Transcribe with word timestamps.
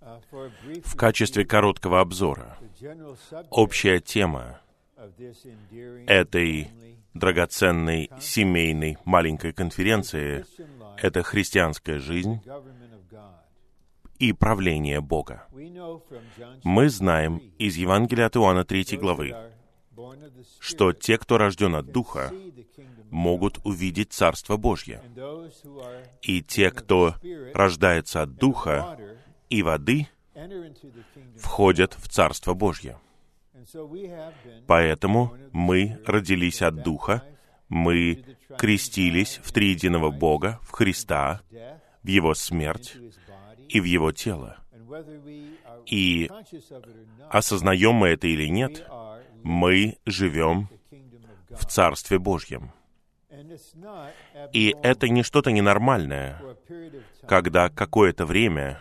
В 0.00 0.96
качестве 0.96 1.44
короткого 1.44 2.00
обзора, 2.00 2.56
общая 3.50 4.00
тема 4.00 4.60
этой 6.06 6.70
драгоценной 7.14 8.10
семейной 8.20 8.98
маленькой 9.04 9.52
конференции— 9.52 10.44
это 10.96 11.22
христианская 11.22 11.98
жизнь 11.98 12.40
и 14.18 14.32
правление 14.32 15.00
Бога. 15.00 15.46
Мы 16.64 16.88
знаем 16.88 17.38
из 17.58 17.76
Евангелия 17.76 18.26
от 18.26 18.36
Иоанна 18.36 18.64
3 18.64 18.96
главы, 18.96 19.34
что 20.60 20.92
те, 20.92 21.18
кто 21.18 21.38
рожден 21.38 21.74
от 21.74 21.90
Духа, 21.90 22.32
могут 23.10 23.58
увидеть 23.64 24.12
Царство 24.12 24.56
Божье. 24.56 25.02
И 26.22 26.42
те, 26.42 26.70
кто 26.70 27.14
рождается 27.54 28.22
от 28.22 28.36
Духа 28.36 28.98
и 29.50 29.62
воды, 29.62 30.08
входят 31.36 31.94
в 31.94 32.08
Царство 32.08 32.54
Божье. 32.54 32.98
Поэтому 34.66 35.34
мы 35.52 36.00
родились 36.06 36.62
от 36.62 36.82
Духа, 36.82 37.24
мы 37.68 38.24
крестились 38.56 39.40
в 39.42 39.52
триединого 39.52 40.10
Бога, 40.10 40.58
в 40.62 40.70
Христа, 40.72 41.42
в 42.02 42.06
Его 42.06 42.34
смерть 42.34 42.96
и 43.68 43.80
в 43.80 43.84
Его 43.84 44.12
тело. 44.12 44.56
И 45.86 46.30
осознаем 47.30 47.94
мы 47.94 48.08
это 48.08 48.26
или 48.26 48.46
нет, 48.48 48.86
мы 49.42 49.98
живем 50.06 50.68
в 51.50 51.66
Царстве 51.66 52.18
Божьем. 52.18 52.72
И 54.52 54.74
это 54.82 55.08
не 55.08 55.22
что-то 55.22 55.50
ненормальное, 55.52 56.42
когда 57.26 57.68
какое-то 57.68 58.26
время 58.26 58.80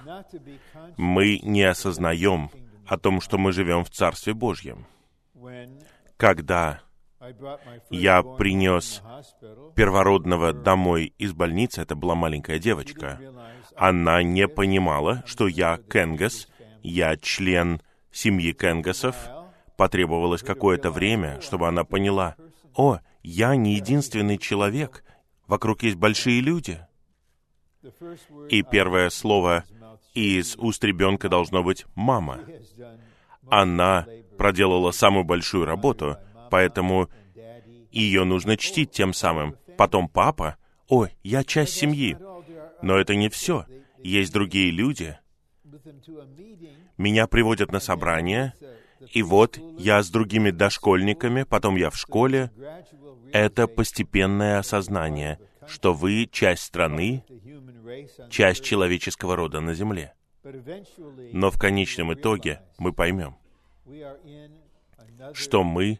мы 0.97 1.39
не 1.39 1.63
осознаем 1.63 2.49
о 2.85 2.97
том, 2.97 3.21
что 3.21 3.37
мы 3.37 3.51
живем 3.51 3.83
в 3.83 3.89
Царстве 3.89 4.33
Божьем. 4.33 4.87
Когда 6.17 6.81
я 7.89 8.23
принес 8.23 9.01
первородного 9.75 10.53
домой 10.53 11.13
из 11.17 11.33
больницы, 11.33 11.81
это 11.81 11.95
была 11.95 12.15
маленькая 12.15 12.59
девочка, 12.59 13.19
она 13.75 14.23
не 14.23 14.47
понимала, 14.47 15.23
что 15.25 15.47
я 15.47 15.77
Кенгас, 15.77 16.47
я 16.81 17.17
член 17.17 17.81
семьи 18.11 18.53
Кенгасов. 18.53 19.15
Потребовалось 19.75 20.41
какое-то 20.41 20.89
время, 20.89 21.39
чтобы 21.41 21.67
она 21.67 21.83
поняла, 21.83 22.35
о, 22.73 22.99
я 23.27 23.57
не 23.57 23.75
единственный 23.75 24.37
человек, 24.37 25.03
вокруг 25.47 25.83
есть 25.83 25.97
большие 25.97 26.39
люди. 26.39 26.79
И 28.49 28.61
первое 28.63 29.09
слово 29.09 29.65
из 30.13 30.55
уст 30.55 30.81
ребенка 30.85 31.27
должно 31.27 31.61
быть 31.61 31.85
«мама». 31.93 32.39
Она 33.49 34.07
проделала 34.37 34.91
самую 34.91 35.25
большую 35.25 35.65
работу, 35.65 36.15
поэтому 36.49 37.09
ее 37.91 38.23
нужно 38.23 38.55
чтить 38.55 38.91
тем 38.91 39.13
самым. 39.13 39.57
Потом 39.77 40.07
папа, 40.07 40.55
«Ой, 40.87 41.11
я 41.23 41.43
часть 41.43 41.73
семьи». 41.73 42.17
Но 42.81 42.95
это 42.95 43.15
не 43.15 43.27
все. 43.27 43.65
Есть 43.97 44.31
другие 44.31 44.71
люди. 44.71 45.19
Меня 46.97 47.27
приводят 47.27 47.73
на 47.73 47.81
собрание, 47.81 48.53
и 49.11 49.21
вот 49.21 49.59
я 49.77 50.01
с 50.01 50.09
другими 50.09 50.49
дошкольниками, 50.49 51.43
потом 51.43 51.75
я 51.75 51.89
в 51.89 51.97
школе. 51.97 52.51
Это 53.31 53.67
постепенное 53.67 54.59
осознание, 54.59 55.39
что 55.67 55.93
вы 55.93 56.27
часть 56.31 56.63
страны, 56.63 57.23
часть 58.29 58.63
человеческого 58.63 59.35
рода 59.35 59.59
на 59.59 59.73
Земле. 59.73 60.13
Но 61.33 61.51
в 61.51 61.59
конечном 61.59 62.13
итоге 62.13 62.61
мы 62.77 62.93
поймем, 62.93 63.37
что 65.33 65.63
мы 65.63 65.99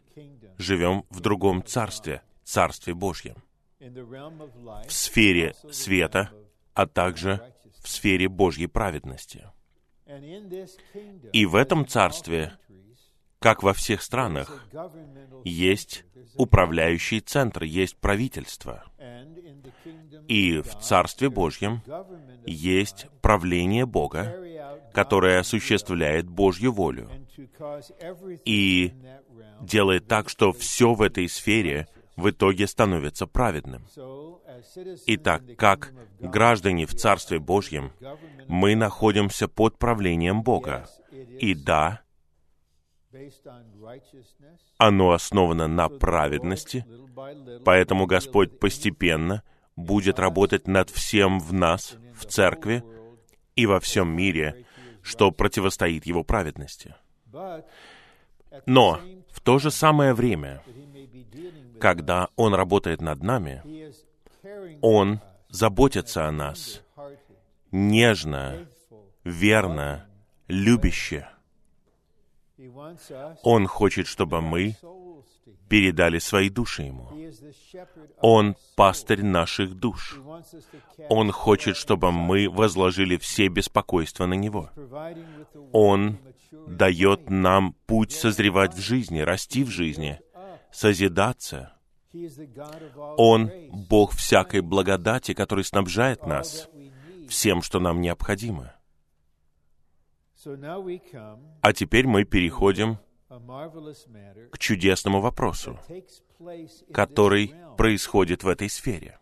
живем 0.56 1.04
в 1.10 1.20
другом 1.20 1.64
царстве, 1.64 2.22
царстве 2.44 2.94
Божьем, 2.94 3.36
в 3.78 4.90
сфере 4.92 5.54
света, 5.70 6.30
а 6.74 6.86
также 6.86 7.54
в 7.82 7.88
сфере 7.88 8.28
Божьей 8.28 8.66
праведности. 8.66 9.44
И 11.32 11.44
в 11.44 11.54
этом 11.54 11.86
царстве, 11.86 12.54
как 13.38 13.62
во 13.62 13.72
всех 13.72 14.02
странах, 14.02 14.66
есть 15.44 16.04
управляющий 16.36 17.20
центр, 17.20 17.64
есть 17.64 17.96
правительство. 17.96 18.84
И 20.26 20.58
в 20.58 20.78
Царстве 20.80 21.30
Божьем 21.30 21.82
есть 22.44 23.06
правление 23.22 23.86
Бога, 23.86 24.34
которое 24.92 25.38
осуществляет 25.38 26.28
Божью 26.28 26.72
волю 26.72 27.10
и 28.44 28.92
делает 29.60 30.06
так, 30.06 30.28
что 30.28 30.52
все 30.52 30.94
в 30.94 31.02
этой 31.02 31.28
сфере 31.28 31.86
в 32.16 32.30
итоге 32.30 32.66
становится 32.66 33.26
праведным. 33.26 33.84
Итак, 35.06 35.42
как 35.56 35.92
граждане 36.18 36.86
в 36.86 36.94
Царстве 36.94 37.38
Божьем, 37.38 37.92
мы 38.48 38.74
находимся 38.74 39.46
под 39.46 39.78
правлением 39.78 40.42
Бога. 40.42 40.88
И 41.38 41.54
да, 41.54 42.02
оно 44.78 45.12
основано 45.12 45.66
на 45.66 45.88
праведности, 45.88 46.84
поэтому 47.64 48.06
Господь 48.06 48.58
постепенно 48.58 49.42
будет 49.76 50.18
работать 50.18 50.66
над 50.66 50.90
всем 50.90 51.38
в 51.40 51.52
нас, 51.52 51.96
в 52.14 52.26
церкви 52.26 52.82
и 53.56 53.66
во 53.66 53.80
всем 53.80 54.08
мире, 54.08 54.64
что 55.02 55.30
противостоит 55.30 56.06
Его 56.06 56.24
праведности. 56.24 56.94
Но 58.66 59.00
в 59.30 59.40
то 59.40 59.58
же 59.58 59.70
самое 59.70 60.14
время, 60.14 60.62
когда 61.80 62.28
Он 62.36 62.54
работает 62.54 63.00
над 63.00 63.22
нами, 63.22 63.62
Он 64.80 65.20
заботится 65.48 66.26
о 66.26 66.32
нас 66.32 66.82
нежно, 67.70 68.66
верно, 69.24 70.06
любяще. 70.46 71.28
Он 73.42 73.66
хочет, 73.66 74.06
чтобы 74.06 74.40
мы 74.40 74.76
передали 75.68 76.18
свои 76.18 76.48
души 76.48 76.82
Ему. 76.82 77.10
Он 78.20 78.56
пастырь 78.76 79.22
наших 79.22 79.74
душ. 79.74 80.18
Он 81.08 81.30
хочет, 81.30 81.76
чтобы 81.76 82.10
мы 82.10 82.48
возложили 82.50 83.16
все 83.16 83.48
беспокойства 83.48 84.26
на 84.26 84.34
Него. 84.34 84.70
Он 85.72 86.18
дает 86.66 87.30
нам 87.30 87.74
путь 87.86 88.12
созревать 88.12 88.74
в 88.74 88.80
жизни, 88.80 89.20
расти 89.20 89.62
в 89.62 89.70
жизни, 89.70 90.20
созидаться. 90.72 91.74
Он— 93.18 93.50
Бог 93.88 94.12
всякой 94.12 94.62
благодати, 94.62 95.34
который 95.34 95.64
снабжает 95.64 96.26
нас 96.26 96.68
всем, 97.28 97.62
что 97.62 97.80
нам 97.80 98.00
необходимо. 98.00 98.74
А 101.62 101.72
теперь 101.72 102.06
мы 102.06 102.24
переходим 102.24 102.98
к 103.28 104.58
чудесному 104.58 105.20
вопросу, 105.20 105.78
который 106.92 107.54
происходит 107.76 108.44
в 108.44 108.48
этой 108.48 108.70
сфере. 108.70 109.18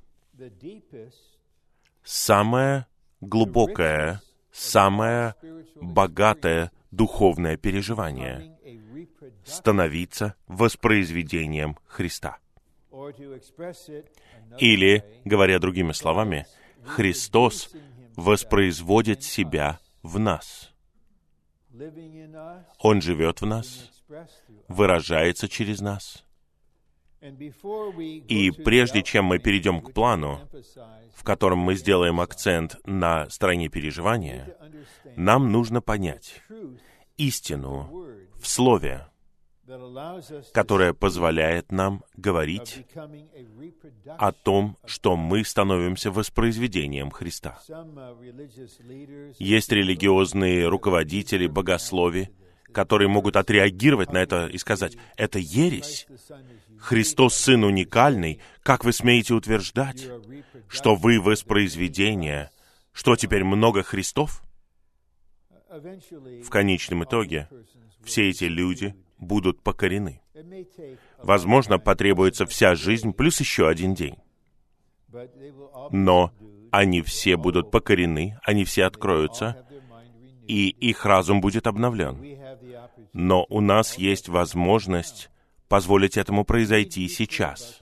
Самое 2.05 2.87
глубокое, 3.21 4.21
самое 4.53 5.34
богатое 5.75 6.71
духовное 6.91 7.56
переживание— 7.56 8.56
становиться 9.44 10.34
воспроизведением 10.47 11.76
Христа. 11.87 12.38
Или, 14.59 15.05
говоря 15.25 15.59
другими 15.59 15.93
словами, 15.93 16.47
Христос 16.84 17.71
воспроизводит 18.16 19.22
себя 19.22 19.81
в 20.03 20.19
нас. 20.19 20.75
Он 22.78 23.00
живет 23.02 23.40
в 23.40 23.46
нас, 23.46 23.90
выражается 24.69 25.49
через 25.49 25.81
нас. 25.81 26.25
И 27.20 28.50
прежде 28.64 29.02
чем 29.02 29.25
мы 29.25 29.38
перейдем 29.38 29.81
к 29.81 29.93
плану, 29.93 30.40
в 31.14 31.25
котором 31.25 31.58
мы 31.58 31.75
сделаем 31.75 32.20
акцент 32.20 32.76
на 32.84 33.28
стороне 33.31 33.69
переживания, 33.69 34.56
нам 35.17 35.50
нужно 35.50 35.81
понять 35.81 36.43
истину 37.17 37.90
в 38.37 38.46
Слове, 38.46 39.06
которая 40.53 40.93
позволяет 40.93 41.73
нам 41.73 42.05
говорить 42.17 42.87
о 44.19 44.33
том, 44.33 44.77
что 44.85 45.17
мы 45.17 45.45
становимся 45.45 46.11
воспроизведением 46.11 47.11
Христа. 47.11 47.59
Есть 49.39 49.73
религиозные 49.73 50.69
руководители, 50.69 51.47
богослови, 51.47 52.31
которые 52.73 53.09
могут 53.09 53.37
отреагировать 53.37 54.13
на 54.13 54.19
это 54.19 54.47
и 54.47 54.59
сказать, 54.59 54.97
это 55.17 55.39
ересь. 55.39 56.07
Христос 56.79 57.35
Сын 57.35 57.65
уникальный. 57.65 58.41
Как 58.63 58.85
вы 58.85 58.93
смеете 58.93 59.35
утверждать, 59.35 60.07
что 60.69 60.95
вы 60.95 61.21
воспроизведение? 61.21 62.51
Что 62.93 63.17
теперь 63.17 63.45
много 63.45 63.83
Христов? 63.83 64.43
в 66.43 66.49
конечном 66.49 67.05
итоге 67.05 67.49
все 68.03 68.31
эти 68.31 68.45
люди 68.45 68.95
будут 69.19 69.63
покорены. 69.63 70.21
Возможно, 71.23 71.79
потребуется 71.79 72.47
вся 72.47 72.75
жизнь 72.75 73.13
плюс 73.13 73.41
еще 73.41 73.69
один 73.69 73.95
день. 73.95 74.17
Но 75.91 76.33
они 76.71 77.01
все 77.03 77.37
будут 77.37 77.71
покорены, 77.71 78.39
они 78.43 78.65
все 78.65 78.85
откроются, 78.85 79.67
и 80.47 80.69
их 80.69 81.05
разум 81.07 81.41
будет 81.41 81.67
обновлен. 81.67 82.23
Но 83.13 83.47
у 83.49 83.61
нас 83.61 83.97
есть 83.99 84.29
возможность 84.29 85.31
позволить 85.69 86.17
этому 86.17 86.45
произойти 86.45 87.09
сейчас. 87.09 87.81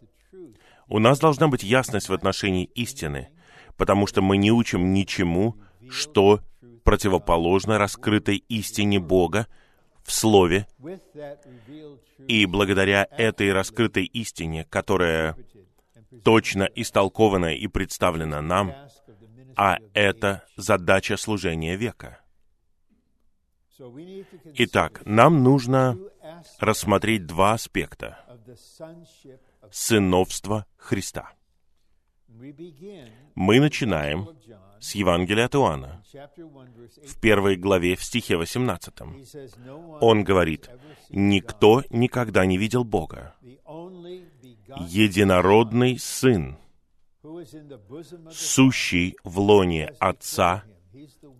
У 0.86 0.98
нас 0.98 1.18
должна 1.18 1.48
быть 1.48 1.62
ясность 1.62 2.08
в 2.08 2.12
отношении 2.12 2.66
истины, 2.74 3.28
потому 3.76 4.06
что 4.06 4.22
мы 4.22 4.36
не 4.36 4.52
учим 4.52 4.92
ничему, 4.92 5.56
что 5.88 6.40
противоположно 6.84 7.78
раскрытой 7.78 8.36
истине 8.48 9.00
Бога 9.00 9.46
в 10.04 10.12
Слове. 10.12 10.66
И 12.28 12.46
благодаря 12.46 13.08
этой 13.10 13.52
раскрытой 13.52 14.04
истине, 14.04 14.64
которая 14.70 15.36
точно 16.22 16.64
истолкована 16.74 17.54
и 17.54 17.66
представлена 17.66 18.40
нам, 18.40 18.72
а 19.56 19.78
это 19.94 20.44
задача 20.56 21.16
служения 21.16 21.76
века. 21.76 22.20
Итак, 24.56 25.02
нам 25.04 25.42
нужно 25.42 25.98
рассмотреть 26.58 27.26
два 27.26 27.54
аспекта 27.54 28.18
сыновства 29.70 30.66
Христа. 30.76 31.32
Мы 32.28 33.60
начинаем 33.60 34.28
с 34.84 34.94
Евангелия 34.94 35.46
от 35.46 35.54
Иоанна, 35.54 36.02
в 37.06 37.18
первой 37.18 37.56
главе, 37.56 37.96
в 37.96 38.04
стихе 38.04 38.36
18. 38.36 38.94
Он 40.00 40.22
говорит, 40.22 40.68
«Никто 41.08 41.82
никогда 41.88 42.44
не 42.44 42.58
видел 42.58 42.84
Бога. 42.84 43.34
Единородный 44.78 45.98
Сын, 45.98 46.58
сущий 48.30 49.16
в 49.24 49.38
лоне 49.38 49.94
Отца, 50.00 50.64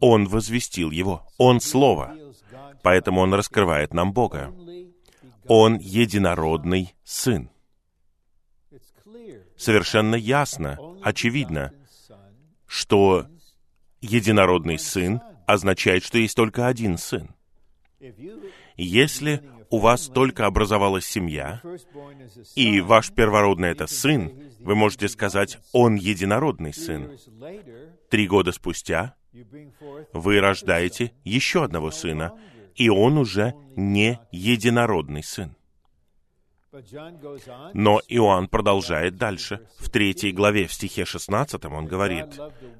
Он 0.01 0.27
возвестил 0.27 0.91
Его. 0.91 1.27
Он 1.37 1.61
Слово. 1.61 2.17
Поэтому 2.83 3.21
Он 3.21 3.35
раскрывает 3.35 3.93
нам 3.93 4.15
Бога. 4.15 4.55
Он 5.49 5.77
единородный 5.77 6.95
Сын. 7.05 7.51
Совершенно 9.57 10.15
ясно, 10.15 10.79
очевидно, 11.03 11.73
что 12.67 13.27
единородный 14.05 14.79
сын 14.79 15.21
означает, 15.47 16.05
что 16.05 16.19
есть 16.19 16.37
только 16.37 16.67
один 16.67 16.99
сын. 16.99 17.35
Если 18.77 19.43
у 19.71 19.79
вас 19.79 20.09
только 20.09 20.47
образовалась 20.47 21.07
семья, 21.07 21.61
и 22.55 22.81
ваш 22.81 23.11
первородный— 23.13 23.69
это 23.71 23.87
сын, 23.87 24.33
вы 24.61 24.75
можете 24.75 25.09
сказать, 25.09 25.59
он 25.73 25.97
единородный 25.97 26.75
сын. 26.75 27.19
Три 28.11 28.27
года 28.27 28.53
спустя 28.53 29.15
вы 30.13 30.41
рождаете 30.41 31.13
еще 31.25 31.65
одного 31.65 31.91
сына, 31.91 32.33
и 32.77 32.89
он 32.89 33.19
уже 33.19 33.55
не 33.77 34.21
единородный 34.31 35.23
сын. 35.23 35.57
Но 37.75 38.01
Иоанн 38.09 38.49
продолжает 38.49 39.17
дальше. 39.17 39.67
В 39.79 39.91
третьей 39.91 40.33
главе, 40.33 40.67
в 40.67 40.73
стихе 40.73 41.05
16, 41.05 41.65
он 41.67 41.87
говорит, 41.87 42.39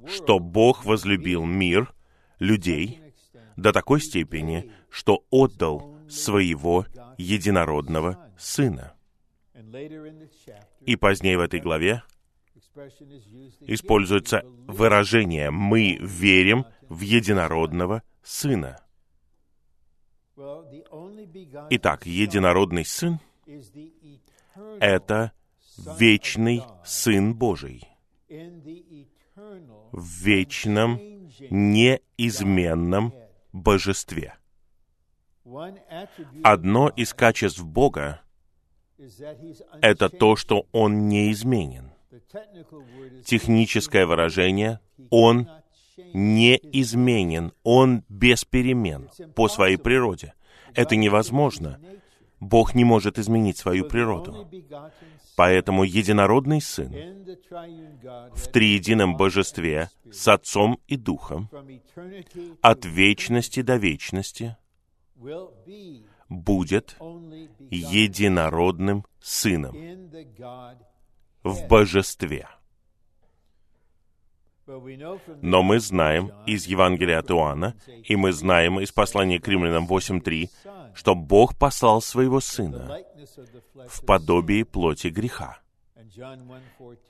что 0.09 0.39
Бог 0.39 0.85
возлюбил 0.85 1.45
мир, 1.45 1.93
людей, 2.39 3.01
до 3.57 3.73
такой 3.73 4.01
степени, 4.01 4.73
что 4.91 5.25
отдал 5.31 5.97
своего 6.09 6.87
единородного 7.19 8.31
Сына. 8.37 8.95
И 10.81 10.97
позднее 10.97 11.39
в 11.39 11.41
этой 11.41 11.61
главе 11.61 12.03
используется 13.61 14.43
выражение 14.67 15.51
«мы 15.51 15.99
верим 16.01 16.67
в 16.89 17.01
единородного 17.01 18.03
Сына». 18.23 18.81
Итак, 21.71 22.07
единородный 22.07 22.85
Сын— 22.85 23.21
это 24.81 25.33
вечный 25.99 26.63
Сын 26.85 27.35
Божий 27.35 27.83
в 29.93 30.25
вечном, 30.25 31.01
неизменном 31.51 33.13
божестве. 33.53 34.35
Одно 36.43 36.89
из 36.89 37.13
качеств 37.13 37.63
Бога— 37.63 38.23
это 39.83 40.09
то, 40.09 40.37
что 40.37 40.67
Он 40.73 41.09
неизменен. 41.09 41.91
Техническое 43.25 44.07
выражение— 44.07 44.81
Он 45.11 45.49
неизменен, 46.13 47.53
Он 47.63 48.05
без 48.09 48.45
перемен 48.45 49.11
по 49.35 49.49
своей 49.49 49.77
природе. 49.77 50.35
Это 50.75 50.97
невозможно. 50.97 51.81
Бог 52.45 52.75
не 52.75 52.85
может 52.85 53.19
изменить 53.19 53.57
свою 53.57 53.89
природу. 53.89 54.49
Поэтому 55.37 55.83
единородный 55.83 56.61
Сын 56.61 56.93
в 58.35 58.49
триедином 58.53 59.17
божестве 59.17 59.91
с 60.13 60.29
Отцом 60.29 60.79
и 60.87 60.97
Духом 60.97 61.49
от 62.61 62.85
вечности 62.85 63.63
до 63.63 63.77
вечности 63.77 64.57
будет 66.29 66.97
единородным 67.71 69.05
Сыном 69.21 69.75
в 71.43 71.67
божестве. 71.67 72.49
Но 74.67 75.63
мы 75.63 75.79
знаем 75.79 76.33
из 76.47 76.67
Евангелия 76.67 77.19
от 77.19 77.31
Иоанна, 77.31 77.75
и 77.87 78.17
мы 78.17 78.33
знаем 78.33 78.81
из 78.81 78.93
послания 78.93 79.39
к 79.39 79.49
римлянам 79.49 79.87
8.3, 79.87 80.49
что 80.95 81.15
Бог 81.15 81.59
послал 81.59 82.01
своего 82.01 82.41
Сына 82.41 82.99
в 83.89 84.05
подобии 84.07 84.63
плоти 84.63 85.09
греха. 85.09 85.59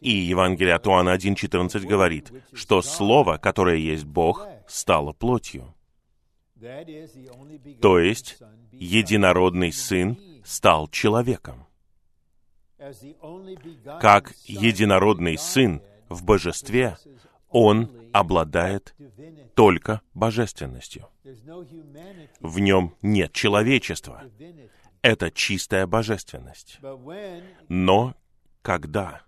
И 0.00 0.10
Евангелие 0.10 0.74
от 0.74 0.86
Иоанна 0.86 1.14
1.14 1.14 1.86
говорит, 1.86 2.32
что 2.52 2.82
Слово, 2.82 3.36
которое 3.36 3.76
есть 3.76 4.04
Бог, 4.04 4.46
стало 4.66 5.12
плотью. 5.12 5.74
То 7.80 7.98
есть, 7.98 8.38
единородный 8.72 9.72
Сын 9.72 10.18
стал 10.44 10.88
человеком. 10.88 11.66
Как 14.00 14.34
единородный 14.44 15.38
Сын 15.38 15.82
в 16.08 16.24
божестве, 16.24 16.96
Он 17.54 17.88
обладает 18.12 18.96
только 19.54 20.02
божественностью. 20.12 21.08
В 22.40 22.58
нем 22.58 22.96
нет 23.00 23.32
человечества. 23.32 24.24
Это 25.02 25.30
чистая 25.30 25.86
божественность. 25.86 26.80
Но 27.68 28.14
когда 28.62 29.22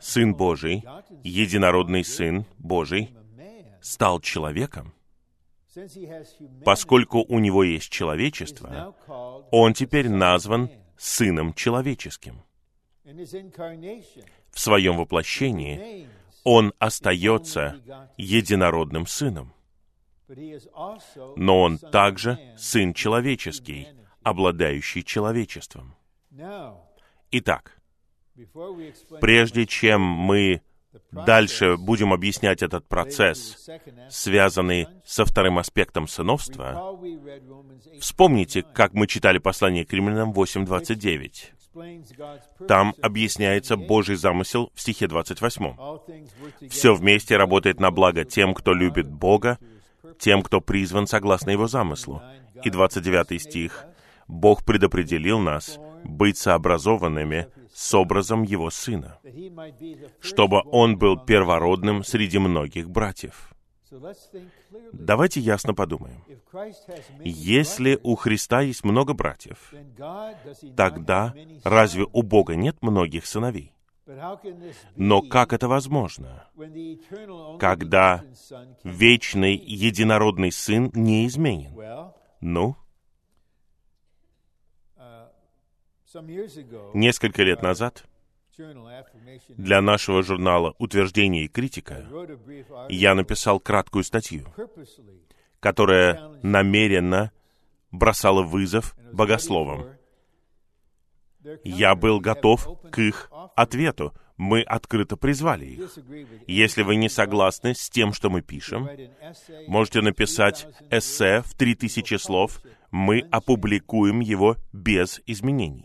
Сын 0.00 0.34
Божий, 0.34 0.82
единородный 1.22 2.02
Сын 2.02 2.46
Божий, 2.56 3.14
стал 3.82 4.20
человеком, 4.20 4.94
поскольку 6.64 7.26
у 7.28 7.38
него 7.40 7.62
есть 7.62 7.90
человечество, 7.90 8.94
он 9.50 9.74
теперь 9.74 10.08
назван 10.08 10.70
Сыном 10.96 11.52
Человеческим. 11.52 12.42
В 13.04 14.60
своем 14.60 14.96
воплощении 14.96 16.08
он 16.44 16.72
остается 16.78 17.80
единородным 18.16 19.06
сыном. 19.06 19.54
Но 21.36 21.62
он 21.62 21.78
также 21.78 22.38
сын 22.56 22.92
человеческий, 22.92 23.88
обладающий 24.22 25.02
человечеством. 25.02 25.96
Итак, 27.30 27.80
прежде 29.20 29.66
чем 29.66 30.02
мы 30.02 30.62
дальше 31.12 31.76
будем 31.76 32.12
объяснять 32.12 32.62
этот 32.62 32.86
процесс, 32.86 33.68
связанный 34.10 34.88
со 35.04 35.24
вторым 35.24 35.58
аспектом 35.58 36.06
сыновства, 36.08 36.98
вспомните, 38.00 38.62
как 38.62 38.94
мы 38.94 39.06
читали 39.06 39.38
послание 39.38 39.84
к 39.84 39.92
римлянам 39.92 40.32
8.29. 40.32 41.57
Там 42.66 42.94
объясняется 43.02 43.76
Божий 43.76 44.16
замысел 44.16 44.70
в 44.74 44.80
стихе 44.80 45.06
28. 45.06 46.68
«Все 46.68 46.94
вместе 46.94 47.36
работает 47.36 47.80
на 47.80 47.90
благо 47.90 48.24
тем, 48.24 48.54
кто 48.54 48.72
любит 48.72 49.08
Бога, 49.10 49.58
тем, 50.18 50.42
кто 50.42 50.60
призван 50.60 51.06
согласно 51.06 51.50
Его 51.50 51.66
замыслу». 51.66 52.22
И 52.64 52.70
29 52.70 53.40
стих. 53.40 53.84
«Бог 54.26 54.64
предопределил 54.64 55.38
нас 55.38 55.78
быть 56.04 56.36
сообразованными 56.36 57.48
с 57.72 57.94
образом 57.94 58.42
Его 58.42 58.70
Сына, 58.70 59.18
чтобы 60.20 60.62
Он 60.66 60.98
был 60.98 61.16
первородным 61.16 62.04
среди 62.04 62.38
многих 62.38 62.90
братьев». 62.90 63.54
Давайте 64.92 65.40
ясно 65.40 65.74
подумаем. 65.74 66.22
Если 67.24 67.98
у 68.02 68.14
Христа 68.16 68.60
есть 68.60 68.84
много 68.84 69.14
братьев, 69.14 69.72
тогда 70.76 71.34
разве 71.64 72.06
у 72.12 72.22
Бога 72.22 72.54
нет 72.54 72.82
многих 72.82 73.26
сыновей? 73.26 73.74
Но 74.96 75.20
как 75.22 75.52
это 75.52 75.68
возможно, 75.68 76.46
когда 77.58 78.24
вечный 78.82 79.54
единородный 79.56 80.50
Сын 80.50 80.90
неизменен? 80.94 81.74
Ну, 82.40 82.76
несколько 86.94 87.42
лет 87.42 87.62
назад 87.62 88.04
для 89.56 89.80
нашего 89.80 90.22
журнала 90.22 90.74
«Утверждение 90.78 91.44
и 91.44 91.48
критика» 91.48 92.04
я 92.88 93.14
написал 93.14 93.60
краткую 93.60 94.04
статью, 94.04 94.46
которая 95.60 96.40
намеренно 96.42 97.32
бросала 97.90 98.42
вызов 98.42 98.96
богословам. 99.12 99.96
Я 101.64 101.94
был 101.94 102.20
готов 102.20 102.68
к 102.90 102.98
их 102.98 103.30
ответу. 103.54 104.12
Мы 104.38 104.62
открыто 104.62 105.16
призвали 105.16 105.66
их. 105.66 105.98
Если 106.46 106.82
вы 106.82 106.96
не 106.96 107.08
согласны 107.08 107.74
с 107.74 107.90
тем, 107.90 108.12
что 108.12 108.30
мы 108.30 108.40
пишем, 108.40 108.88
можете 109.66 110.00
написать 110.00 110.66
эссе 110.90 111.42
в 111.44 111.54
3000 111.54 112.16
слов 112.16 112.62
мы 112.90 113.26
опубликуем 113.30 114.20
его 114.20 114.56
без 114.72 115.20
изменений. 115.26 115.84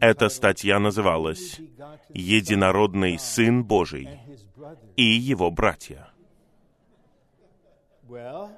Эта 0.00 0.28
статья 0.28 0.78
называлась 0.78 1.60
«Единородный 2.08 3.18
Сын 3.18 3.62
Божий 3.64 4.08
и 4.96 5.04
его 5.04 5.50
братья». 5.50 6.08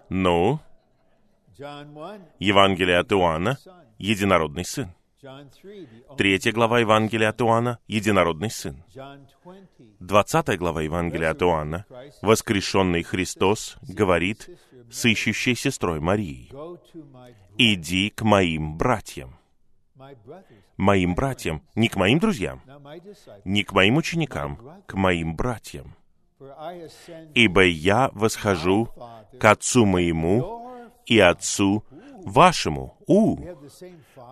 Ну, 0.08 0.60
Евангелие 2.38 2.98
от 2.98 3.12
Иоанна— 3.12 3.58
Единородный 3.98 4.64
Сын. 4.64 4.92
Третья 6.16 6.52
глава 6.52 6.78
Евангелия 6.78 7.30
от 7.30 7.40
Иоанна— 7.40 7.80
Единородный 7.88 8.50
Сын. 8.50 8.84
Двадцатая 9.98 10.56
глава 10.56 10.82
Евангелия 10.82 11.30
от 11.30 11.42
Иоанна— 11.42 11.86
Воскрешенный 12.22 13.02
Христос 13.02 13.76
говорит 13.82 14.48
с 14.92 15.04
ищущей 15.06 15.56
сестрой 15.56 15.98
Марией, 15.98 16.52
«Иди 17.56 18.10
к 18.10 18.22
моим 18.22 18.76
братьям». 18.76 19.36
Моим 20.76 21.16
братьям, 21.16 21.62
не 21.74 21.88
к 21.88 21.96
моим 21.96 22.20
друзьям, 22.20 22.62
не 23.44 23.64
к 23.64 23.72
моим 23.72 23.96
ученикам, 23.96 24.84
к 24.86 24.94
моим 24.94 25.34
братьям. 25.34 25.96
«Ибо 27.34 27.64
я 27.64 28.10
восхожу 28.14 28.88
к 29.40 29.44
Отцу 29.44 29.84
моему 29.84 30.86
и 31.06 31.18
Отцу 31.18 31.82
вашему». 32.24 32.96
У, 33.06 33.38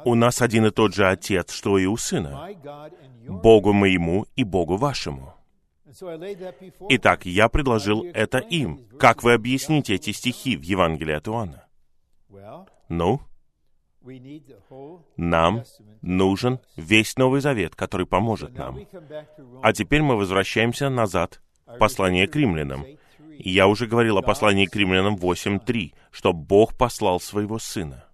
у 0.05 0.15
нас 0.15 0.43
один 0.43 0.67
и 0.67 0.71
тот 0.71 0.95
же 0.95 1.09
Отец, 1.09 1.53
что 1.53 1.79
и 1.79 1.87
у 1.87 1.97
Сына. 1.97 2.51
Богу 3.27 3.73
моему 3.73 4.27
и 4.37 4.45
Богу 4.45 4.77
вашему. 4.77 5.35
Итак, 6.91 7.27
я 7.27 7.49
предложил 7.49 8.05
это 8.13 8.39
им. 8.39 8.87
Как 8.99 9.23
вы 9.23 9.33
объясните 9.33 9.95
эти 9.95 10.13
стихи 10.13 10.57
в 10.57 10.63
Евангелии 10.63 11.15
от 11.15 11.29
Иоанна? 11.29 11.67
Ну, 12.89 13.21
нам 15.17 15.65
нужен 16.03 16.61
весь 16.77 17.17
Новый 17.17 17.41
Завет, 17.41 17.75
который 17.75 18.07
поможет 18.07 18.57
нам. 18.57 18.79
А 19.63 19.73
теперь 19.73 20.03
мы 20.03 20.17
возвращаемся 20.17 20.89
назад 20.89 21.41
послание 21.79 22.29
к 22.29 22.37
римлянам. 22.37 22.85
Я 23.39 23.67
уже 23.67 23.87
говорил 23.87 24.19
о 24.19 24.23
послании 24.23 24.67
к 24.67 24.77
римлянам 24.77 25.17
8.3, 25.17 25.93
что 26.11 26.33
Бог 26.33 26.77
послал 26.77 27.21
своего 27.21 27.59
Сына. 27.59 28.05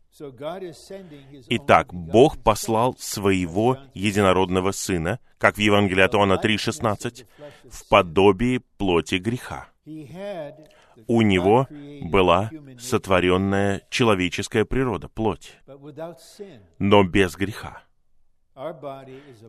Итак, 1.49 1.93
Бог 1.93 2.43
послал 2.43 2.95
своего 2.99 3.79
единородного 3.95 4.73
Сына, 4.73 5.19
как 5.39 5.57
в 5.57 5.59
Евангелии 5.59 6.03
от 6.03 6.15
Иоанна 6.15 6.35
3,16, 6.35 7.27
в 7.71 7.89
подобии 7.89 8.61
плоти 8.77 9.17
греха. 9.17 9.69
У 11.07 11.23
него 11.23 11.67
была 12.03 12.51
сотворенная 12.79 13.83
человеческая 13.89 14.65
природа, 14.65 15.09
плоть, 15.09 15.57
но 16.79 17.03
без 17.05 17.35
греха. 17.35 17.83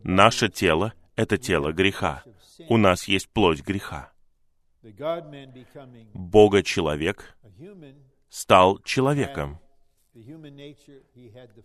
Наше 0.02 0.48
тело— 0.48 0.94
это 1.16 1.36
тело 1.36 1.72
греха. 1.72 2.24
У 2.68 2.78
нас 2.78 3.06
есть 3.06 3.28
плоть 3.28 3.62
греха. 3.62 4.13
Бога-человек 6.14 7.36
стал 8.28 8.78
человеком, 8.80 9.58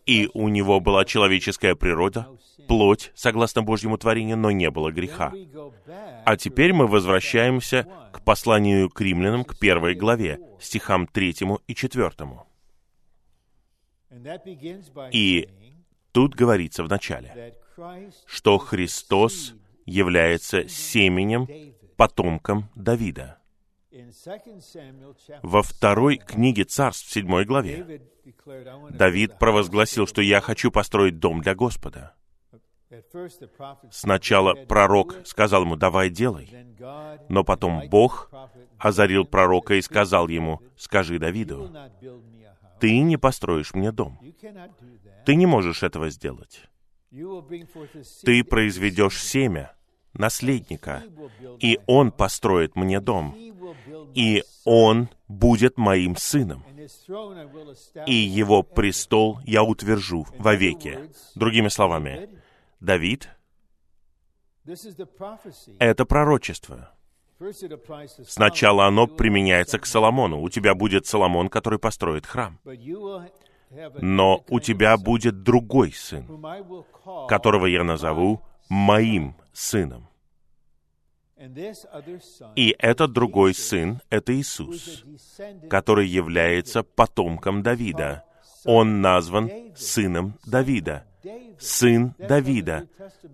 и 0.06 0.30
у 0.34 0.48
него 0.48 0.80
была 0.80 1.06
человеческая 1.06 1.76
природа, 1.76 2.28
плоть, 2.68 3.12
согласно 3.14 3.62
Божьему 3.62 3.98
творению, 3.98 4.38
но 4.38 4.52
не 4.52 4.72
было 4.72 4.92
греха. 4.92 5.34
А 6.26 6.38
теперь 6.38 6.74
мы 6.74 6.88
возвращаемся 6.88 7.88
к 8.12 8.24
посланию 8.24 8.90
к 8.90 9.02
римлянам, 9.02 9.44
к 9.44 9.60
первой 9.60 9.96
главе, 9.96 10.40
стихам 10.60 11.06
третьему 11.06 11.60
и 11.68 11.76
четвертому. 11.76 12.48
И 15.12 15.50
тут 16.12 16.36
говорится 16.36 16.84
в 16.84 16.90
начале, 16.90 17.56
что 18.26 18.58
Христос 18.58 19.54
является 19.86 20.68
семенем, 20.68 21.48
потомком 22.00 22.70
Давида. 22.76 23.40
Во 25.44 25.62
второй 25.62 26.16
книге 26.16 26.64
Царств, 26.64 27.08
в 27.08 27.12
седьмой 27.12 27.44
главе, 27.44 28.02
Давид 28.92 29.38
провозгласил, 29.38 30.08
что 30.08 30.22
я 30.22 30.40
хочу 30.40 30.72
построить 30.72 31.20
дом 31.20 31.42
для 31.42 31.56
Господа. 31.56 32.16
Сначала 33.92 34.54
пророк 34.54 35.18
сказал 35.26 35.64
ему, 35.64 35.76
давай 35.76 36.10
делай. 36.10 36.50
Но 37.28 37.44
потом 37.44 37.90
Бог 37.90 38.32
озарил 38.78 39.26
пророка 39.26 39.74
и 39.74 39.82
сказал 39.82 40.30
ему, 40.30 40.62
скажи 40.78 41.20
Давиду, 41.20 41.70
ты 42.80 42.98
не 43.00 43.18
построишь 43.18 43.74
мне 43.74 43.92
дом. 43.92 44.18
Ты 45.26 45.36
не 45.36 45.46
можешь 45.46 45.84
этого 45.84 46.10
сделать. 46.10 46.64
Ты 48.24 48.44
произведешь 48.46 49.22
семя, 49.22 49.76
наследника, 50.14 51.04
и 51.60 51.80
он 51.88 52.12
построит 52.12 52.76
мне 52.76 53.00
дом, 53.00 53.36
и 54.14 54.44
он 54.66 55.10
будет 55.28 55.78
моим 55.78 56.16
сыном, 56.16 56.64
и 58.06 58.14
его 58.14 58.64
престол 58.64 59.40
я 59.46 59.64
утвержу 59.64 60.26
вовеки. 60.38 61.00
Другими 61.36 61.68
словами, 61.68 62.30
Давид— 62.80 63.30
это 65.80 66.06
пророчество. 66.06 66.92
Сначала 68.28 68.86
оно 68.86 69.08
применяется 69.08 69.80
к 69.80 69.86
Соломону. 69.86 70.42
У 70.42 70.50
тебя 70.50 70.76
будет 70.76 71.06
Соломон, 71.06 71.48
который 71.48 71.80
построит 71.80 72.26
храм. 72.26 72.60
Но 74.02 74.44
у 74.50 74.60
тебя 74.60 74.98
будет 74.98 75.44
другой 75.44 75.94
сын, 75.94 76.26
которого 77.28 77.68
я 77.68 77.84
назову 77.84 78.42
моим 78.68 79.36
сыном. 79.54 80.08
И 82.56 82.76
этот 82.78 83.14
другой 83.14 83.54
сын— 83.54 84.02
это 84.10 84.38
Иисус, 84.38 85.06
который 85.70 86.08
является 86.08 86.84
потомком 86.84 87.64
Давида. 87.64 88.26
Он 88.66 89.00
назван 89.02 89.50
сыном 89.76 90.38
Давида. 90.46 91.06
Сын 91.58 92.14
Давида. 92.18 92.88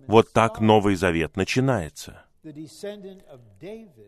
Вот 0.06 0.32
так 0.32 0.60
Новый 0.60 0.94
Завет 0.94 1.36
начинается. 1.36 2.24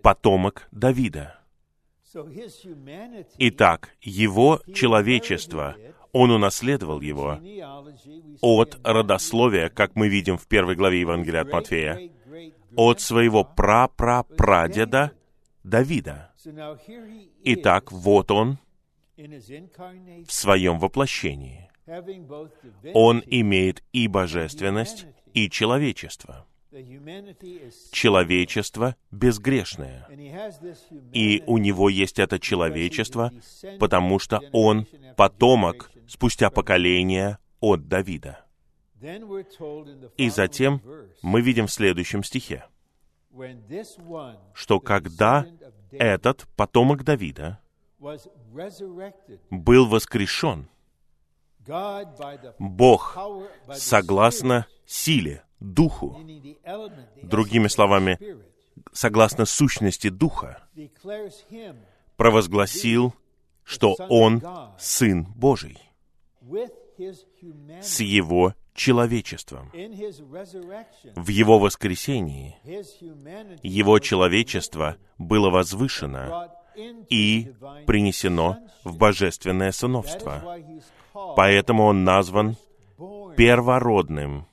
Потомок 0.02 0.68
Давида. 0.70 1.38
Итак, 3.38 3.90
его 4.00 4.60
человечество, 4.72 5.76
он 6.12 6.30
унаследовал 6.30 7.00
его 7.00 7.38
от 8.40 8.78
родословия, 8.84 9.68
как 9.68 9.94
мы 9.94 10.08
видим 10.08 10.38
в 10.38 10.46
первой 10.46 10.74
главе 10.74 11.00
Евангелия 11.00 11.42
от 11.42 11.52
Матфея, 11.52 12.10
от 12.76 13.00
своего 13.00 13.44
пра-пра-прадеда 13.44 15.12
Давида. 15.64 16.32
Итак, 17.44 17.92
вот 17.92 18.30
он 18.30 18.58
в 19.16 20.32
своем 20.32 20.78
воплощении. 20.78 21.68
Он 22.94 23.22
имеет 23.26 23.82
и 23.92 24.08
божественность, 24.08 25.06
и 25.32 25.48
человечество. 25.50 26.46
Человечество 27.92 28.96
безгрешное. 29.10 30.06
И 31.12 31.42
у 31.46 31.58
него 31.58 31.88
есть 31.88 32.18
это 32.18 32.38
человечество, 32.38 33.32
потому 33.78 34.18
что 34.18 34.40
он 34.52 34.86
потомок 35.16 35.90
спустя 36.06 36.50
поколения 36.50 37.38
от 37.60 37.88
Давида. 37.88 38.44
И 40.16 40.28
затем 40.30 40.82
мы 41.22 41.40
видим 41.40 41.66
в 41.66 41.72
следующем 41.72 42.22
стихе. 42.22 42.64
что 44.54 44.80
когда 44.80 45.46
этот 45.92 46.46
потомок 46.56 47.04
Давида 47.04 47.60
был 49.50 49.86
воскрешен, 49.86 50.68
Бог, 52.58 53.18
согласно 53.74 54.66
силе, 54.86 55.44
духу, 55.60 56.20
другими 57.22 57.68
словами, 57.68 58.18
согласно 58.92 59.44
сущности 59.44 60.08
духа, 60.08 60.62
провозгласил, 62.16 63.14
что 63.64 63.94
он 64.08 64.42
Сын 64.78 65.26
Божий 65.36 65.78
с 67.82 68.00
его 68.00 68.54
человечеством. 68.74 69.70
В 71.14 71.28
его 71.28 71.58
воскресении 71.58 72.56
его 73.62 73.98
человечество 73.98 74.96
было 75.18 75.50
возвышено 75.50 76.50
и 77.10 77.52
принесено 77.86 78.58
в 78.84 78.96
божественное 78.96 79.72
сыновство. 79.72 80.58
Поэтому 81.36 81.84
он 81.84 82.04
назван 82.04 82.56
первородным, 83.36 84.46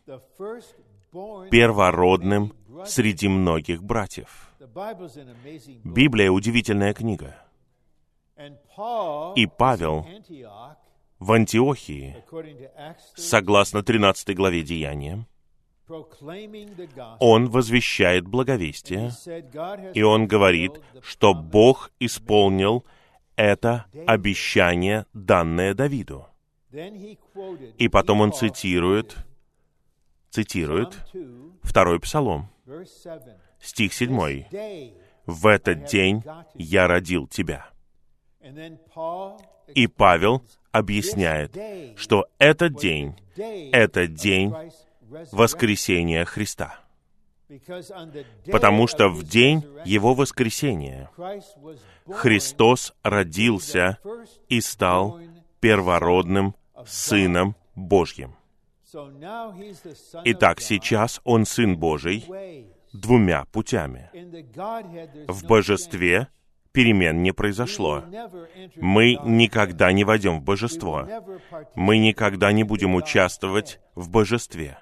первородным 1.50 2.54
среди 2.86 3.28
многих 3.28 3.84
братьев. 3.84 4.50
Библия— 5.84 6.32
удивительная 6.32 6.94
книга. 6.94 7.36
И 9.36 9.48
Павел 9.48 10.06
в 11.20 11.32
Антиохии, 11.32 12.18
согласно 13.16 13.84
13 13.84 14.36
главе 14.36 14.64
Деяния, 14.64 15.26
он 17.20 17.50
возвещает 17.50 18.28
благовестие, 18.28 19.12
и 19.94 20.02
он 20.02 20.28
говорит, 20.28 20.82
что 21.02 21.34
Бог 21.34 21.92
исполнил 22.00 22.86
это 23.36 23.86
обещание, 24.08 25.06
данное 25.14 25.74
Давиду. 25.74 26.28
И 27.78 27.88
потом 27.88 28.22
он 28.22 28.34
цитирует, 28.34 29.16
цитирует 30.36 30.98
второй 31.64 31.98
псалом, 32.02 32.50
стих 33.62 33.94
7. 33.94 34.44
«В 35.26 35.48
этот 35.48 35.86
день 35.86 36.24
я 36.56 36.88
родил 36.88 37.26
тебя». 37.28 37.70
И 39.74 39.88
Павел 39.88 40.44
объясняет, 40.74 41.58
что 41.98 42.28
этот 42.38 42.76
день, 42.76 43.16
это 43.38 44.08
день 44.08 44.54
воскресения 45.32 46.26
Христа. 46.26 46.80
Потому 48.52 48.88
что 48.88 49.08
в 49.08 49.24
день 49.24 49.64
Его 49.86 50.14
воскресения 50.16 51.10
Христос 52.10 52.94
родился 53.04 54.00
и 54.50 54.60
стал 54.60 55.20
первородным 55.62 56.56
Сыном 56.86 57.56
Божьим. 57.76 58.36
Итак, 60.26 60.62
сейчас 60.62 61.22
Он 61.24 61.46
Сын 61.46 61.78
Божий 61.78 62.26
двумя 62.94 63.46
путями. 63.46 64.10
В 65.28 65.46
божестве 65.46 66.30
перемен 66.72 67.24
не 67.24 67.32
произошло. 67.32 68.04
Мы 68.76 69.18
никогда 69.24 69.92
не 69.92 70.04
войдем 70.04 70.40
в 70.40 70.44
божество. 70.44 71.08
Мы 71.76 71.98
никогда 71.98 72.52
не 72.52 72.64
будем 72.64 72.96
участвовать 72.96 73.80
в 73.96 74.10
божестве. 74.10 74.80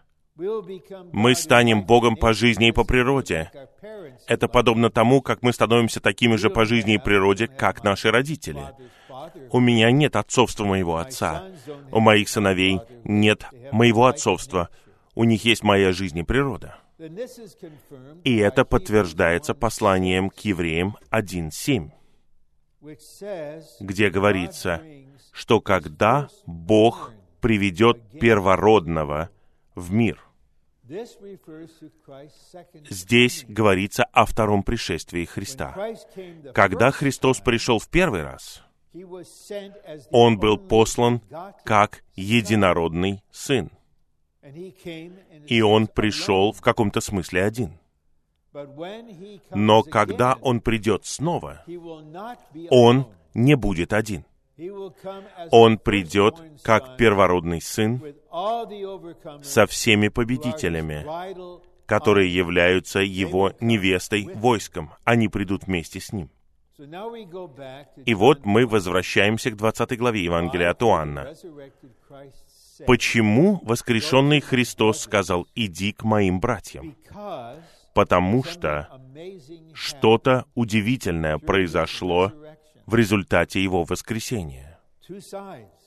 Мы 1.12 1.36
станем 1.36 1.86
Богом 1.86 2.16
по 2.16 2.34
жизни 2.34 2.70
и 2.70 2.72
по 2.72 2.84
природе. 2.84 3.52
Это 4.28 4.48
подобно 4.48 4.90
тому, 4.90 5.22
как 5.22 5.44
мы 5.44 5.54
становимся 5.54 6.00
такими 6.00 6.38
же 6.38 6.50
по 6.50 6.66
жизни 6.66 6.96
и 6.96 6.98
природе, 6.98 7.48
как 7.48 7.84
наши 7.84 8.10
родители. 8.10 8.64
У 9.52 9.60
меня 9.60 9.92
нет 9.92 10.16
отцовства 10.16 10.66
моего 10.66 10.98
отца. 10.98 11.44
У 11.92 12.00
моих 12.00 12.30
сыновей 12.30 12.80
нет 13.04 13.46
моего 13.72 14.06
отцовства. 14.06 14.70
У 15.16 15.24
них 15.24 15.46
есть 15.46 15.64
моя 15.64 15.92
жизнь 15.92 16.18
и 16.20 16.24
природа. 16.24 16.78
И 18.24 18.38
это 18.38 18.66
подтверждается 18.66 19.54
посланием 19.54 20.30
к 20.30 20.40
евреям 20.40 20.98
1.7, 21.12 21.92
где 23.80 24.10
говорится, 24.10 24.82
что 25.32 25.60
когда 25.60 26.30
Бог 26.46 27.12
приведет 27.42 28.02
первородного 28.20 29.30
в 29.76 29.92
мир, 29.92 30.20
Здесь 32.90 33.46
говорится 33.48 34.04
о 34.04 34.26
втором 34.26 34.64
пришествии 34.64 35.24
Христа. 35.24 35.74
Когда 36.54 36.92
Христос 36.92 37.40
пришел 37.40 37.80
в 37.80 37.88
первый 37.88 38.24
раз, 38.24 38.64
Он 40.12 40.38
был 40.38 40.58
послан 40.58 41.22
как 41.64 42.04
единородный 42.16 43.24
Сын— 43.32 43.72
и 45.48 45.62
он 45.62 45.88
пришел 45.88 46.52
в 46.52 46.62
каком-то 46.62 47.00
смысле 47.02 47.44
один. 47.44 47.80
Но 49.52 49.84
когда 49.84 50.38
он 50.42 50.62
придет 50.62 51.06
снова, 51.06 51.64
он 52.70 53.08
не 53.34 53.56
будет 53.56 53.94
один. 53.94 54.26
Он 55.50 55.80
придет 55.80 56.36
как 56.62 56.98
первородный 56.98 57.62
сын 57.62 58.04
со 59.42 59.66
всеми 59.66 60.10
победителями, 60.10 61.06
которые 61.88 62.34
являются 62.34 63.00
его 63.00 63.54
невестой 63.60 64.30
войском. 64.36 64.92
Они 65.04 65.28
придут 65.30 65.64
вместе 65.66 66.00
с 66.00 66.12
ним. 66.12 66.30
И 68.06 68.14
вот 68.14 68.46
мы 68.46 68.66
возвращаемся 68.66 69.52
к 69.52 69.56
20 69.56 69.98
главе 69.98 70.24
Евангелия 70.24 70.72
от 70.72 70.82
Иоанна 70.82 71.34
почему 72.86 73.60
воскрешенный 73.64 74.42
Христос 74.42 75.02
сказал 75.02 75.48
«иди 75.56 75.92
к 75.92 76.04
моим 76.04 76.40
братьям»? 76.40 76.96
Потому 77.94 78.44
что 78.44 78.90
что-то 79.74 80.46
удивительное 80.56 81.38
произошло 81.38 82.32
в 82.86 82.96
результате 82.96 83.64
его 83.64 83.84
воскресения. 83.84 84.80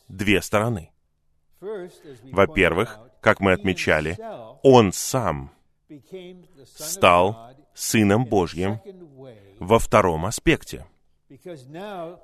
Две 0.09 0.41
стороны. 0.41 0.91
Во-первых, 1.61 2.99
как 3.21 3.41
мы 3.41 3.53
отмечали, 3.53 4.17
он 4.63 4.93
сам 4.93 5.51
стал 6.65 7.51
Сыном 7.75 8.25
Божьим 8.25 8.81
во 9.59 9.79
втором 9.79 10.27
аспекте— 10.27 10.87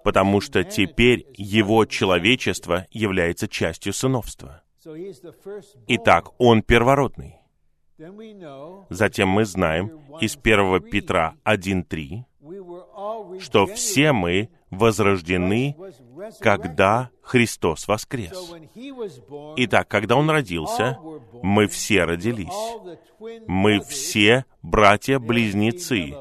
потому 0.04 0.40
что 0.40 0.64
теперь 0.64 1.26
его 1.34 1.84
человечество 1.84 2.86
является 2.90 3.48
частью 3.48 3.92
сыновства. 3.92 4.62
Итак, 5.88 6.30
он 6.38 6.62
первородный. 6.62 7.36
Затем 8.90 9.28
мы 9.28 9.44
знаем 9.44 10.00
из 10.20 10.36
1 10.36 10.82
Петра 10.90 11.34
1.3, 11.44 13.40
что 13.40 13.66
все 13.66 14.12
мы 14.12 14.50
возрождены, 14.70 15.76
когда 16.40 17.10
Христос 17.22 17.86
воскрес. 17.86 18.54
Итак, 19.56 19.88
когда 19.88 20.16
Он 20.16 20.30
родился, 20.30 20.98
мы 21.42 21.66
все 21.68 22.04
родились. 22.04 22.48
Мы 23.46 23.80
все 23.80 24.46
братья-близнецы 24.62 26.14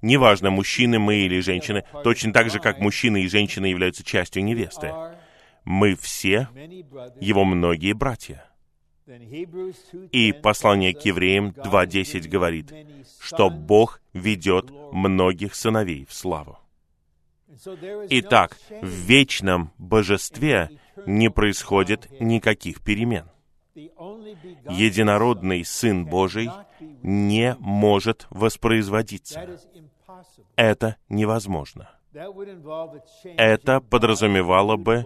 Неважно, 0.00 0.50
мужчины 0.50 0.98
мы 0.98 1.16
или 1.16 1.40
женщины, 1.40 1.84
точно 2.04 2.32
так 2.32 2.50
же, 2.50 2.60
как 2.60 2.78
мужчины 2.78 3.22
и 3.22 3.28
женщины 3.28 3.66
являются 3.66 4.04
частью 4.04 4.44
невесты. 4.44 4.92
Мы 5.64 5.96
все 5.96 6.48
его 7.20 7.44
многие 7.44 7.92
братья. 7.92 8.44
И 10.12 10.32
послание 10.32 10.94
к 10.94 11.00
евреям 11.00 11.48
2.10 11.50 12.28
говорит, 12.28 12.72
что 13.20 13.48
Бог 13.50 14.00
ведет 14.12 14.70
многих 14.92 15.54
сыновей 15.54 16.04
в 16.06 16.12
славу. 16.12 16.58
Итак, 18.10 18.58
в 18.70 18.86
вечном 18.86 19.72
божестве 19.78 20.70
не 21.06 21.30
происходит 21.30 22.08
никаких 22.20 22.82
перемен. 22.82 23.24
Единородный 23.74 25.64
Сын 25.64 26.04
Божий 26.04 26.50
не 27.02 27.56
может 27.60 28.26
воспроизводиться 28.30 29.58
это 30.56 30.96
невозможно. 31.08 31.90
Это 33.36 33.80
подразумевало 33.80 34.76
бы 34.76 35.04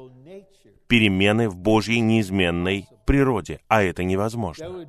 перемены 0.86 1.48
в 1.48 1.56
Божьей 1.56 2.00
неизменной 2.00 2.86
природе, 3.06 3.60
а 3.68 3.82
это 3.82 4.04
невозможно. 4.04 4.86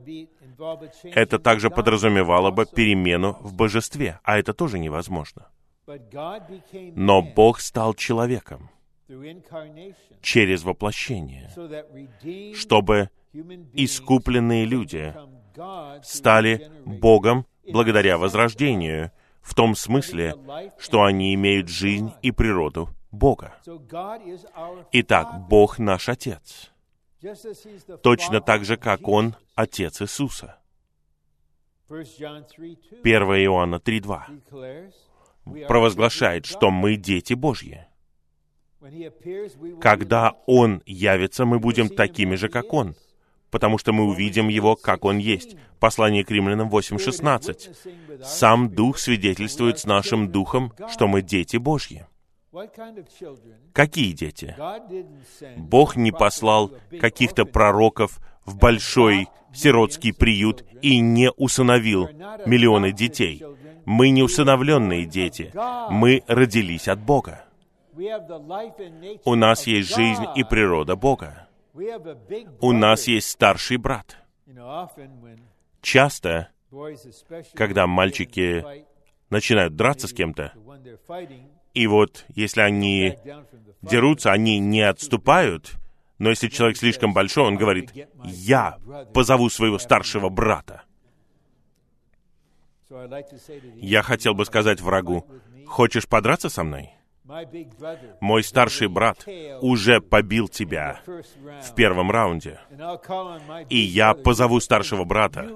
Это 1.04 1.40
также 1.40 1.70
подразумевало 1.70 2.52
бы 2.52 2.66
перемену 2.66 3.38
в 3.40 3.54
божестве, 3.54 4.20
а 4.24 4.38
это 4.38 4.54
тоже 4.54 4.80
невозможно. 4.80 5.48
Но 6.96 7.22
Бог 7.22 7.60
стал 7.60 7.94
человеком 7.94 8.70
через 10.22 10.64
воплощение, 10.64 11.50
чтобы 12.56 13.10
искупленные 13.74 14.66
люди 14.66 15.14
стали 16.04 16.72
Богом 16.86 17.46
благодаря 17.72 18.18
возрождению, 18.18 19.12
в 19.44 19.54
том 19.54 19.76
смысле, 19.76 20.36
что 20.80 21.04
они 21.04 21.36
имеют 21.36 21.68
жизнь 21.70 22.12
и 22.22 22.32
природу 22.32 22.90
Бога. 23.12 23.54
Итак, 24.92 25.48
Бог 25.48 25.78
наш 25.78 26.10
Отец. 26.10 26.72
Точно 28.02 28.42
так 28.42 28.66
же, 28.66 28.78
как 28.78 29.08
Он 29.08 29.36
Отец 29.54 30.02
Иисуса. 30.02 30.58
1 31.90 32.04
Иоанна 33.04 33.76
3.2 33.76 35.68
провозглашает, 35.68 36.46
что 36.46 36.72
мы 36.72 36.96
дети 36.96 37.34
Божьи. 37.34 37.86
Когда 39.80 40.34
Он 40.46 40.82
явится, 40.86 41.46
мы 41.46 41.60
будем 41.60 41.90
такими 41.90 42.36
же, 42.36 42.50
как 42.50 42.74
Он, 42.74 42.96
потому 43.54 43.78
что 43.78 43.94
мы 43.94 44.06
увидим 44.06 44.48
Его, 44.48 44.76
как 44.76 45.06
Он 45.06 45.20
есть. 45.20 45.56
Послание 45.80 46.26
к 46.26 46.32
римлянам 46.32 46.70
8.16. 46.70 48.24
Сам 48.24 48.68
Дух 48.70 48.98
свидетельствует 48.98 49.78
с 49.78 49.86
нашим 49.86 50.32
Духом, 50.32 50.74
что 50.92 51.08
мы 51.08 51.22
дети 51.22 51.58
Божьи. 51.58 52.08
Какие 53.72 54.12
дети? 54.14 54.56
Бог 55.56 55.96
не 55.96 56.12
послал 56.12 56.72
каких-то 57.00 57.46
пророков 57.46 58.20
в 58.44 58.58
большой 58.58 59.28
сиротский 59.54 60.14
приют 60.14 60.66
и 60.82 61.00
не 61.00 61.30
усыновил 61.32 62.10
миллионы 62.48 62.92
детей. 62.92 63.44
Мы 63.86 64.10
не 64.10 64.24
усыновленные 64.24 65.06
дети. 65.06 65.54
Мы 65.92 66.24
родились 66.28 66.88
от 66.88 67.00
Бога. 67.00 67.46
У 69.26 69.36
нас 69.36 69.68
есть 69.68 69.96
жизнь 69.96 70.26
и 70.36 70.44
природа 70.44 70.96
Бога. 70.96 71.48
У 71.74 72.72
нас 72.72 73.08
есть 73.08 73.30
старший 73.30 73.78
брат. 73.78 74.18
Часто, 75.82 76.50
когда 77.56 77.88
мальчики 77.88 78.64
начинают 79.30 79.76
драться 79.76 80.08
с 80.08 80.14
кем-то, 80.14 80.54
и 81.74 81.88
вот 81.88 82.26
если 82.30 82.62
они 82.62 83.18
дерутся, 83.82 84.32
они 84.32 84.60
не 84.60 84.82
отступают, 84.82 85.74
но 86.20 86.30
если 86.30 86.48
человек 86.48 86.78
слишком 86.78 87.14
большой, 87.14 87.46
он 87.46 87.58
говорит, 87.58 87.92
я 88.24 88.78
позову 89.14 89.50
своего 89.50 89.80
старшего 89.80 90.30
брата. 90.30 90.84
Я 93.76 94.04
хотел 94.04 94.36
бы 94.36 94.46
сказать 94.46 94.80
врагу, 94.80 95.28
хочешь 95.66 96.08
подраться 96.08 96.50
со 96.50 96.64
мной? 96.64 96.94
Мой 98.20 98.44
старший 98.44 98.90
брат 98.90 99.26
уже 99.62 100.02
побил 100.02 100.50
тебя 100.50 101.02
в 101.06 101.74
первом 101.74 102.12
раунде. 102.12 102.60
И 103.70 103.78
я 103.78 104.14
позову 104.14 104.60
старшего 104.60 105.06
брата, 105.06 105.50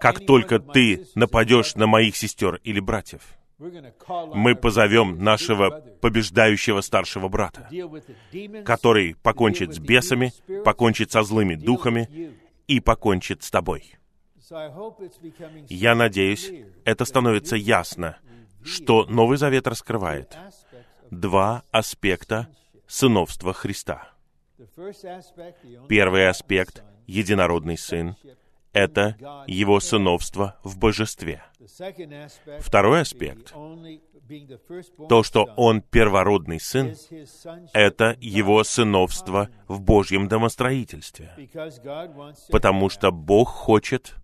как 0.00 0.26
только 0.26 0.58
ты 0.58 1.06
нападешь 1.14 1.76
на 1.76 1.86
моих 1.86 2.16
сестер 2.16 2.60
или 2.64 2.80
братьев. 2.80 3.22
Мы 3.58 4.54
позовем 4.54 5.18
нашего 5.22 5.80
побеждающего 6.00 6.80
старшего 6.80 7.28
брата, 7.28 7.68
который 8.64 9.14
покончит 9.16 9.74
с 9.74 9.78
бесами, 9.78 10.32
покончит 10.64 11.12
со 11.12 11.22
злыми 11.22 11.54
духами 11.54 12.34
и 12.66 12.80
покончит 12.80 13.42
с 13.42 13.50
тобой. 13.50 13.94
Я 15.68 15.94
надеюсь, 15.94 16.50
это 16.84 17.04
становится 17.04 17.56
ясно, 17.56 18.18
что 18.64 19.04
Новый 19.04 19.38
Завет 19.38 19.66
раскрывает 19.66 20.36
два 21.10 21.62
аспекта 21.70 22.48
сыновства 22.86 23.52
Христа. 23.52 24.08
Первый 25.88 26.28
аспект— 26.28 26.82
единородный 27.06 27.78
Сын— 27.78 28.16
это 28.72 29.16
Его 29.46 29.80
сыновство 29.80 30.56
в 30.62 30.78
божестве. 30.78 31.42
Второй 32.60 33.02
аспект— 33.02 33.54
то, 35.08 35.22
что 35.22 35.44
Он 35.56 35.80
первородный 35.80 36.60
Сын— 36.60 36.94
это 37.72 38.16
Его 38.20 38.62
сыновство 38.64 39.48
в 39.68 39.80
Божьем 39.80 40.28
домостроительстве. 40.28 41.34
Потому 42.50 42.88
что 42.88 43.10
Бог 43.10 43.48
хочет 43.48 44.14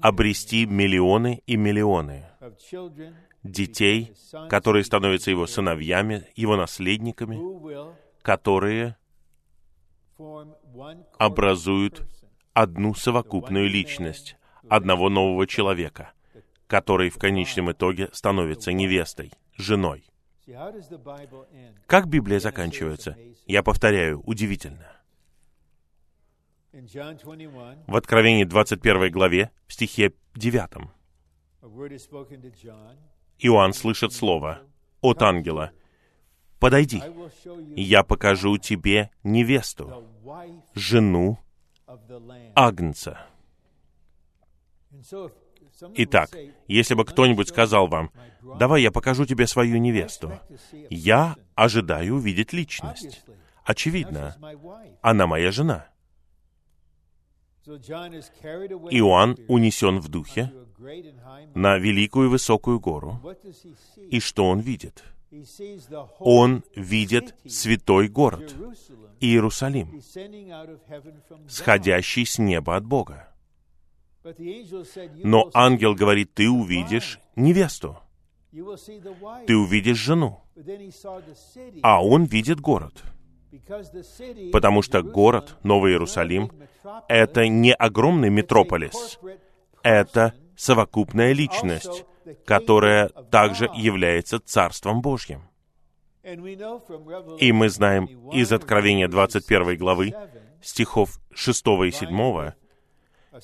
обрести 0.00 0.66
миллионы 0.66 1.42
и 1.46 1.56
миллионы 1.56 2.26
детей, 3.42 4.12
которые 4.48 4.84
становятся 4.84 5.30
его 5.30 5.46
сыновьями, 5.46 6.26
его 6.36 6.56
наследниками, 6.56 7.38
которые 8.22 8.96
образуют 11.18 12.06
одну 12.52 12.94
совокупную 12.94 13.68
личность, 13.68 14.36
одного 14.68 15.08
нового 15.08 15.46
человека, 15.46 16.12
который 16.66 17.10
в 17.10 17.18
конечном 17.18 17.72
итоге 17.72 18.08
становится 18.12 18.72
невестой, 18.72 19.32
женой. 19.56 20.04
Как 21.86 22.08
Библия 22.08 22.40
заканчивается? 22.40 23.16
Я 23.46 23.62
повторяю, 23.62 24.22
удивительно. 24.26 24.92
В 26.72 27.96
Откровении 27.96 28.44
21 28.44 29.10
главе, 29.10 29.50
в 29.66 29.72
стихе 29.72 30.12
9, 30.34 30.90
Иоанн 33.38 33.72
слышит 33.72 34.12
слово 34.12 34.60
от 35.00 35.22
ангела. 35.22 35.70
«Подойди, 36.58 37.02
я 37.76 38.02
покажу 38.02 38.58
тебе 38.58 39.10
невесту, 39.22 40.04
жену 40.74 41.38
Агнца». 42.54 43.26
Итак, 45.94 46.30
если 46.66 46.94
бы 46.94 47.04
кто-нибудь 47.04 47.48
сказал 47.48 47.86
вам, 47.86 48.10
«Давай 48.58 48.82
я 48.82 48.90
покажу 48.90 49.24
тебе 49.24 49.46
свою 49.46 49.78
невесту», 49.78 50.32
я 50.90 51.36
ожидаю 51.54 52.16
увидеть 52.16 52.52
личность. 52.52 53.24
Очевидно, 53.64 54.36
она 55.02 55.26
моя 55.28 55.52
жена. 55.52 55.86
Иоанн 58.90 59.36
унесен 59.46 60.00
в 60.00 60.08
духе 60.08 60.50
на 61.54 61.78
великую 61.78 62.30
высокую 62.30 62.80
гору. 62.80 63.20
И 64.10 64.20
что 64.20 64.46
он 64.46 64.60
видит? 64.60 65.04
Он 66.18 66.64
видит 66.74 67.34
святой 67.46 68.08
город, 68.08 68.54
Иерусалим, 69.20 70.00
сходящий 71.48 72.24
с 72.24 72.38
неба 72.38 72.76
от 72.76 72.86
Бога. 72.86 73.28
Но 75.24 75.50
ангел 75.54 75.94
говорит, 75.94 76.32
ты 76.34 76.48
увидишь 76.48 77.20
невесту, 77.36 77.98
ты 79.46 79.56
увидишь 79.56 79.98
жену, 79.98 80.40
а 81.82 82.02
он 82.02 82.24
видит 82.24 82.60
город— 82.60 83.02
Потому 84.52 84.82
что 84.82 85.02
город, 85.02 85.56
Новый 85.62 85.92
Иерусалим, 85.92 86.50
это 87.08 87.48
не 87.48 87.72
огромный 87.74 88.30
метрополис, 88.30 89.18
это 89.82 90.34
совокупная 90.58 91.32
личность, 91.32 92.04
которая 92.44 93.08
также 93.08 93.70
является 93.74 94.40
Царством 94.40 95.00
Божьим. 95.00 95.42
И 97.38 97.52
мы 97.52 97.70
знаем 97.70 98.04
из 98.32 98.52
Откровения 98.52 99.08
21 99.08 99.78
главы, 99.78 100.12
стихов 100.60 101.20
6 101.32 101.66
и 101.86 101.90
7, 101.90 102.52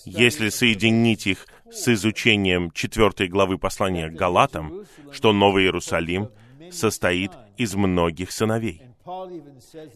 если 0.04 0.48
соединить 0.48 1.26
их 1.26 1.46
с 1.70 1.88
изучением 1.88 2.72
4 2.72 3.28
главы 3.28 3.58
послания 3.58 4.08
к 4.08 4.14
Галатам, 4.14 4.84
что 5.12 5.32
Новый 5.32 5.64
Иерусалим 5.64 6.30
состоит 6.70 7.30
из 7.56 7.74
многих 7.74 8.32
сыновей. 8.32 8.82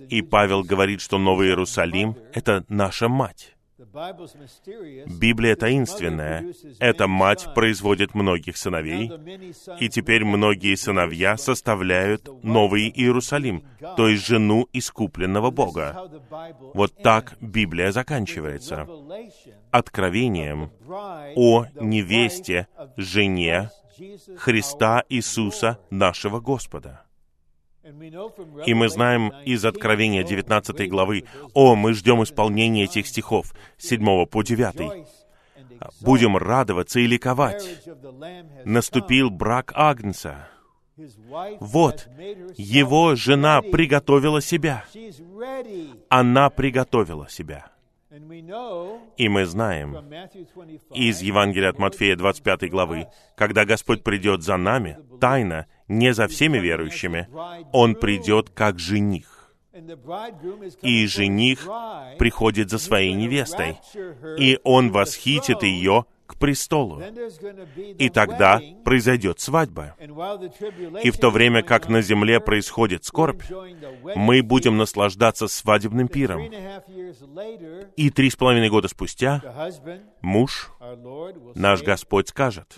И 0.08 0.22
Павел 0.22 0.62
говорит, 0.62 1.00
что 1.00 1.18
Новый 1.18 1.48
Иерусалим— 1.48 2.16
это 2.32 2.64
наша 2.68 3.08
мать. 3.08 3.57
Библия 3.78 5.54
таинственная. 5.54 6.52
Эта 6.80 7.06
мать 7.06 7.46
производит 7.54 8.14
многих 8.14 8.56
сыновей, 8.56 9.10
и 9.78 9.88
теперь 9.88 10.24
многие 10.24 10.74
сыновья 10.74 11.36
составляют 11.36 12.28
Новый 12.42 12.88
Иерусалим, 12.88 13.62
то 13.96 14.08
есть 14.08 14.26
жену 14.26 14.66
искупленного 14.72 15.50
Бога. 15.50 16.10
Вот 16.74 16.94
так 17.02 17.36
Библия 17.40 17.92
заканчивается. 17.92 18.88
Откровением 19.70 20.72
о 21.36 21.66
невесте, 21.80 22.66
жене 22.96 23.70
Христа 24.36 25.04
Иисуса, 25.08 25.78
нашего 25.90 26.40
Господа. 26.40 27.07
И 28.66 28.74
мы 28.74 28.88
знаем 28.88 29.32
из 29.44 29.64
Откровения 29.64 30.22
19 30.22 30.88
главы, 30.88 31.24
«О, 31.54 31.74
мы 31.74 31.94
ждем 31.94 32.22
исполнения 32.22 32.84
этих 32.84 33.06
стихов, 33.06 33.54
7 33.78 34.26
по 34.26 34.42
9. 34.42 35.06
Будем 36.00 36.36
радоваться 36.36 37.00
и 37.00 37.06
ликовать. 37.06 37.64
Наступил 38.64 39.30
брак 39.30 39.72
Агнца. 39.74 40.48
Вот, 41.60 42.08
его 42.56 43.14
жена 43.14 43.62
приготовила 43.62 44.40
себя. 44.40 44.84
Она 46.08 46.50
приготовила 46.50 47.28
себя. 47.28 47.70
И 49.16 49.28
мы 49.28 49.46
знаем 49.46 49.96
из 50.92 51.20
Евангелия 51.20 51.70
от 51.70 51.78
Матфея 51.78 52.16
25 52.16 52.70
главы, 52.70 53.06
когда 53.36 53.64
Господь 53.64 54.02
придет 54.02 54.42
за 54.42 54.56
нами, 54.56 54.98
тайно, 55.20 55.66
не 55.88 56.14
за 56.14 56.28
всеми 56.28 56.58
верующими, 56.58 57.28
Он 57.72 57.94
придет 57.94 58.50
как 58.50 58.78
жених. 58.78 59.38
И 60.82 61.06
жених 61.06 61.68
приходит 62.18 62.70
за 62.70 62.78
своей 62.78 63.12
невестой, 63.12 63.78
и 64.36 64.58
он 64.64 64.90
восхитит 64.90 65.62
ее 65.62 66.04
к 66.26 66.36
престолу. 66.36 67.00
И 67.98 68.08
тогда 68.10 68.60
произойдет 68.84 69.40
свадьба. 69.40 69.94
И 71.02 71.10
в 71.10 71.18
то 71.18 71.30
время, 71.30 71.62
как 71.62 71.88
на 71.88 72.02
земле 72.02 72.40
происходит 72.40 73.04
скорбь, 73.04 73.42
мы 74.14 74.42
будем 74.42 74.76
наслаждаться 74.76 75.48
свадебным 75.48 76.08
пиром. 76.08 76.42
И 77.96 78.10
три 78.10 78.30
с 78.30 78.36
половиной 78.36 78.68
года 78.68 78.88
спустя 78.88 79.42
муж, 80.20 80.70
наш 81.54 81.82
Господь, 81.82 82.28
скажет 82.28 82.76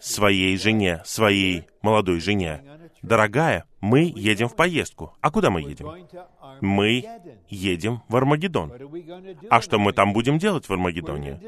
своей 0.00 0.56
жене, 0.56 1.02
своей 1.04 1.64
молодой 1.82 2.20
жене, 2.20 2.62
«Дорогая, 3.04 3.66
мы 3.82 4.10
едем 4.16 4.48
в 4.48 4.56
поездку. 4.56 5.12
А 5.20 5.30
куда 5.30 5.50
мы 5.50 5.60
едем? 5.60 6.08
Мы 6.62 7.04
едем 7.50 8.02
в 8.08 8.16
Армагеддон. 8.16 8.72
А 9.50 9.60
что 9.60 9.78
мы 9.78 9.92
там 9.92 10.14
будем 10.14 10.38
делать 10.38 10.66
в 10.66 10.72
Армагеддоне? 10.72 11.38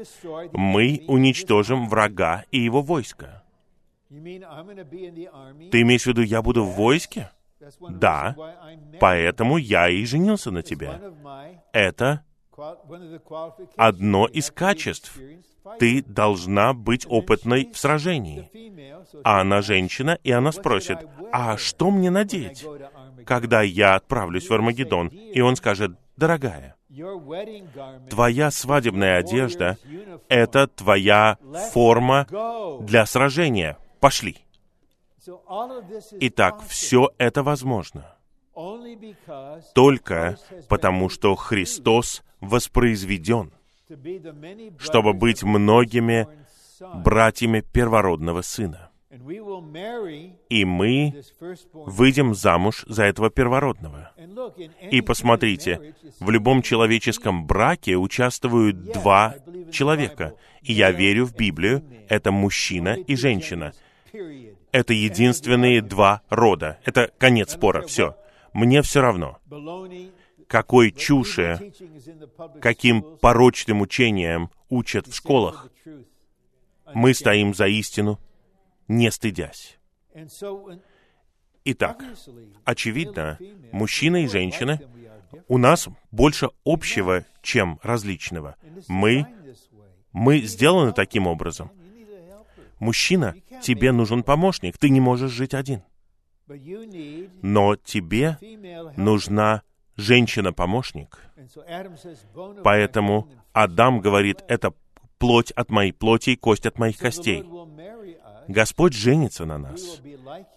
Мы 0.53 1.03
уничтожим 1.07 1.89
врага 1.89 2.43
и 2.51 2.59
его 2.59 2.83
войско. 2.83 3.43
Ты 4.09 4.15
имеешь 5.81 6.03
в 6.03 6.07
виду, 6.07 6.21
я 6.21 6.43
буду 6.43 6.63
в 6.63 6.75
войске? 6.75 7.31
Да, 7.89 8.35
поэтому 8.99 9.57
я 9.57 9.89
и 9.89 10.05
женился 10.05 10.51
на 10.51 10.61
тебе. 10.61 11.01
Это 11.73 12.23
одно 13.77 14.27
из 14.27 14.51
качеств. 14.51 15.17
Ты 15.79 16.03
должна 16.03 16.73
быть 16.73 17.05
опытной 17.07 17.71
в 17.71 17.77
сражении. 17.77 18.49
А 19.23 19.41
она 19.41 19.61
женщина, 19.61 20.17
и 20.23 20.31
она 20.31 20.51
спросит, 20.51 20.99
а 21.31 21.57
что 21.57 21.91
мне 21.91 22.09
надеть, 22.09 22.65
когда 23.25 23.61
я 23.61 23.95
отправлюсь 23.95 24.49
в 24.49 24.53
Армагеддон? 24.53 25.07
И 25.07 25.41
он 25.41 25.55
скажет, 25.55 25.91
дорогая, 26.17 26.75
твоя 28.09 28.51
свадебная 28.51 29.19
одежда— 29.19 29.77
это 30.29 30.67
твоя 30.67 31.37
форма 31.71 32.27
для 32.81 33.05
сражения. 33.05 33.77
Пошли. 33.99 34.37
Итак, 36.19 36.61
все 36.67 37.11
это 37.17 37.43
возможно 37.43 38.17
только 39.73 40.37
потому, 40.67 41.09
что 41.09 41.35
Христос 41.35 42.23
воспроизведен, 42.41 43.51
чтобы 44.79 45.13
быть 45.13 45.43
многими 45.43 46.27
братьями 47.03 47.61
первородного 47.61 48.41
Сына. 48.41 48.89
И 50.49 50.65
мы 50.65 51.23
выйдем 51.73 52.35
замуж 52.35 52.83
за 52.87 53.05
этого 53.05 53.29
первородного. 53.29 54.11
И 54.91 55.01
посмотрите, 55.01 55.95
в 56.19 56.29
любом 56.29 56.61
человеческом 56.61 57.47
браке 57.47 57.95
участвуют 57.95 58.91
два 58.91 59.35
человека. 59.71 60.35
И 60.61 60.73
я 60.73 60.91
верю 60.91 61.25
в 61.25 61.35
Библию, 61.35 61.83
это 62.09 62.31
мужчина 62.31 62.95
и 62.95 63.15
женщина. 63.15 63.73
Это 64.71 64.93
единственные 64.93 65.81
два 65.81 66.21
рода. 66.29 66.77
Это 66.83 67.09
конец 67.17 67.53
спора, 67.53 67.81
все. 67.83 68.15
Мне 68.53 68.81
все 68.81 69.01
равно, 69.01 69.37
какой 70.47 70.91
чуши, 70.91 71.73
каким 72.61 73.17
порочным 73.17 73.81
учением 73.81 74.49
учат 74.69 75.07
в 75.07 75.15
школах. 75.15 75.69
Мы 76.93 77.13
стоим 77.13 77.53
за 77.53 77.67
истину, 77.67 78.19
не 78.87 79.11
стыдясь. 79.11 79.77
Итак, 81.65 82.03
очевидно, 82.63 83.37
мужчина 83.71 84.23
и 84.23 84.27
женщина, 84.27 84.79
у 85.49 85.57
нас 85.57 85.89
больше 86.11 86.49
общего, 86.63 87.25
чем 87.41 87.79
различного. 87.83 88.55
Мы, 88.87 89.25
мы 90.13 90.39
сделаны 90.39 90.93
таким 90.93 91.27
образом. 91.27 91.71
Мужчина, 92.79 93.35
тебе 93.61 93.91
нужен 93.91 94.23
помощник, 94.23 94.77
ты 94.77 94.89
не 94.89 95.01
можешь 95.01 95.31
жить 95.31 95.53
один. 95.53 95.83
Но 97.41 97.75
тебе 97.75 98.37
нужна 98.95 99.63
женщина-помощник. 99.97 101.19
Поэтому 102.63 103.29
Адам 103.53 103.99
говорит, 103.99 104.43
это 104.47 104.73
плоть 105.17 105.51
от 105.51 105.69
моей 105.69 105.91
плоти 105.91 106.31
и 106.31 106.35
кость 106.35 106.65
от 106.65 106.77
моих 106.77 106.97
костей. 106.97 107.43
Господь 108.47 108.93
женится 108.93 109.45
на 109.45 109.57
нас, 109.57 110.01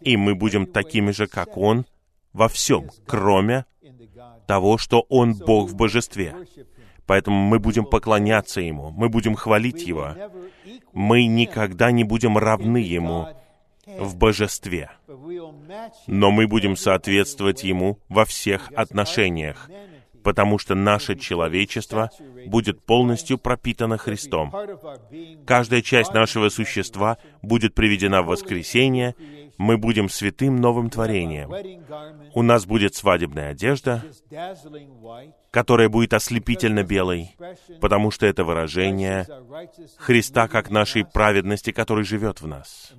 и 0.00 0.16
мы 0.16 0.34
будем 0.34 0.66
такими 0.66 1.10
же, 1.10 1.26
как 1.26 1.56
Он, 1.56 1.86
во 2.32 2.48
всем, 2.48 2.90
кроме 3.06 3.64
того, 4.46 4.78
что 4.78 5.06
Он 5.08 5.34
Бог 5.34 5.70
в 5.70 5.74
божестве. 5.74 6.36
Поэтому 7.06 7.36
мы 7.36 7.58
будем 7.58 7.84
поклоняться 7.84 8.60
Ему, 8.60 8.90
мы 8.90 9.08
будем 9.08 9.34
хвалить 9.34 9.82
Его. 9.82 10.14
Мы 10.92 11.26
никогда 11.26 11.90
не 11.90 12.04
будем 12.04 12.38
равны 12.38 12.78
Ему, 12.78 13.28
в 13.98 14.16
божестве, 14.16 14.90
но 16.06 16.30
мы 16.30 16.46
будем 16.46 16.76
соответствовать 16.76 17.64
Ему 17.64 17.98
во 18.08 18.24
всех 18.24 18.70
отношениях, 18.74 19.68
потому 20.22 20.58
что 20.58 20.74
наше 20.74 21.16
человечество 21.16 22.10
будет 22.46 22.84
полностью 22.84 23.38
пропитано 23.38 23.96
Христом. 23.98 24.52
Каждая 25.46 25.82
часть 25.82 26.12
нашего 26.12 26.48
существа 26.48 27.18
будет 27.42 27.74
приведена 27.74 28.22
в 28.22 28.26
воскресение, 28.26 29.14
мы 29.60 29.76
будем 29.76 30.08
святым 30.08 30.56
новым 30.56 30.88
творением. 30.88 31.52
У 32.32 32.40
нас 32.40 32.64
будет 32.64 32.94
свадебная 32.94 33.50
одежда, 33.50 34.02
которая 35.50 35.90
будет 35.90 36.14
ослепительно 36.14 36.82
белой, 36.82 37.36
потому 37.78 38.10
что 38.10 38.24
это 38.24 38.42
выражение 38.42 39.26
Христа 39.98 40.48
как 40.48 40.70
нашей 40.70 41.04
праведности, 41.04 41.72
который 41.72 42.04
живет 42.04 42.40
в 42.40 42.46
нас. 42.46 42.94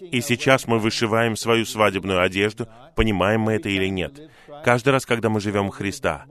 И 0.00 0.22
сейчас 0.22 0.66
мы 0.66 0.78
вышиваем 0.78 1.36
свою 1.36 1.66
свадебную 1.66 2.22
одежду, 2.22 2.66
понимаем 2.96 3.42
мы 3.42 3.52
это 3.52 3.68
или 3.68 3.88
нет. 3.88 4.30
Каждый 4.64 4.88
раз, 4.88 5.04
когда 5.04 5.28
мы 5.28 5.38
живем 5.38 5.68
Христа, 5.68 6.24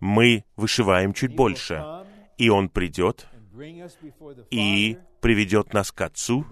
мы 0.00 0.44
вышиваем 0.54 1.14
чуть 1.14 1.34
больше, 1.34 1.82
и 2.36 2.50
Он 2.50 2.68
придет 2.68 3.26
и 4.50 4.98
приведет 5.20 5.72
нас 5.72 5.92
к 5.92 6.00
Отцу, 6.00 6.46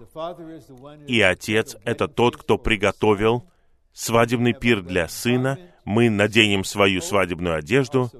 и 1.07 1.21
Отец— 1.21 1.75
это 1.85 2.07
тот, 2.07 2.37
кто 2.37 2.57
приготовил 2.57 3.49
свадебный 3.93 4.53
пир 4.53 4.81
для 4.81 5.07
Сына, 5.07 5.57
мы 5.83 6.09
наденем 6.09 6.63
свою 6.63 7.01
свадебную 7.01 7.55
одежду. 7.55 8.11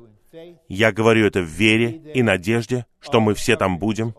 Я 0.67 0.91
говорю 0.91 1.25
это 1.25 1.41
в 1.41 1.45
вере 1.45 2.01
и 2.13 2.23
надежде, 2.23 2.85
что 2.99 3.19
мы 3.19 3.33
все 3.35 3.55
там 3.55 3.77
будем. 3.77 4.15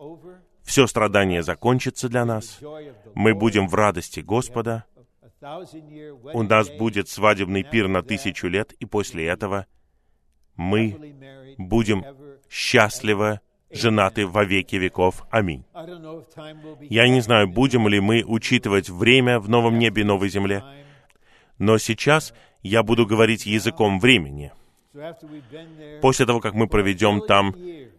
Все 0.63 0.87
страдание 0.87 1.41
закончится 1.41 2.09
для 2.09 2.25
нас. 2.25 2.59
Мы 3.15 3.33
будем 3.33 3.67
в 3.67 3.75
радости 3.75 4.19
Господа. 4.19 4.85
У 6.33 6.43
нас 6.43 6.69
будет 6.69 7.09
свадебный 7.09 7.63
пир 7.63 7.87
на 7.87 8.03
тысячу 8.03 8.47
лет, 8.47 8.73
и 8.73 8.85
после 8.85 9.25
этого 9.25 9.65
мы 10.55 11.15
будем 11.57 12.05
счастливо 12.49 13.41
женаты 13.71 14.25
во 14.25 14.43
веки 14.43 14.75
веков. 14.75 15.23
Аминь. 15.29 15.63
Я 16.81 17.07
не 17.07 17.21
знаю, 17.21 17.47
будем 17.47 17.87
ли 17.87 17.99
мы 17.99 18.23
учитывать 18.25 18.89
время 18.89 19.39
в 19.39 19.49
новом 19.49 19.77
небе 19.77 20.01
и 20.01 20.05
новой 20.05 20.29
земле, 20.29 20.63
но 21.57 21.77
сейчас 21.77 22.33
я 22.61 22.83
буду 22.83 23.05
говорить 23.05 23.45
языком 23.45 23.99
времени. 23.99 24.51
После 26.01 26.25
того, 26.25 26.39
как 26.39 26.53
мы 26.53 26.67
проведем 26.67 27.21
там 27.21 27.55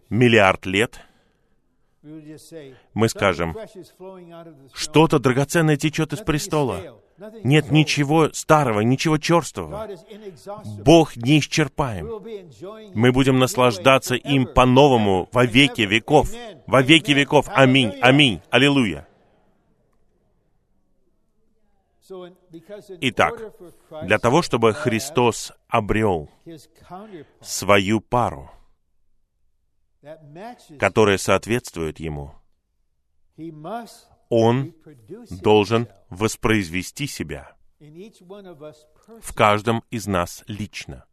миллиард 0.08 0.66
лет, 0.66 1.00
мы 2.94 3.08
скажем, 3.08 3.56
что-то 4.72 5.18
драгоценное 5.18 5.76
течет 5.76 6.12
из 6.12 6.20
престола. 6.20 7.00
Нет 7.44 7.70
ничего 7.70 8.32
старого, 8.32 8.80
ничего 8.80 9.18
черствого. 9.18 9.88
Бог 10.84 11.16
неисчерпаем. 11.16 12.06
Мы 12.94 13.12
будем 13.12 13.38
наслаждаться 13.38 14.14
им 14.14 14.46
по-новому 14.46 15.28
во 15.32 15.44
веки 15.44 15.82
веков. 15.82 16.30
Во 16.66 16.82
веки 16.82 17.12
веков. 17.12 17.46
Аминь. 17.48 17.92
Аминь. 18.00 18.40
Аллилуйя. 18.50 19.06
Итак, 23.00 23.34
для 24.02 24.18
того, 24.18 24.42
чтобы 24.42 24.72
Христос 24.72 25.52
обрел 25.68 26.28
свою 27.40 28.00
пару, 28.00 28.50
которая 30.78 31.18
соответствует 31.18 32.00
Ему, 32.00 32.34
Он 34.30 34.72
должен 35.42 35.88
воспроизвести 36.08 37.06
себя 37.06 37.54
в 39.20 39.34
каждом 39.34 39.84
из 39.90 40.06
нас 40.06 40.44
лично. 40.46 41.04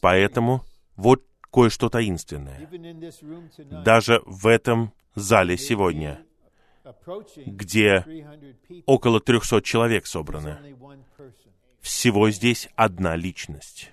Поэтому 0.00 0.64
вот 0.96 1.24
кое-что 1.50 1.88
таинственное. 1.88 2.68
Даже 3.82 4.22
в 4.26 4.46
этом 4.46 4.92
зале 5.14 5.56
сегодня, 5.56 6.24
где 7.36 8.04
около 8.86 9.20
300 9.20 9.62
человек 9.62 10.06
собраны, 10.06 10.76
всего 11.80 12.30
здесь 12.30 12.68
одна 12.76 13.16
личность. 13.16 13.92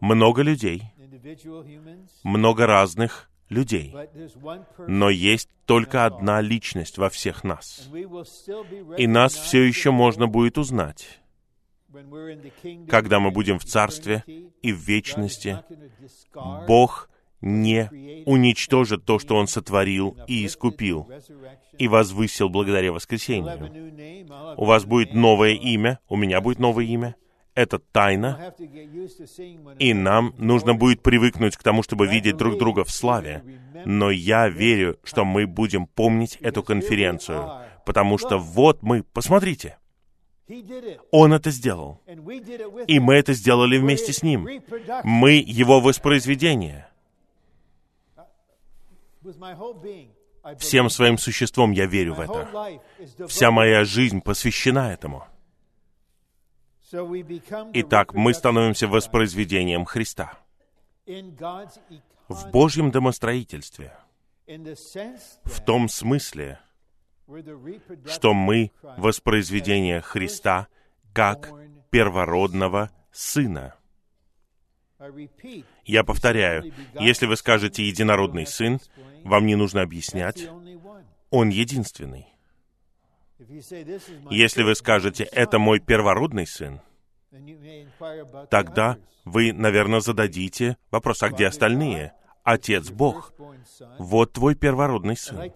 Много 0.00 0.42
людей, 0.42 0.84
много 2.22 2.66
разных 2.66 3.28
людей, 3.48 3.94
но 4.86 5.10
есть 5.10 5.48
только 5.64 6.06
одна 6.06 6.40
личность 6.40 6.98
во 6.98 7.10
всех 7.10 7.44
нас. 7.44 7.88
И 8.96 9.06
нас 9.06 9.34
все 9.34 9.62
еще 9.62 9.90
можно 9.90 10.26
будет 10.26 10.58
узнать, 10.58 11.20
когда 12.88 13.20
мы 13.20 13.30
будем 13.30 13.58
в 13.58 13.64
Царстве 13.64 14.24
и 14.62 14.72
в 14.72 14.78
вечности. 14.78 15.62
Бог 16.66 17.08
не 17.40 17.88
уничтожит 18.26 19.04
то, 19.04 19.18
что 19.18 19.36
Он 19.36 19.46
сотворил 19.46 20.16
и 20.26 20.44
искупил, 20.44 21.08
и 21.78 21.88
возвысил 21.88 22.48
благодаря 22.48 22.92
воскресению. 22.92 24.26
У 24.56 24.64
вас 24.64 24.84
будет 24.84 25.14
новое 25.14 25.52
имя, 25.52 26.00
у 26.08 26.16
меня 26.16 26.40
будет 26.40 26.58
новое 26.58 26.84
имя. 26.84 27.14
Это 27.58 27.80
тайна, 27.80 28.54
и 29.80 29.92
нам 29.92 30.32
нужно 30.38 30.74
будет 30.74 31.02
привыкнуть 31.02 31.56
к 31.56 31.62
тому, 31.64 31.82
чтобы 31.82 32.06
видеть 32.06 32.36
друг 32.36 32.56
друга 32.56 32.84
в 32.84 32.90
славе. 32.92 33.42
Но 33.84 34.12
я 34.12 34.48
верю, 34.48 34.96
что 35.02 35.24
мы 35.24 35.48
будем 35.48 35.86
помнить 35.86 36.36
эту 36.36 36.62
конференцию, 36.62 37.50
потому 37.84 38.16
что 38.16 38.38
вот 38.38 38.84
мы, 38.84 39.02
посмотрите, 39.02 39.76
он 41.10 41.32
это 41.32 41.50
сделал. 41.50 42.00
И 42.86 43.00
мы 43.00 43.14
это 43.14 43.32
сделали 43.32 43.76
вместе 43.76 44.12
с 44.12 44.22
ним. 44.22 44.48
Мы 45.02 45.32
его 45.44 45.80
воспроизведение. 45.80 46.86
Всем 50.58 50.90
своим 50.90 51.18
существом 51.18 51.72
я 51.72 51.86
верю 51.86 52.14
в 52.14 52.20
это. 52.20 52.80
Вся 53.26 53.50
моя 53.50 53.84
жизнь 53.84 54.20
посвящена 54.20 54.92
этому. 54.92 55.26
Итак, 57.74 58.14
мы 58.14 58.32
становимся 58.32 58.88
воспроизведением 58.88 59.84
Христа. 59.84 60.38
В 62.28 62.50
Божьем 62.50 62.90
домостроительстве. 62.90 63.92
В 64.46 65.64
том 65.64 65.88
смысле, 65.88 66.60
что 68.06 68.32
мы 68.32 68.72
воспроизведение 68.82 70.00
Христа 70.00 70.68
как 71.12 71.50
первородного 71.90 72.90
Сына. 73.12 73.74
Я 75.84 76.04
повторяю, 76.04 76.72
если 76.98 77.26
вы 77.26 77.36
скажете 77.36 77.84
«единородный 77.84 78.46
Сын», 78.46 78.80
вам 79.24 79.46
не 79.46 79.54
нужно 79.54 79.82
объяснять, 79.82 80.48
Он 81.30 81.50
единственный. 81.50 82.37
Если 84.30 84.62
вы 84.62 84.74
скажете 84.74 85.24
«это 85.24 85.58
мой 85.58 85.80
первородный 85.80 86.46
Сын», 86.46 86.80
тогда 88.50 88.98
вы, 89.24 89.52
наверное, 89.52 90.00
зададите 90.00 90.76
вопрос, 90.90 91.22
а 91.22 91.28
где 91.28 91.46
остальные? 91.46 92.12
Отец 92.44 92.90
Бог. 92.90 93.32
Вот 93.98 94.32
твой 94.32 94.54
первородный 94.54 95.16
сын. 95.16 95.52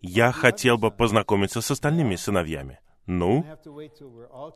Я 0.00 0.32
хотел 0.32 0.78
бы 0.78 0.90
познакомиться 0.90 1.60
с 1.60 1.70
остальными 1.70 2.16
сыновьями. 2.16 2.78
Ну, 3.06 3.44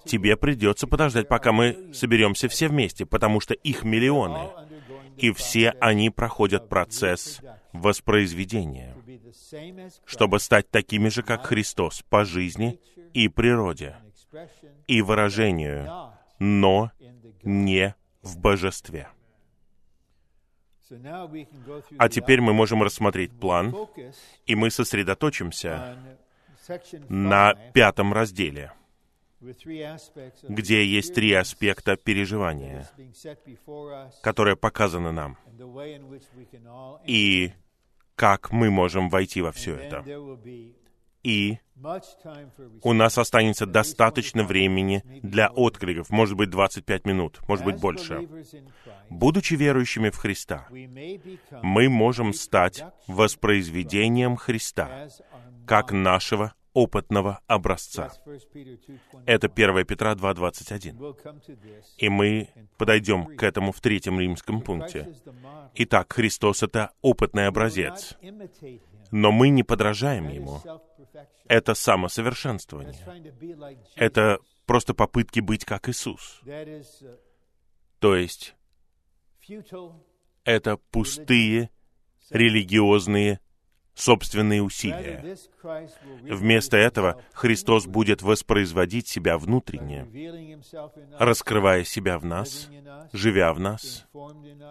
тебе 0.06 0.36
придется 0.36 0.86
подождать, 0.86 1.28
пока 1.28 1.52
мы 1.52 1.92
соберемся 1.92 2.48
все 2.48 2.68
вместе, 2.68 3.04
потому 3.04 3.40
что 3.40 3.52
их 3.52 3.84
миллионы. 3.84 4.48
И 5.16 5.32
все 5.32 5.70
они 5.80 6.10
проходят 6.10 6.68
процесс 6.68 7.40
воспроизведения, 7.72 8.96
чтобы 10.04 10.40
стать 10.40 10.70
такими 10.70 11.08
же, 11.08 11.22
как 11.22 11.46
Христос, 11.46 12.02
по 12.08 12.24
жизни 12.24 12.80
и 13.12 13.28
природе, 13.28 13.96
и 14.86 15.02
выражению, 15.02 16.12
но 16.38 16.90
не 17.42 17.94
в 18.22 18.38
божестве. 18.38 19.08
А 21.98 22.08
теперь 22.08 22.40
мы 22.40 22.52
можем 22.52 22.82
рассмотреть 22.82 23.32
план, 23.32 23.74
и 24.46 24.54
мы 24.54 24.70
сосредоточимся 24.70 25.96
на 27.08 27.54
пятом 27.72 28.12
разделе, 28.12 28.72
где 30.48 30.84
есть 30.84 31.14
три 31.14 31.32
аспекта 31.32 31.96
переживания, 31.96 32.88
которые 34.22 34.56
показаны 34.56 35.12
нам, 35.12 35.38
и 37.06 37.52
как 38.14 38.52
мы 38.52 38.70
можем 38.70 39.08
войти 39.08 39.42
во 39.42 39.52
все 39.52 39.74
это. 39.76 40.04
И 41.22 41.58
у 42.82 42.92
нас 42.92 43.16
останется 43.18 43.64
достаточно 43.64 44.44
времени 44.44 45.02
для 45.22 45.48
откликов, 45.48 46.10
может 46.10 46.36
быть, 46.36 46.50
25 46.50 47.06
минут, 47.06 47.40
может 47.48 47.64
быть, 47.64 47.80
больше. 47.80 48.28
Будучи 49.08 49.54
верующими 49.54 50.10
в 50.10 50.16
Христа, 50.16 50.68
мы 50.70 51.88
можем 51.88 52.34
стать 52.34 52.84
воспроизведением 53.06 54.36
Христа 54.36 55.08
как 55.66 55.92
нашего 55.92 56.52
опытного 56.74 57.40
образца. 57.46 58.12
Это 59.24 59.46
1 59.46 59.86
Петра 59.86 60.14
2.21. 60.14 61.16
И 61.96 62.08
мы 62.08 62.48
подойдем 62.76 63.36
к 63.36 63.42
этому 63.42 63.72
в 63.72 63.80
третьем 63.80 64.20
римском 64.20 64.60
пункте. 64.60 65.14
Итак, 65.74 66.12
Христос— 66.12 66.62
это 66.64 66.90
опытный 67.00 67.46
образец. 67.46 68.18
Но 69.10 69.30
мы 69.30 69.48
не 69.48 69.62
подражаем 69.62 70.28
Ему. 70.28 70.60
Это 71.46 71.74
самосовершенствование. 71.74 72.94
Это 73.94 74.38
просто 74.66 74.94
попытки 74.94 75.40
быть 75.40 75.64
как 75.64 75.88
Иисус. 75.88 76.40
То 78.00 78.16
есть, 78.16 78.56
это 80.44 80.76
пустые 80.90 81.70
религиозные 82.30 83.40
собственные 83.94 84.62
усилия. 84.62 85.36
Вместо 86.22 86.76
этого 86.76 87.22
Христос 87.32 87.86
будет 87.86 88.22
воспроизводить 88.22 89.08
себя 89.08 89.38
внутренне, 89.38 90.06
раскрывая 91.18 91.84
себя 91.84 92.18
в 92.18 92.24
нас, 92.24 92.68
живя 93.12 93.52
в 93.52 93.60
нас, 93.60 94.06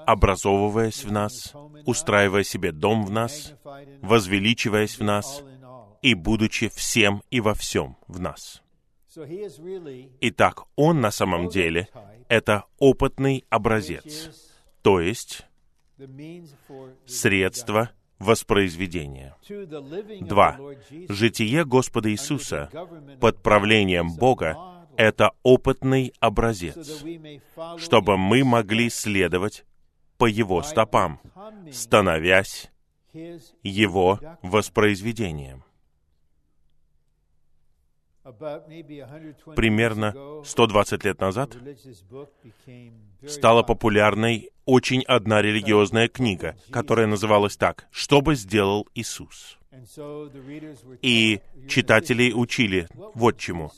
образовываясь 0.05 1.03
в 1.03 1.11
нас, 1.11 1.53
устраивая 1.85 2.43
себе 2.43 2.71
дом 2.71 3.05
в 3.05 3.11
нас, 3.11 3.53
возвеличиваясь 4.01 4.99
в 4.99 5.03
нас 5.03 5.43
и 6.01 6.13
будучи 6.13 6.69
всем 6.69 7.23
и 7.31 7.39
во 7.39 7.53
всем 7.53 7.97
в 8.07 8.19
нас. 8.19 8.61
Итак, 10.21 10.63
Он 10.75 11.01
на 11.01 11.11
самом 11.11 11.47
деле— 11.49 11.87
это 12.27 12.65
опытный 12.79 13.45
образец, 13.49 14.29
то 14.81 14.99
есть 14.99 15.45
средство— 17.05 17.91
воспроизведения. 18.23 19.35
Два. 20.21 20.57
Житие 21.09 21.65
Господа 21.65 22.11
Иисуса 22.11 22.69
под 23.19 23.43
правлением 23.43 24.15
Бога— 24.15 24.57
это 24.97 25.31
опытный 25.43 26.13
образец, 26.19 27.03
чтобы 27.77 28.17
мы 28.17 28.43
могли 28.43 28.89
следовать 28.89 29.65
по 30.17 30.25
Его 30.25 30.63
стопам, 30.63 31.19
становясь 31.71 32.71
Его 33.61 34.19
воспроизведением. 34.41 35.63
Примерно 39.55 40.43
120 40.45 41.03
лет 41.03 41.19
назад 41.19 41.57
стала 43.27 43.63
популярной 43.63 44.49
очень 44.65 45.03
одна 45.03 45.41
религиозная 45.41 46.07
книга, 46.07 46.55
которая 46.71 47.07
называлась 47.07 47.57
так 47.57 47.85
«Что 47.91 48.21
бы 48.21 48.35
сделал 48.35 48.87
Иисус?». 48.95 49.57
И 51.01 51.41
читатели 51.67 52.31
учили 52.31 52.87
вот 53.13 53.37
чему. 53.37 53.71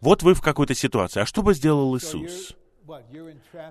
Вот 0.00 0.22
вы 0.22 0.34
в 0.34 0.40
какой-то 0.40 0.74
ситуации, 0.74 1.20
а 1.20 1.26
что 1.26 1.42
бы 1.42 1.52
сделал 1.52 1.96
Иисус? 1.96 2.56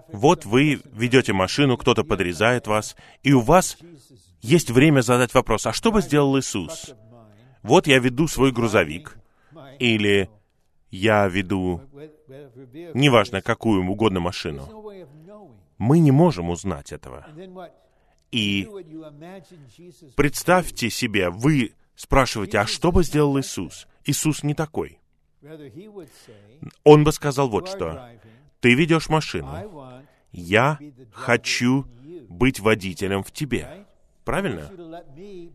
Вот 0.10 0.45
вы 0.45 0.80
ведете 0.93 1.34
машину, 1.34 1.78
кто-то 1.78 2.04
подрезает 2.04 2.68
вас, 2.68 2.95
и 3.24 3.34
у 3.34 3.39
вас 3.39 3.78
есть 4.41 4.70
время 4.70 5.02
задать 5.02 5.34
вопрос, 5.34 5.66
а 5.66 5.74
что 5.74 5.91
бы 5.91 6.02
сделал 6.02 6.38
Иисус? 6.38 6.93
Вот 7.64 7.88
я 7.88 7.98
веду 8.00 8.28
свой 8.28 8.52
грузовик, 8.52 9.18
или 9.80 10.30
я 10.90 11.28
веду, 11.28 11.82
неважно, 12.94 13.42
какую 13.42 13.86
угодно 13.88 14.20
машину. 14.20 14.68
Мы 15.78 16.00
не 16.00 16.12
можем 16.12 16.50
узнать 16.50 16.92
этого. 16.92 17.26
И 18.32 18.68
представьте 20.16 20.90
себе, 20.90 21.30
вы 21.30 21.74
спрашиваете, 21.96 22.60
а 22.60 22.66
что 22.66 22.92
бы 22.92 23.04
сделал 23.04 23.40
Иисус? 23.40 23.88
Иисус 24.06 24.44
не 24.44 24.54
такой. 24.54 25.00
Он 26.84 27.04
бы 27.04 27.12
сказал 27.12 27.50
вот 27.50 27.70
что. 27.70 28.10
Ты 28.60 28.74
ведешь 28.74 29.10
машину. 29.10 29.96
Я 30.32 30.80
хочу 31.12 31.86
быть 32.28 32.60
водителем 32.60 33.24
в 33.24 33.32
тебе. 33.32 33.87
Правильно? 34.28 34.70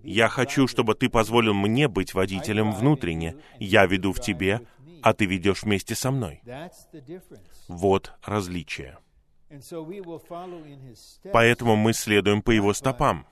Я 0.03 0.29
хочу, 0.29 0.66
чтобы 0.66 0.95
ты 0.95 1.11
позволил 1.11 1.53
мне 1.53 1.89
быть 1.89 2.14
водителем 2.14 2.73
внутренне. 2.73 3.37
Я 3.59 3.85
веду 3.85 4.14
в 4.14 4.20
тебе, 4.20 4.62
а 5.03 5.12
ты 5.12 5.27
ведешь 5.27 5.62
вместе 5.62 5.95
со 5.95 6.11
мной. 6.11 6.41
Вот 7.68 8.14
различие. 8.25 8.97
Поэтому 11.33 11.77
мы 11.77 11.93
следуем 11.93 12.41
по 12.41 12.51
его 12.51 12.73
стопам. 12.73 13.27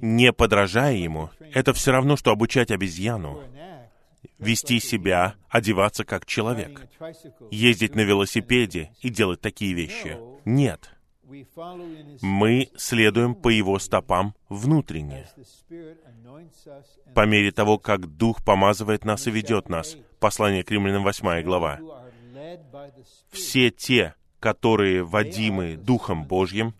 Не 0.00 0.32
подражая 0.32 0.96
ему, 0.96 1.30
это 1.54 1.72
все 1.72 1.92
равно, 1.92 2.16
что 2.16 2.32
обучать 2.32 2.72
обезьяну 2.72 3.44
вести 4.40 4.80
себя, 4.80 5.36
одеваться 5.48 6.04
как 6.04 6.26
человек, 6.26 6.88
ездить 7.52 7.94
на 7.94 8.00
велосипеде 8.00 8.90
и 9.02 9.08
делать 9.08 9.40
такие 9.40 9.72
вещи. 9.72 10.18
Нет. 10.44 10.90
Мы 12.22 12.70
следуем 12.76 13.34
по 13.34 13.48
его 13.48 13.78
стопам 13.78 14.34
внутренне. 14.48 15.26
По 17.14 17.26
мере 17.26 17.52
того, 17.52 17.78
как 17.78 18.06
Дух 18.06 18.44
помазывает 18.44 19.04
нас 19.04 19.26
и 19.26 19.30
ведет 19.30 19.68
нас. 19.68 19.96
Послание 20.18 20.64
к 20.64 20.70
римлянам 20.70 21.04
8 21.04 21.42
глава. 21.42 21.80
Все 23.30 23.70
те, 23.70 24.14
которые 24.40 25.02
водимы 25.02 25.76
Духом 25.76 26.24
Божьим, 26.24 26.74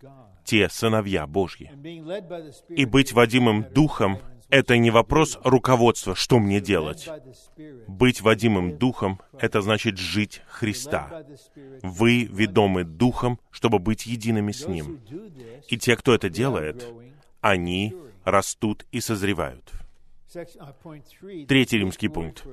те 0.45 0.69
сыновья 0.69 1.27
Божьи. 1.27 1.71
И 2.69 2.85
быть 2.85 3.13
водимым 3.13 3.65
Духом— 3.73 4.19
это 4.51 4.77
не 4.77 4.91
вопрос 4.91 5.39
руководства, 5.45 6.15
что 6.15 6.39
мне 6.39 6.61
делать. 6.61 7.09
Быть 7.87 8.21
водимым 8.21 8.79
Духом— 8.79 9.21
это 9.39 9.61
значит 9.63 9.99
жить 9.99 10.43
Христа. 10.49 11.25
Вы 11.83 12.25
ведомы 12.25 12.85
Духом, 12.85 13.39
чтобы 13.51 13.79
быть 13.79 14.07
едиными 14.07 14.53
с 14.53 14.67
Ним. 14.67 15.01
И 15.69 15.79
те, 15.79 15.97
кто 15.97 16.15
это 16.15 16.29
делает, 16.29 16.87
они 17.41 17.95
растут 18.25 18.87
и 18.93 19.01
созревают. 19.01 19.73
Третий 21.49 21.79
римский 21.79 22.09
пункт. 22.09 22.45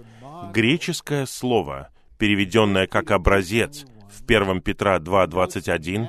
Греческое 0.54 1.26
слово, 1.26 1.90
переведенное 2.18 2.88
как 2.88 3.12
«образец» 3.12 3.86
в 4.10 4.24
1 4.24 4.62
Петра 4.62 4.98
2.21, 4.98 6.08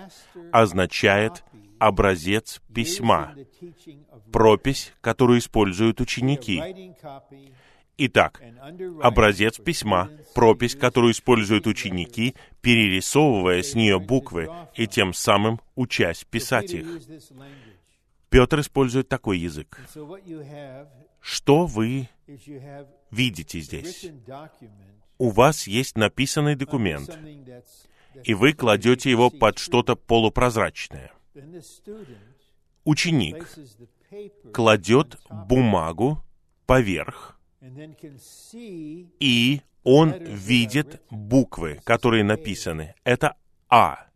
означает 0.52 1.44
образец 1.78 2.60
письма, 2.74 3.34
пропись, 4.32 4.92
которую 5.00 5.38
используют 5.38 6.00
ученики. 6.00 6.62
Итак, 8.00 8.40
образец 9.02 9.58
письма, 9.58 10.08
пропись, 10.34 10.76
которую 10.76 11.12
используют 11.12 11.66
ученики, 11.66 12.34
перерисовывая 12.60 13.62
с 13.62 13.74
нее 13.74 13.98
буквы 13.98 14.48
и 14.76 14.86
тем 14.86 15.12
самым 15.12 15.60
учась 15.74 16.24
писать 16.24 16.72
их. 16.72 16.86
Петр 18.30 18.60
использует 18.60 19.08
такой 19.08 19.38
язык. 19.38 19.80
Что 21.20 21.66
вы 21.66 22.08
видите 23.10 23.60
здесь? 23.60 24.06
У 25.18 25.30
вас 25.30 25.66
есть 25.66 25.96
написанный 25.96 26.54
документ, 26.54 27.18
и 28.22 28.34
вы 28.34 28.52
кладете 28.52 29.10
его 29.10 29.30
под 29.30 29.58
что-то 29.58 29.96
полупрозрачное 29.96 31.10
ученик 32.84 33.48
кладет 34.52 35.16
бумагу 35.30 36.24
поверх, 36.66 37.38
и 39.20 39.60
он 39.84 40.12
видит 40.12 41.02
буквы, 41.10 41.80
которые 41.84 42.24
написаны. 42.24 42.94
Это 43.04 43.36
А. 43.68 44.06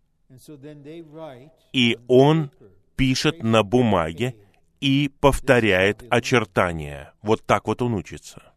И 1.72 1.98
он 2.08 2.50
пишет 2.96 3.42
на 3.42 3.62
бумаге 3.62 4.36
и 4.80 5.10
повторяет 5.20 6.04
очертания. 6.10 7.14
Вот 7.22 7.44
так 7.44 7.66
вот 7.66 7.82
он 7.82 7.94
учится. 7.94 8.52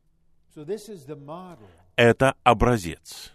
Это 1.95 2.35
образец. 2.43 3.34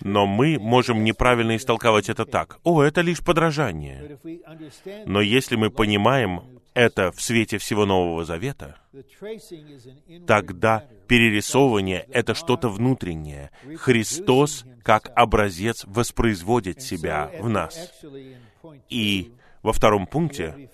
Но 0.00 0.26
мы 0.26 0.58
можем 0.58 1.04
неправильно 1.04 1.56
истолковать 1.56 2.08
это 2.08 2.24
так. 2.24 2.58
О, 2.64 2.82
это 2.82 3.00
лишь 3.00 3.22
подражание. 3.22 4.18
Но 5.06 5.20
если 5.20 5.56
мы 5.56 5.70
понимаем 5.70 6.42
это 6.74 7.10
в 7.10 7.22
свете 7.22 7.56
всего 7.56 7.86
Нового 7.86 8.24
Завета, 8.24 8.76
тогда 10.26 10.84
перерисовывание— 11.08 12.06
это 12.12 12.34
что-то 12.34 12.68
внутреннее. 12.68 13.50
Христос, 13.76 14.64
как 14.82 15.10
образец, 15.16 15.84
воспроизводит 15.86 16.82
себя 16.82 17.30
в 17.40 17.48
нас. 17.48 17.92
И 18.90 19.32
во 19.62 19.72
втором 19.72 20.06
пункте 20.06 20.70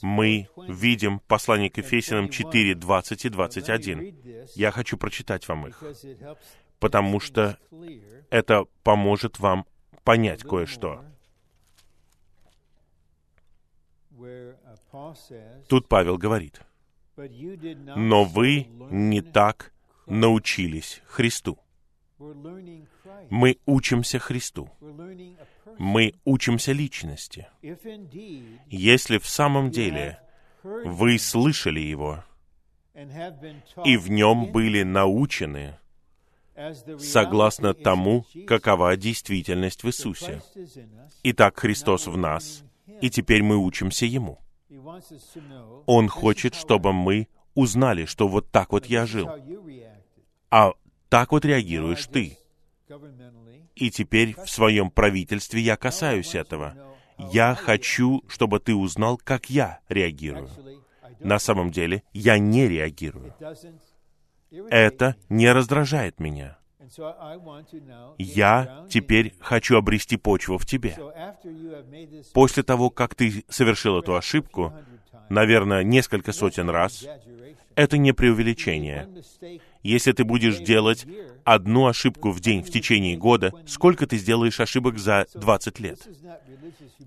мы 0.00 0.48
видим 0.66 1.20
послание 1.20 1.70
к 1.70 1.78
Ефесянам 1.78 2.28
4, 2.28 2.74
20 2.74 3.24
и 3.24 3.28
21. 3.28 4.16
Я 4.54 4.70
хочу 4.70 4.96
прочитать 4.96 5.46
вам 5.46 5.68
их, 5.68 5.80
потому 6.82 7.20
что 7.20 7.56
это 8.28 8.64
поможет 8.82 9.38
вам 9.38 9.66
понять 10.02 10.42
кое-что. 10.42 11.04
Тут 15.68 15.86
Павел 15.86 16.18
говорит, 16.18 16.60
«Но 17.16 18.24
вы 18.24 18.66
не 18.90 19.20
так 19.20 19.72
научились 20.06 21.02
Христу». 21.06 21.56
Мы 23.30 23.58
учимся 23.64 24.18
Христу. 24.18 24.68
Мы 25.78 26.14
учимся 26.24 26.72
личности. 26.72 27.46
Если 28.66 29.18
в 29.18 29.28
самом 29.28 29.70
деле 29.70 30.20
вы 30.64 31.18
слышали 31.18 31.80
Его 31.80 32.24
и 33.84 33.96
в 33.96 34.10
нем 34.10 34.52
были 34.52 34.82
научены, 34.82 35.78
согласно 36.98 37.74
тому, 37.74 38.26
какова 38.46 38.96
действительность 38.96 39.82
в 39.82 39.88
Иисусе. 39.88 40.42
Итак, 41.22 41.58
Христос 41.58 42.06
в 42.06 42.16
нас, 42.16 42.62
и 43.00 43.10
теперь 43.10 43.42
мы 43.42 43.56
учимся 43.56 44.06
Ему. 44.06 44.38
Он 45.86 46.08
хочет, 46.08 46.54
чтобы 46.54 46.92
мы 46.92 47.28
узнали, 47.54 48.04
что 48.04 48.28
вот 48.28 48.50
так 48.50 48.72
вот 48.72 48.86
я 48.86 49.06
жил. 49.06 49.28
А 50.50 50.72
так 51.08 51.32
вот 51.32 51.44
реагируешь 51.44 52.06
ты. 52.06 52.38
И 53.74 53.90
теперь 53.90 54.34
в 54.34 54.50
своем 54.50 54.90
правительстве 54.90 55.60
я 55.60 55.76
касаюсь 55.76 56.34
этого. 56.34 56.74
Я 57.32 57.54
хочу, 57.54 58.22
чтобы 58.28 58.60
ты 58.60 58.74
узнал, 58.74 59.18
как 59.22 59.48
я 59.48 59.80
реагирую. 59.88 60.48
На 61.20 61.38
самом 61.38 61.70
деле, 61.70 62.02
я 62.12 62.38
не 62.38 62.68
реагирую 62.68 63.34
это 64.70 65.16
не 65.28 65.50
раздражает 65.52 66.20
меня. 66.20 66.58
Я 68.18 68.86
теперь 68.90 69.34
хочу 69.40 69.76
обрести 69.76 70.16
почву 70.16 70.58
в 70.58 70.66
тебе. 70.66 70.96
После 72.34 72.62
того, 72.62 72.90
как 72.90 73.14
ты 73.14 73.44
совершил 73.48 73.98
эту 73.98 74.14
ошибку, 74.14 74.74
наверное, 75.30 75.82
несколько 75.82 76.32
сотен 76.32 76.68
раз, 76.68 77.06
это 77.74 77.96
не 77.96 78.12
преувеличение. 78.12 79.08
Если 79.82 80.12
ты 80.12 80.24
будешь 80.24 80.58
делать 80.58 81.06
одну 81.44 81.86
ошибку 81.86 82.30
в 82.30 82.40
день 82.40 82.62
в 82.62 82.70
течение 82.70 83.16
года, 83.16 83.52
сколько 83.66 84.06
ты 84.06 84.18
сделаешь 84.18 84.60
ошибок 84.60 84.98
за 84.98 85.26
20 85.34 85.80
лет? 85.80 86.06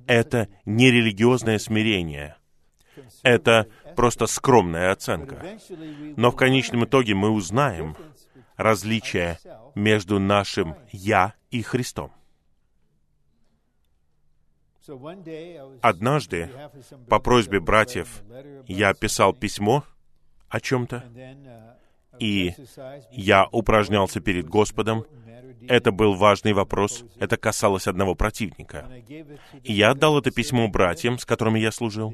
Это 0.08 0.48
не 0.66 0.91
религиозное 0.91 1.60
смирение. 1.60 2.36
Это 3.24 3.68
просто 3.96 4.28
скромная 4.28 4.91
оценка. 4.91 5.58
Но 6.18 6.32
в 6.32 6.36
конечном 6.36 6.86
итоге 6.86 7.16
мы 7.16 7.30
узнаем 7.30 7.96
различие 8.58 9.39
между 9.76 10.20
нашим 10.20 10.76
«я» 10.91 11.34
и 11.52 11.62
Христом. 11.62 12.12
Однажды, 15.82 16.50
по 17.10 17.20
просьбе 17.20 17.60
братьев, 17.60 18.24
я 18.68 18.93
писал 18.93 19.34
письмо 19.34 19.84
о 20.48 20.60
чем-то, 20.60 21.04
и 22.20 22.54
я 23.12 23.48
упражнялся 23.52 24.20
перед 24.20 24.48
Господом. 24.48 25.06
Это 25.68 25.91
был 25.91 26.14
важный 26.14 26.54
вопрос, 26.54 27.04
это 27.20 27.38
касалось 27.38 27.88
одного 27.88 28.14
противника. 28.14 28.88
И 29.64 29.74
я 29.74 29.91
отдал 29.91 30.20
это 30.20 30.30
письмо 30.30 30.68
братьям, 30.68 31.18
с 31.18 31.26
которыми 31.26 31.60
я 31.60 31.72
служил. 31.72 32.14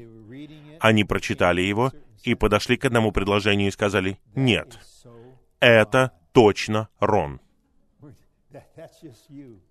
Они 0.82 1.04
прочитали 1.04 1.60
его 1.60 1.92
и 2.24 2.34
подошли 2.34 2.76
к 2.76 2.84
одному 2.84 3.12
предложению 3.12 3.68
и 3.68 3.70
сказали, 3.70 4.18
«Нет, 4.34 4.80
это 5.60 6.10
точно 6.32 6.88
Рон. 6.98 7.40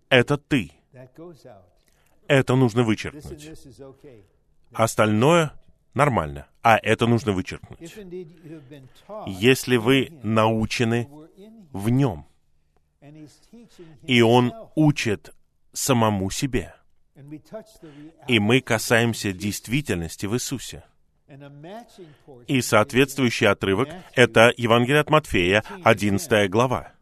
Это 0.08 0.38
ты. 0.38 0.72
Это 2.30 2.56
нужно 2.56 2.84
вычеркнуть. 2.84 3.50
Остальное 4.72 5.52
нормально, 5.94 6.48
а 6.64 6.78
это 6.82 7.08
нужно 7.08 7.34
вычеркнуть. 7.34 7.94
Если 9.28 9.76
вы 9.76 10.18
научены 10.24 11.10
в 11.74 11.90
нем, 11.90 12.26
и 14.04 14.22
он 14.22 14.54
учит 14.76 15.36
самому 15.74 16.30
себе, 16.30 16.74
И 18.28 18.40
мы 18.40 18.62
касаемся 18.62 19.34
действительности 19.34 20.26
в 20.26 20.36
Иисусе. 20.36 20.86
И 22.48 22.62
соответствующий 22.62 23.48
отрывок— 23.48 23.90
это 24.16 24.54
Евангелие 24.58 25.00
от 25.00 25.10
Матфея, 25.10 25.64
11 25.84 26.50
глава. 26.50 26.94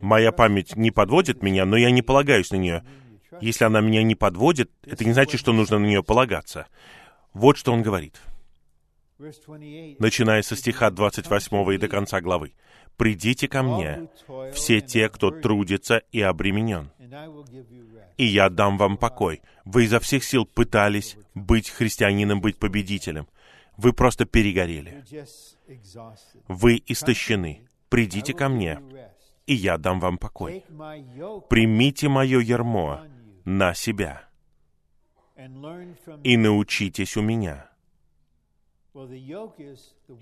Моя 0.00 0.32
память 0.32 0.76
не 0.76 0.90
подводит 0.90 1.42
меня, 1.42 1.64
но 1.66 1.76
я 1.76 1.90
не 1.90 2.02
полагаюсь 2.02 2.50
на 2.50 2.56
нее. 2.56 2.84
Если 3.40 3.64
она 3.64 3.80
меня 3.80 4.02
не 4.02 4.14
подводит, 4.14 4.70
это 4.84 5.04
не 5.04 5.12
значит, 5.12 5.40
что 5.40 5.52
нужно 5.52 5.78
на 5.78 5.86
нее 5.86 6.02
полагаться. 6.02 6.66
Вот 7.34 7.58
что 7.58 7.72
он 7.72 7.82
говорит. 7.82 8.20
Начиная 9.18 10.42
со 10.42 10.56
стиха 10.56 10.90
28 10.90 11.74
и 11.74 11.78
до 11.78 11.88
конца 11.88 12.20
главы. 12.20 12.54
«Придите 12.96 13.48
ко 13.48 13.62
мне, 13.62 14.08
все 14.52 14.80
те, 14.80 15.08
кто 15.08 15.30
трудится 15.30 16.02
и 16.12 16.20
обременен, 16.20 16.90
и 18.16 18.24
я 18.24 18.48
дам 18.48 18.78
вам 18.78 18.96
покой. 18.96 19.42
Вы 19.64 19.84
изо 19.84 20.00
всех 20.00 20.24
сил 20.24 20.46
пытались 20.46 21.16
быть 21.34 21.68
христианином, 21.68 22.40
быть 22.40 22.58
победителем. 22.58 23.28
Вы 23.76 23.92
просто 23.92 24.24
перегорели. 24.24 25.04
Вы 26.48 26.82
истощены. 26.86 27.68
Придите 27.88 28.32
ко 28.32 28.48
мне, 28.48 28.80
и 29.46 29.54
я 29.54 29.76
дам 29.76 30.00
вам 30.00 30.18
покой. 30.18 30.64
Примите 31.48 32.08
мое 32.08 32.40
ярмо 32.40 33.06
на 33.44 33.74
себя 33.74 34.26
и 36.24 36.36
научитесь 36.36 37.16
у 37.16 37.22
меня. 37.22 37.70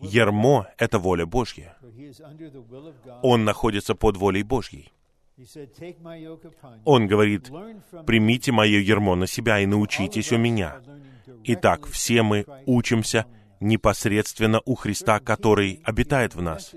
Ярмо— 0.00 0.66
это 0.78 0.98
воля 0.98 1.26
Божья. 1.26 1.76
Он 3.22 3.44
находится 3.44 3.94
под 3.94 4.16
волей 4.16 4.42
Божьей. 4.42 4.90
Он 6.84 7.06
говорит, 7.06 7.50
примите 8.06 8.52
мое 8.52 8.78
ермо 8.78 9.16
на 9.16 9.26
себя 9.26 9.60
и 9.60 9.66
научитесь 9.66 10.32
у 10.32 10.38
меня. 10.38 10.80
Итак, 11.44 11.86
все 11.86 12.22
мы 12.22 12.46
учимся 12.66 13.26
непосредственно 13.60 14.60
у 14.64 14.74
Христа, 14.74 15.20
который 15.20 15.80
обитает 15.84 16.34
в 16.34 16.42
нас. 16.42 16.74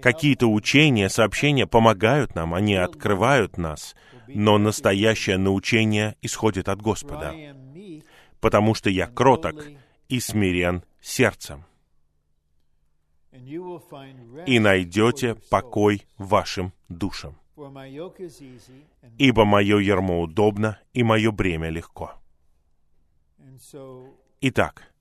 Какие-то 0.00 0.46
учения, 0.46 1.08
сообщения 1.08 1.66
помогают 1.66 2.34
нам, 2.34 2.54
они 2.54 2.74
открывают 2.74 3.58
нас, 3.58 3.94
но 4.26 4.58
настоящее 4.58 5.38
научение 5.38 6.16
исходит 6.22 6.68
от 6.68 6.80
Господа, 6.80 7.34
потому 8.40 8.74
что 8.74 8.90
я 8.90 9.06
кроток 9.06 9.66
и 10.12 10.20
смирен 10.20 10.84
сердцем. 11.00 11.64
И 14.46 14.58
найдете 14.58 15.36
покой 15.48 16.06
вашим 16.18 16.74
душам. 16.90 17.38
Ибо 19.16 19.44
мое 19.46 19.78
ярмо 19.78 20.20
удобно, 20.20 20.78
и 20.92 21.02
мое 21.02 21.30
бремя 21.30 21.70
легко. 21.70 22.12
Итак, 24.42 24.92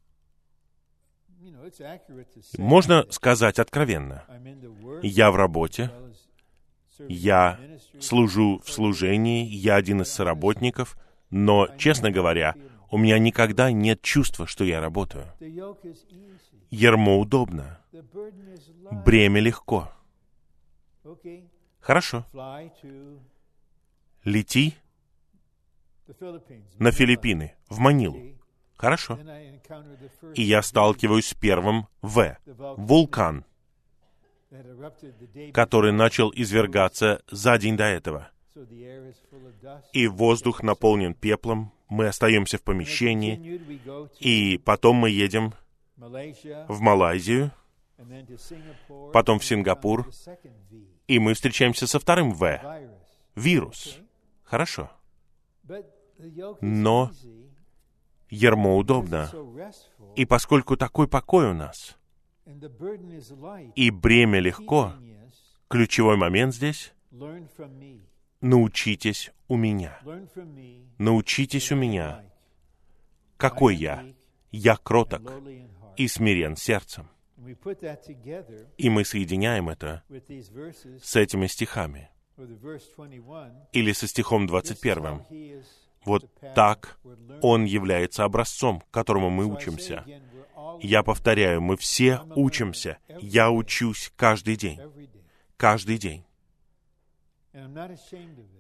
можно 2.58 3.06
сказать 3.12 3.60
откровенно, 3.60 4.24
я 5.04 5.30
в 5.30 5.36
работе, 5.36 5.92
я 7.10 7.60
служу 8.00 8.62
в 8.64 8.72
служении, 8.72 9.46
я 9.46 9.76
один 9.76 10.04
из 10.04 10.10
соработников, 10.10 10.96
но, 11.30 11.68
честно 11.78 12.12
говоря, 12.12 12.56
у 12.92 12.98
меня 12.98 13.18
никогда 13.18 13.72
нет 13.72 14.02
чувства, 14.02 14.46
что 14.46 14.64
я 14.64 14.82
работаю. 14.82 15.26
Ермо 16.70 17.18
удобно, 17.18 17.80
бремя 19.06 19.40
легко. 19.40 19.92
Хорошо. 21.80 22.26
Лети 24.24 24.76
на 26.78 26.92
Филиппины, 26.92 27.56
в 27.70 27.80
Манилу. 27.80 28.20
Хорошо. 28.76 29.18
И 30.36 30.44
я 30.44 30.62
сталкиваюсь 30.62 31.30
с 31.30 31.34
первым 31.34 31.88
В. 32.02 32.38
Вулкан, 32.78 33.46
который 35.54 35.94
начал 35.94 36.32
извергаться 36.36 37.22
за 37.32 37.58
день 37.58 37.78
до 37.78 37.86
этого. 37.86 38.30
И 39.94 40.08
воздух 40.08 40.62
наполнен 40.62 41.14
пеплом, 41.14 41.72
мы 41.92 42.08
остаемся 42.08 42.58
в 42.58 42.64
помещении, 42.64 43.62
и 44.22 44.58
потом 44.60 44.96
мы 44.96 45.10
едем 45.10 45.54
в 45.98 46.80
Малайзию, 46.80 47.52
потом 49.12 49.40
в 49.40 49.46
Сингапур, 49.46 50.10
и 51.08 51.20
мы 51.20 51.34
встречаемся 51.34 51.88
со 51.88 52.00
вторым 52.00 52.32
«В»— 52.32 52.62
вирус. 53.36 54.00
Хорошо. 54.44 54.90
Но 56.62 57.12
ермо 58.30 58.78
удобно. 58.78 59.30
И 60.16 60.24
поскольку 60.24 60.78
такой 60.78 61.10
покой 61.10 61.52
у 61.52 61.54
нас, 61.54 61.98
и 63.76 63.92
бремя 63.92 64.40
легко, 64.40 64.94
ключевой 65.68 66.16
момент 66.16 66.56
здесь— 66.56 66.94
научитесь 68.42 69.32
у 69.48 69.56
меня. 69.56 70.00
Научитесь 70.98 71.72
у 71.72 71.76
меня. 71.76 72.24
Какой 73.38 73.76
я? 73.76 74.06
Я 74.52 74.76
кроток 74.76 75.32
и 75.98 76.08
смирен 76.08 76.56
сердцем. 76.56 77.10
И 78.78 78.90
мы 78.90 79.06
соединяем 79.06 79.70
это 79.70 80.04
с 81.02 81.16
этими 81.16 81.48
стихами. 81.48 82.10
Или 83.72 83.92
со 83.94 84.08
стихом 84.08 84.48
21. 84.48 85.22
Вот 86.06 86.30
так 86.56 87.00
Он 87.42 87.66
является 87.66 88.24
образцом, 88.24 88.84
которому 88.92 89.30
мы 89.30 89.46
учимся. 89.46 90.06
Я 90.82 91.04
повторяю, 91.04 91.62
мы 91.62 91.78
все 91.78 92.22
учимся. 92.36 92.98
Я 93.20 93.52
учусь 93.52 94.12
каждый 94.16 94.56
день. 94.56 94.80
Каждый 95.58 95.98
день. 95.98 96.26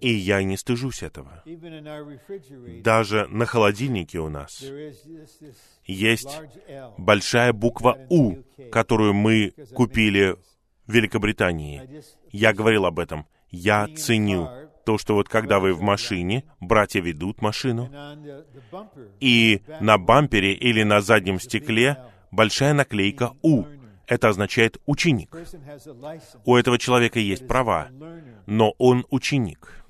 И 0.01 0.09
я 0.11 0.43
не 0.43 0.57
стыжусь 0.57 1.01
этого. 1.01 1.43
Даже 2.83 3.27
на 3.27 3.45
холодильнике 3.45 4.19
у 4.19 4.29
нас 4.29 4.63
есть 5.85 6.41
большая 6.97 7.53
буква 7.53 7.97
«У», 8.09 8.35
которую 8.71 9.13
мы 9.13 9.53
купили 9.73 10.35
в 10.87 10.93
Великобритании. 10.93 12.03
Я 12.31 12.53
говорил 12.53 12.85
об 12.85 12.99
этом. 12.99 13.27
Я 13.49 13.87
ценю 13.95 14.49
то, 14.85 14.97
что 14.97 15.15
вот 15.15 15.29
когда 15.29 15.59
вы 15.59 15.73
в 15.73 15.81
машине, 15.81 16.43
братья 16.59 17.01
ведут 17.01 17.41
машину, 17.41 17.89
и 19.19 19.61
на 19.79 19.97
бампере 19.97 20.53
или 20.53 20.83
на 20.83 21.01
заднем 21.01 21.39
стекле 21.39 21.97
большая 22.31 22.73
наклейка 22.73 23.31
«У», 23.41 23.65
это 24.11 24.27
означает 24.27 24.77
ученик. 24.85 25.33
У 26.43 26.57
этого 26.57 26.77
человека 26.77 27.17
есть 27.17 27.47
права, 27.47 27.89
но 28.45 28.75
он 28.77 29.05
ученик. 29.09 29.85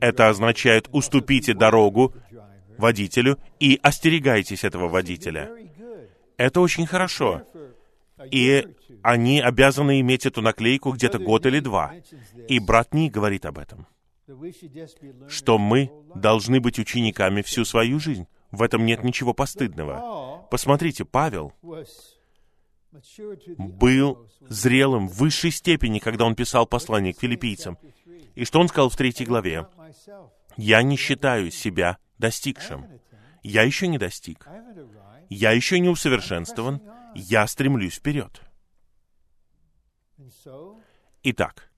Это 0.00 0.28
означает 0.28 0.88
уступите 0.92 1.52
дорогу 1.52 2.14
водителю 2.78 3.38
и 3.58 3.80
остерегайтесь 3.82 4.62
этого 4.62 4.86
водителя. 4.86 5.50
Это 6.36 6.60
очень 6.60 6.86
хорошо. 6.86 7.42
И 8.30 8.68
они 9.02 9.40
обязаны 9.40 9.98
иметь 9.98 10.26
эту 10.26 10.40
наклейку 10.40 10.92
где-то 10.92 11.18
год 11.18 11.46
или 11.46 11.58
два. 11.58 11.92
И 12.46 12.60
брат 12.60 12.94
Ни 12.94 13.08
говорит 13.08 13.46
об 13.46 13.58
этом. 13.58 13.88
Что 15.28 15.58
мы 15.58 15.90
должны 16.14 16.60
быть 16.60 16.78
учениками 16.78 17.42
всю 17.42 17.64
свою 17.64 17.98
жизнь. 17.98 18.28
В 18.52 18.62
этом 18.62 18.86
нет 18.86 19.02
ничего 19.02 19.34
постыдного. 19.34 20.46
Посмотрите, 20.52 21.04
Павел 21.04 21.52
был 23.58 24.28
зрелым 24.40 25.08
в 25.08 25.14
высшей 25.14 25.50
степени, 25.50 25.98
когда 25.98 26.24
он 26.24 26.34
писал 26.34 26.66
послание 26.66 27.14
к 27.14 27.20
филиппийцам. 27.20 27.78
И 28.34 28.44
что 28.44 28.60
он 28.60 28.68
сказал 28.68 28.88
в 28.88 28.96
третьей 28.96 29.26
главе? 29.26 29.66
«Я 30.56 30.82
не 30.82 30.96
считаю 30.96 31.50
себя 31.50 31.98
достигшим. 32.18 32.86
Я 33.42 33.62
еще 33.62 33.88
не 33.88 33.98
достиг. 33.98 34.46
Я 35.28 35.52
еще 35.52 35.80
не 35.80 35.88
усовершенствован. 35.88 36.80
Я 37.14 37.46
стремлюсь 37.46 37.94
вперед». 37.94 38.40
Итак, 41.22 41.70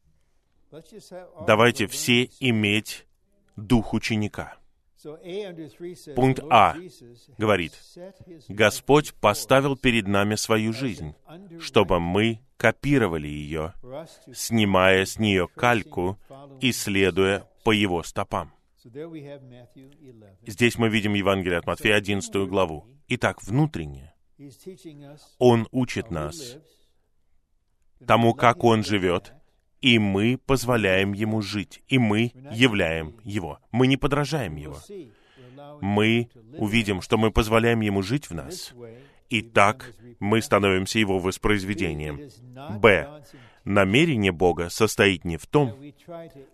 давайте 1.47 1.87
все 1.87 2.25
иметь 2.41 3.07
дух 3.57 3.95
ученика. 3.95 4.59
Пункт 6.15 6.41
А 6.51 6.77
говорит, 7.39 7.73
Господь 8.49 9.15
поставил 9.15 9.77
перед 9.77 10.07
нами 10.07 10.35
свою 10.35 10.73
жизнь, 10.73 11.15
чтобы 11.61 12.01
мы 12.01 12.41
копировали 12.57 13.29
ее, 13.29 13.75
снимая 14.33 15.05
с 15.05 15.19
нее 15.19 15.49
кальку 15.49 16.19
и 16.61 16.73
следуя 16.73 17.49
по 17.65 17.71
его 17.71 18.03
стопам. 18.03 18.53
Здесь 20.47 20.79
мы 20.79 20.89
видим 20.89 21.15
Евангелие 21.15 21.59
от 21.59 21.67
Матфея, 21.67 21.97
11 21.97 22.49
главу. 22.49 22.87
Итак, 23.09 23.43
внутренне 23.43 24.15
Он 25.39 25.67
учит 25.71 26.11
нас 26.11 26.59
тому, 28.07 28.35
как 28.35 28.65
Он 28.65 28.85
живет, 28.85 29.33
и 29.87 30.01
мы 30.01 30.37
позволяем 30.37 31.13
ему 31.13 31.43
жить, 31.43 31.81
и 31.87 31.97
мы 31.97 32.33
являем 32.51 33.15
его. 33.23 33.61
Мы 33.71 33.87
не 33.87 33.97
подражаем 33.97 34.57
его. 34.57 34.79
Мы 35.81 36.29
увидим, 36.59 37.01
что 37.01 37.17
мы 37.17 37.31
позволяем 37.31 37.81
ему 37.83 38.03
жить 38.03 38.29
в 38.29 38.35
нас, 38.35 38.75
и 39.29 39.43
так 39.43 39.95
мы 40.19 40.43
становимся 40.43 40.99
его 40.99 41.21
воспроизведением. 41.21 42.21
Б. 42.81 43.23
Намерение 43.65 44.33
Бога 44.33 44.71
состоит 44.71 45.25
не 45.25 45.37
в 45.37 45.47
том, 45.47 45.79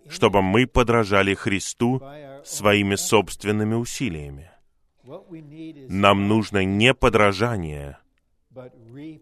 чтобы 0.07 0.43
мы 0.43 0.67
подражали 0.67 1.33
Христу 1.33 2.03
своими 2.45 2.93
собственными 2.93 3.73
усилиями. 3.73 4.51
Нам 5.89 6.27
нужно 6.27 6.63
не 6.63 6.93
подражание, 6.93 7.97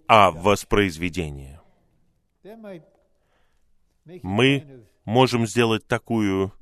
а 0.10 0.32
воспроизведение. 0.32 1.62
Мы 4.06 4.86
можем 5.06 5.46
сделать 5.46 5.88
такую 5.88 6.54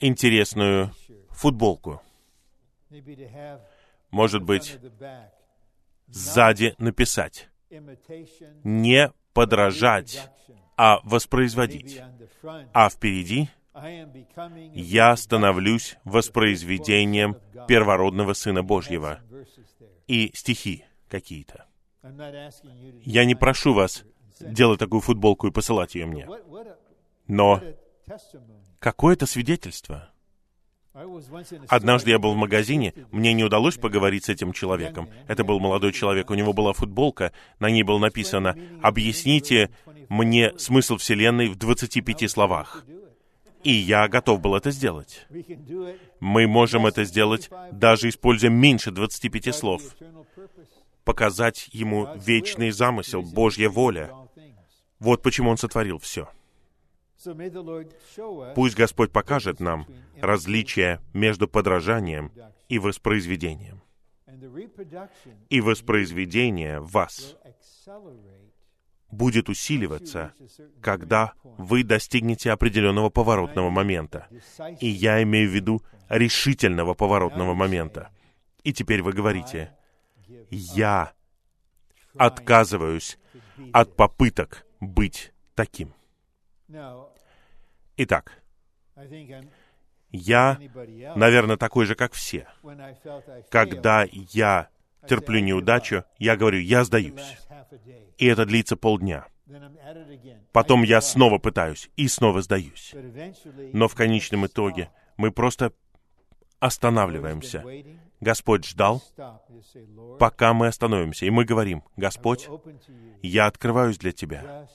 интересную 0.00 0.92
футболку. 1.30 2.02
Может 4.10 4.42
быть, 4.42 4.78
сзади 6.06 6.74
написать 6.78 7.48
«Не 8.62 9.12
подражать, 9.32 10.30
а 10.76 11.00
воспроизводить». 11.02 12.00
А 12.72 12.88
впереди 12.88 13.48
«Я 14.74 15.16
становлюсь 15.16 15.96
воспроизведением 16.04 17.36
первородного 17.66 18.34
Сына 18.34 18.62
Божьего». 18.62 19.20
И 20.06 20.30
стихи 20.34 20.84
какие-то. 21.08 21.66
Я 23.04 23.24
не 23.24 23.34
прошу 23.34 23.72
вас 23.72 24.04
делать 24.40 24.78
такую 24.78 25.00
футболку 25.00 25.46
и 25.46 25.50
посылать 25.50 25.94
ее 25.94 26.06
мне. 26.06 26.28
Но 27.26 27.60
какое 28.78 29.14
это 29.14 29.26
свидетельство? 29.26 30.10
Однажды 31.68 32.10
я 32.10 32.20
был 32.20 32.34
в 32.34 32.36
магазине, 32.36 32.94
мне 33.10 33.32
не 33.32 33.42
удалось 33.42 33.76
поговорить 33.76 34.26
с 34.26 34.28
этим 34.28 34.52
человеком. 34.52 35.08
Это 35.26 35.42
был 35.42 35.58
молодой 35.58 35.92
человек, 35.92 36.30
у 36.30 36.34
него 36.34 36.52
была 36.52 36.72
футболка, 36.72 37.32
на 37.58 37.68
ней 37.68 37.82
было 37.82 37.98
написано 37.98 38.56
«Объясните 38.80 39.70
мне 40.08 40.56
смысл 40.56 40.98
Вселенной 40.98 41.48
в 41.48 41.56
25 41.56 42.30
словах». 42.30 42.84
И 43.64 43.72
я 43.72 44.06
готов 44.08 44.40
был 44.40 44.54
это 44.54 44.70
сделать. 44.70 45.26
Мы 46.20 46.46
можем 46.46 46.86
это 46.86 47.04
сделать, 47.04 47.50
даже 47.72 48.10
используя 48.10 48.50
меньше 48.50 48.90
25 48.90 49.54
слов. 49.54 49.82
Показать 51.02 51.68
ему 51.72 52.08
вечный 52.14 52.70
замысел, 52.70 53.22
Божья 53.22 53.68
воля. 53.68 54.14
Вот 54.98 55.22
почему 55.22 55.50
Он 55.50 55.56
сотворил 55.56 55.98
все. 55.98 56.28
Пусть 58.54 58.76
Господь 58.76 59.12
покажет 59.12 59.60
нам 59.60 59.86
различие 60.20 61.00
между 61.12 61.48
подражанием 61.48 62.32
и 62.68 62.78
воспроизведением. 62.78 63.82
И 65.48 65.60
воспроизведение 65.60 66.80
в 66.80 66.90
вас 66.90 67.36
будет 69.10 69.48
усиливаться, 69.48 70.34
когда 70.80 71.34
вы 71.42 71.84
достигнете 71.84 72.50
определенного 72.50 73.10
поворотного 73.10 73.70
момента. 73.70 74.26
И 74.80 74.88
я 74.88 75.22
имею 75.22 75.48
в 75.48 75.54
виду 75.54 75.82
решительного 76.08 76.94
поворотного 76.94 77.54
момента. 77.54 78.10
И 78.64 78.72
теперь 78.72 79.02
вы 79.02 79.12
говорите, 79.12 79.72
я 80.50 81.12
отказываюсь 82.16 83.18
от 83.72 83.94
попыток 83.96 84.66
быть 84.88 85.32
таким. 85.54 85.94
Итак, 87.96 88.42
я, 90.10 90.58
наверное, 91.16 91.56
такой 91.56 91.86
же, 91.86 91.94
как 91.94 92.12
все. 92.12 92.48
Когда 93.50 94.06
я 94.12 94.68
терплю 95.08 95.40
неудачу, 95.40 96.04
я 96.18 96.36
говорю, 96.36 96.58
я 96.60 96.84
сдаюсь. 96.84 97.38
И 98.18 98.26
это 98.26 98.46
длится 98.46 98.76
полдня. 98.76 99.26
Потом 100.52 100.82
я 100.82 101.00
снова 101.00 101.38
пытаюсь 101.38 101.90
и 101.96 102.08
снова 102.08 102.42
сдаюсь. 102.42 102.94
Но 103.72 103.88
в 103.88 103.94
конечном 103.94 104.46
итоге 104.46 104.90
мы 105.16 105.30
просто 105.30 105.72
останавливаемся. 106.60 107.64
Господь 108.24 108.64
ждал, 108.64 109.02
пока 110.18 110.54
мы 110.54 110.68
остановимся. 110.68 111.26
И 111.26 111.30
мы 111.30 111.44
говорим, 111.44 111.84
Господь, 111.96 112.48
я 113.22 113.46
открываюсь 113.46 113.98
для 113.98 114.12
Тебя. 114.12 114.66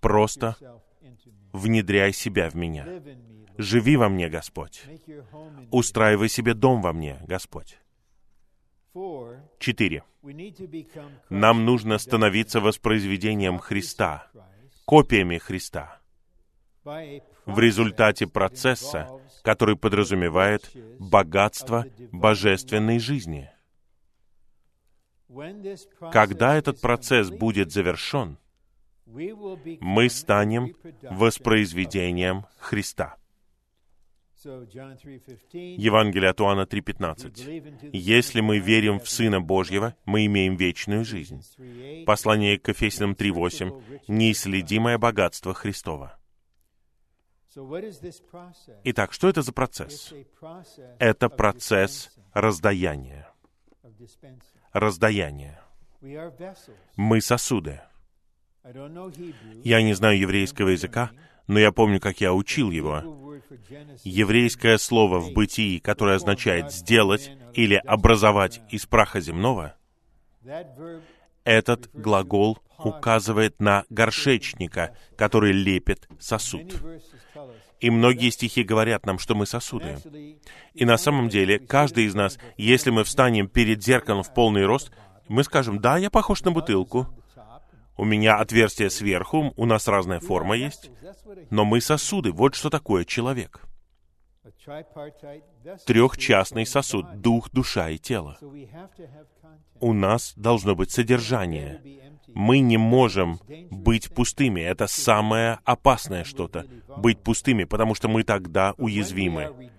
Просто 0.00 0.56
внедряй 1.52 2.12
себя 2.12 2.48
в 2.48 2.54
меня. 2.54 2.86
Живи 3.58 3.96
во 3.96 4.08
мне, 4.08 4.28
Господь. 4.28 4.82
Устраивай 5.70 6.28
себе 6.28 6.54
дом 6.54 6.80
во 6.80 6.92
мне, 6.92 7.18
Господь. 7.26 7.78
Четыре. 9.58 10.02
Нам 11.28 11.64
нужно 11.64 11.98
становиться 11.98 12.60
воспроизведением 12.60 13.58
Христа, 13.58 14.30
копиями 14.86 15.38
Христа, 15.38 16.00
в 17.46 17.58
результате 17.58 18.26
процесса, 18.26 19.08
который 19.42 19.76
подразумевает 19.76 20.70
богатство 20.98 21.86
божественной 22.12 22.98
жизни. 22.98 23.50
Когда 26.12 26.56
этот 26.56 26.80
процесс 26.80 27.30
будет 27.30 27.72
завершен, 27.72 28.38
мы 29.06 30.08
станем 30.08 30.74
воспроизведением 31.02 32.46
Христа. 32.58 33.16
Евангелие 34.44 36.30
от 36.30 36.40
Иоанна 36.40 36.62
3.15. 36.62 37.90
«Если 37.92 38.40
мы 38.40 38.58
верим 38.58 39.00
в 39.00 39.08
Сына 39.08 39.40
Божьего, 39.40 39.96
мы 40.04 40.26
имеем 40.26 40.56
вечную 40.56 41.04
жизнь». 41.04 41.42
Послание 42.06 42.58
к 42.58 42.68
Ефесянам 42.68 43.12
3.8. 43.14 44.02
«Неисследимое 44.06 44.96
богатство 44.96 45.54
Христова». 45.54 46.18
Итак, 48.84 49.12
что 49.12 49.28
это 49.28 49.42
за 49.42 49.52
процесс? 49.52 50.12
Это 50.98 51.28
процесс 51.28 52.10
раздаяния. 52.32 53.28
Раздаяния. 54.72 55.60
Мы 56.96 57.20
сосуды. 57.20 57.80
Я 59.64 59.82
не 59.82 59.94
знаю 59.94 60.18
еврейского 60.18 60.68
языка, 60.68 61.10
но 61.46 61.58
я 61.58 61.72
помню, 61.72 62.00
как 62.00 62.20
я 62.20 62.32
учил 62.34 62.70
его. 62.70 63.02
Еврейское 64.04 64.78
слово 64.78 65.18
в 65.18 65.32
бытии, 65.32 65.78
которое 65.78 66.16
означает 66.16 66.72
«сделать» 66.72 67.30
или 67.54 67.76
«образовать 67.76 68.60
из 68.70 68.86
праха 68.86 69.20
земного», 69.20 69.74
этот 71.48 71.90
глагол 71.94 72.58
указывает 72.78 73.58
на 73.58 73.84
горшечника, 73.88 74.94
который 75.16 75.52
лепит 75.52 76.06
сосуд. 76.20 76.74
И 77.80 77.90
многие 77.90 78.30
стихи 78.30 78.62
говорят 78.62 79.06
нам, 79.06 79.18
что 79.18 79.34
мы 79.34 79.46
сосуды. 79.46 79.96
И 80.74 80.84
на 80.84 80.98
самом 80.98 81.28
деле, 81.28 81.58
каждый 81.58 82.04
из 82.04 82.14
нас, 82.14 82.38
если 82.56 82.90
мы 82.90 83.04
встанем 83.04 83.48
перед 83.48 83.82
зеркалом 83.82 84.22
в 84.22 84.34
полный 84.34 84.66
рост, 84.66 84.92
мы 85.28 85.42
скажем, 85.42 85.80
да, 85.80 85.96
я 85.96 86.10
похож 86.10 86.42
на 86.42 86.50
бутылку, 86.50 87.06
у 87.96 88.04
меня 88.04 88.36
отверстие 88.36 88.90
сверху, 88.90 89.52
у 89.56 89.66
нас 89.66 89.88
разная 89.88 90.20
форма 90.20 90.56
есть, 90.56 90.90
но 91.50 91.64
мы 91.64 91.80
сосуды. 91.80 92.30
Вот 92.30 92.54
что 92.54 92.68
такое 92.68 93.04
человек. 93.04 93.67
Трехчастный 95.86 96.66
сосуд, 96.66 97.20
дух, 97.20 97.50
душа 97.50 97.90
и 97.90 97.98
тело. 97.98 98.38
У 99.80 99.92
нас 99.92 100.32
должно 100.36 100.74
быть 100.74 100.90
содержание. 100.90 101.80
Мы 102.34 102.58
не 102.60 102.76
можем 102.76 103.40
быть 103.70 104.12
пустыми. 104.14 104.60
Это 104.60 104.86
самое 104.86 105.58
опасное 105.64 106.24
что-то. 106.24 106.66
Быть 106.96 107.20
пустыми, 107.20 107.64
потому 107.64 107.94
что 107.94 108.08
мы 108.08 108.22
тогда 108.22 108.74
уязвимы. 108.76 109.70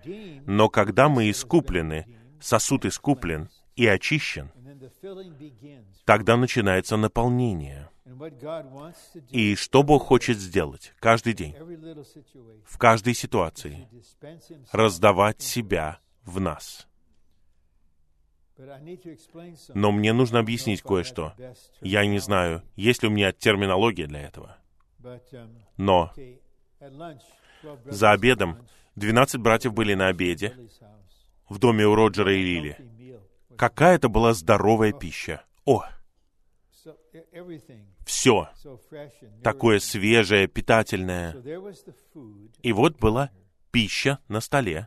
Но 0.46 0.68
когда 0.68 1.08
мы 1.08 1.30
искуплены, 1.30 2.06
сосуд 2.40 2.84
искуплен 2.84 3.48
и 3.76 3.86
очищен, 3.86 4.50
тогда 6.04 6.36
начинается 6.36 6.96
наполнение. 6.96 7.88
И 9.30 9.54
что 9.54 9.82
Бог 9.82 10.04
хочет 10.04 10.38
сделать 10.38 10.92
каждый 10.98 11.32
день, 11.34 11.54
в 12.64 12.78
каждой 12.78 13.14
ситуации, 13.14 13.88
раздавать 14.72 15.42
себя 15.42 16.00
в 16.24 16.40
нас. 16.40 16.86
Но 19.74 19.90
мне 19.92 20.12
нужно 20.12 20.40
объяснить 20.40 20.82
кое-что. 20.82 21.34
Я 21.80 22.04
не 22.06 22.18
знаю, 22.18 22.62
есть 22.76 23.02
ли 23.02 23.08
у 23.08 23.12
меня 23.12 23.32
терминология 23.32 24.06
для 24.06 24.22
этого. 24.22 24.56
Но 25.76 26.12
за 27.86 28.10
обедом 28.10 28.66
12 28.96 29.40
братьев 29.40 29.72
были 29.72 29.94
на 29.94 30.08
обеде 30.08 30.56
в 31.48 31.58
доме 31.58 31.86
у 31.86 31.94
Роджера 31.94 32.34
и 32.34 32.42
Лили. 32.42 32.76
Какая 33.56 33.96
это 33.96 34.08
была 34.08 34.34
здоровая 34.34 34.92
пища. 34.92 35.44
О! 35.64 35.84
Все 38.04 38.48
такое 39.42 39.78
свежее, 39.78 40.46
питательное. 40.46 41.36
И 42.62 42.72
вот 42.72 42.98
была 42.98 43.30
пища 43.70 44.18
на 44.28 44.40
столе. 44.40 44.86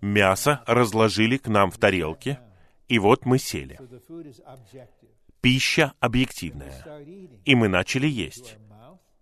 Мясо 0.00 0.62
разложили 0.66 1.36
к 1.36 1.48
нам 1.48 1.70
в 1.70 1.78
тарелке, 1.78 2.40
и 2.88 2.98
вот 2.98 3.24
мы 3.24 3.38
сели. 3.38 3.78
Пища 5.40 5.92
объективная. 6.00 6.84
И 7.44 7.54
мы 7.54 7.68
начали 7.68 8.06
есть, 8.06 8.56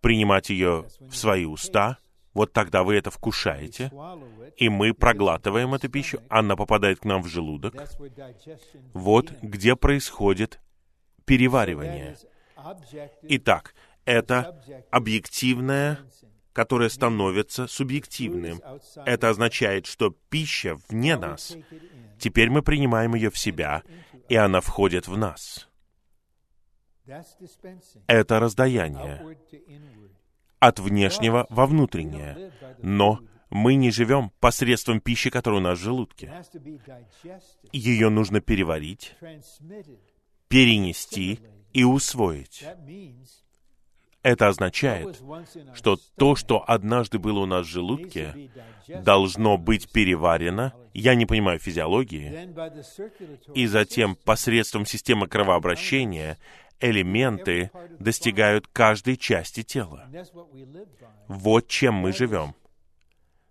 принимать 0.01 0.51
ее 0.51 0.87
в 1.01 1.15
свои 1.15 1.45
уста. 1.45 1.99
Вот 2.33 2.53
тогда 2.53 2.83
вы 2.83 2.97
это 2.97 3.13
вкушаете, 3.13 3.93
и 4.57 4.69
мы 4.69 4.93
проглатываем 4.93 5.73
эту 5.75 5.89
пищу, 5.89 6.21
она 6.29 6.57
попадает 6.57 6.99
к 6.99 7.05
нам 7.05 7.23
в 7.23 7.29
желудок. 7.29 7.75
Вот 8.93 9.31
где 9.41 9.77
происходит 9.77 10.61
переваривание. 11.25 12.17
Итак, 13.23 13.75
это 14.05 14.61
объективное 14.91 15.99
которое 16.55 16.89
становится 16.89 17.67
субъективным. 17.67 18.63
Это 19.05 19.29
означает, 19.29 19.87
что 19.87 20.17
пища 20.31 20.79
вне 20.89 21.17
нас. 21.17 21.57
Теперь 22.19 22.49
мы 22.49 22.63
принимаем 22.63 23.15
ее 23.15 23.31
в 23.31 23.37
себя, 23.37 23.83
и 24.29 24.37
она 24.37 24.61
входит 24.61 25.09
в 25.09 25.19
нас. 25.19 25.69
Это 28.07 28.41
раздаяние 28.41 29.37
от 30.61 30.79
внешнего 30.79 31.47
во 31.51 31.67
внутреннее. 31.67 32.53
Но 32.79 33.21
мы 33.51 33.75
не 33.75 33.91
живем 33.91 34.31
посредством 34.41 35.01
пищи, 35.01 35.31
которая 35.31 35.61
у 35.61 35.63
нас 35.63 35.79
в 35.79 35.83
желудке. 35.83 36.33
Ее 37.73 38.09
нужно 38.09 38.41
переварить, 38.41 39.17
перенести 40.55 41.41
и 41.73 41.83
усвоить. 41.83 42.65
Это 44.23 44.47
означает, 44.47 45.21
что 45.75 45.99
то, 46.17 46.37
что 46.37 46.63
однажды 46.65 47.19
было 47.19 47.41
у 47.41 47.47
нас 47.47 47.67
в 47.67 47.71
желудке, 47.71 48.51
должно 48.87 49.59
быть 49.59 49.91
переварено, 49.91 50.73
я 50.93 51.17
не 51.17 51.27
понимаю 51.27 51.59
физиологии, 51.59 52.49
и 53.53 53.67
затем 53.67 54.15
посредством 54.15 54.87
системы 54.87 55.27
кровообращения 55.27 56.39
элементы 56.79 57.73
достигают 57.99 58.69
каждой 58.69 59.17
части 59.17 59.65
тела. 59.65 60.09
Вот 61.27 61.67
чем 61.67 61.95
мы 61.95 62.13
живем. 62.13 62.55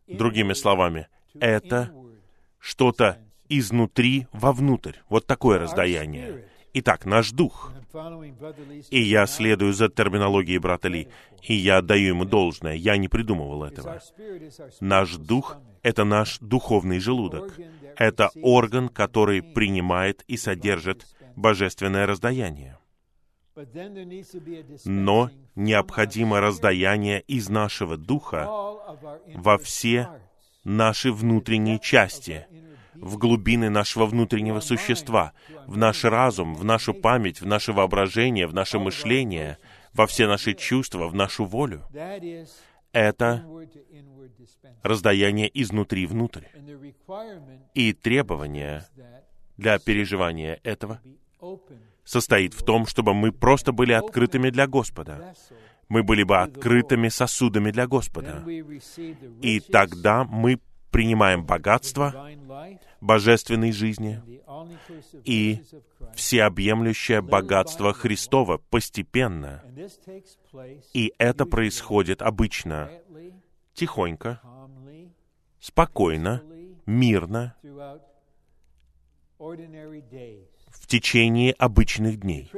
Другими 0.07 0.53
словами, 0.53 1.09
это 1.37 1.93
что-то 2.59 3.19
изнутри 3.49 4.27
вовнутрь. 4.31 4.99
Вот 5.09 5.27
такое 5.27 5.59
раздаяние. 5.59 6.47
Итак, 6.73 7.05
наш 7.05 7.31
дух. 7.31 7.71
И 8.89 8.99
я 8.99 9.27
следую 9.27 9.73
за 9.73 9.89
терминологией 9.89 10.57
брата 10.57 10.87
Ли, 10.87 11.07
и 11.43 11.53
я 11.53 11.77
отдаю 11.77 12.07
ему 12.09 12.25
должное. 12.25 12.73
Я 12.73 12.97
не 12.97 13.07
придумывал 13.07 13.63
этого. 13.63 14.01
Наш 14.79 15.15
дух— 15.17 15.57
это 15.83 16.03
наш 16.03 16.39
духовный 16.39 16.99
желудок. 16.99 17.53
Это 17.95 18.31
орган, 18.41 18.89
который 18.89 19.43
принимает 19.43 20.23
и 20.27 20.37
содержит 20.37 21.05
божественное 21.35 22.07
раздаяние. 22.07 22.79
Но 24.85 25.29
необходимо 25.55 26.39
раздаяние 26.39 27.21
из 27.21 27.49
нашего 27.49 27.97
духа 27.97 28.45
во 29.35 29.57
все 29.59 30.09
наши 30.63 31.11
внутренние 31.11 31.77
части, 31.77 32.47
в 33.03 33.17
глубины 33.17 33.69
нашего 33.69 34.05
внутреннего 34.05 34.61
существа, 34.61 35.33
в 35.67 35.77
наш 35.77 36.03
разум, 36.05 36.55
в 36.55 36.63
нашу 36.63 36.93
память, 36.93 37.41
в 37.41 37.45
наше 37.45 37.73
воображение, 37.73 38.47
в 38.47 38.53
наше 38.53 38.79
мышление, 38.79 39.57
во 39.93 40.07
все 40.07 40.27
наши 40.27 40.53
чувства, 40.53 41.07
в 41.07 41.15
нашу 41.15 41.45
волю. 41.45 41.83
Это 42.93 43.45
раздаяние 44.83 45.49
изнутри 45.61 46.05
внутрь. 46.05 46.45
И 47.73 47.93
требование 47.93 48.85
для 49.57 49.79
переживания 49.79 50.59
этого 50.63 51.01
состоит 52.05 52.53
в 52.53 52.63
том, 52.63 52.85
чтобы 52.85 53.13
мы 53.13 53.31
просто 53.31 53.71
были 53.71 53.91
открытыми 53.91 54.49
для 54.49 54.67
Господа. 54.67 55.33
Мы 55.89 56.03
были 56.03 56.23
бы 56.23 56.37
открытыми 56.37 57.09
сосудами 57.09 57.71
для 57.71 57.85
Господа. 57.87 58.45
И 59.41 59.59
тогда 59.59 60.23
мы 60.23 60.59
принимаем 60.93 61.43
богатство 61.43 62.29
божественной 63.01 63.73
жизни 63.73 64.21
и 65.25 65.61
всеобъемлющее 66.15 67.21
богатство 67.21 67.93
Христова 67.93 68.59
постепенно. 68.69 69.63
И 70.93 71.11
это 71.17 71.45
происходит 71.45 72.21
обычно 72.21 72.91
тихонько, 73.73 74.39
спокойно, 75.59 76.43
мирно, 76.85 77.55
в 80.79 80.87
течение 80.87 81.53
обычных 81.53 82.19
дней. 82.19 82.51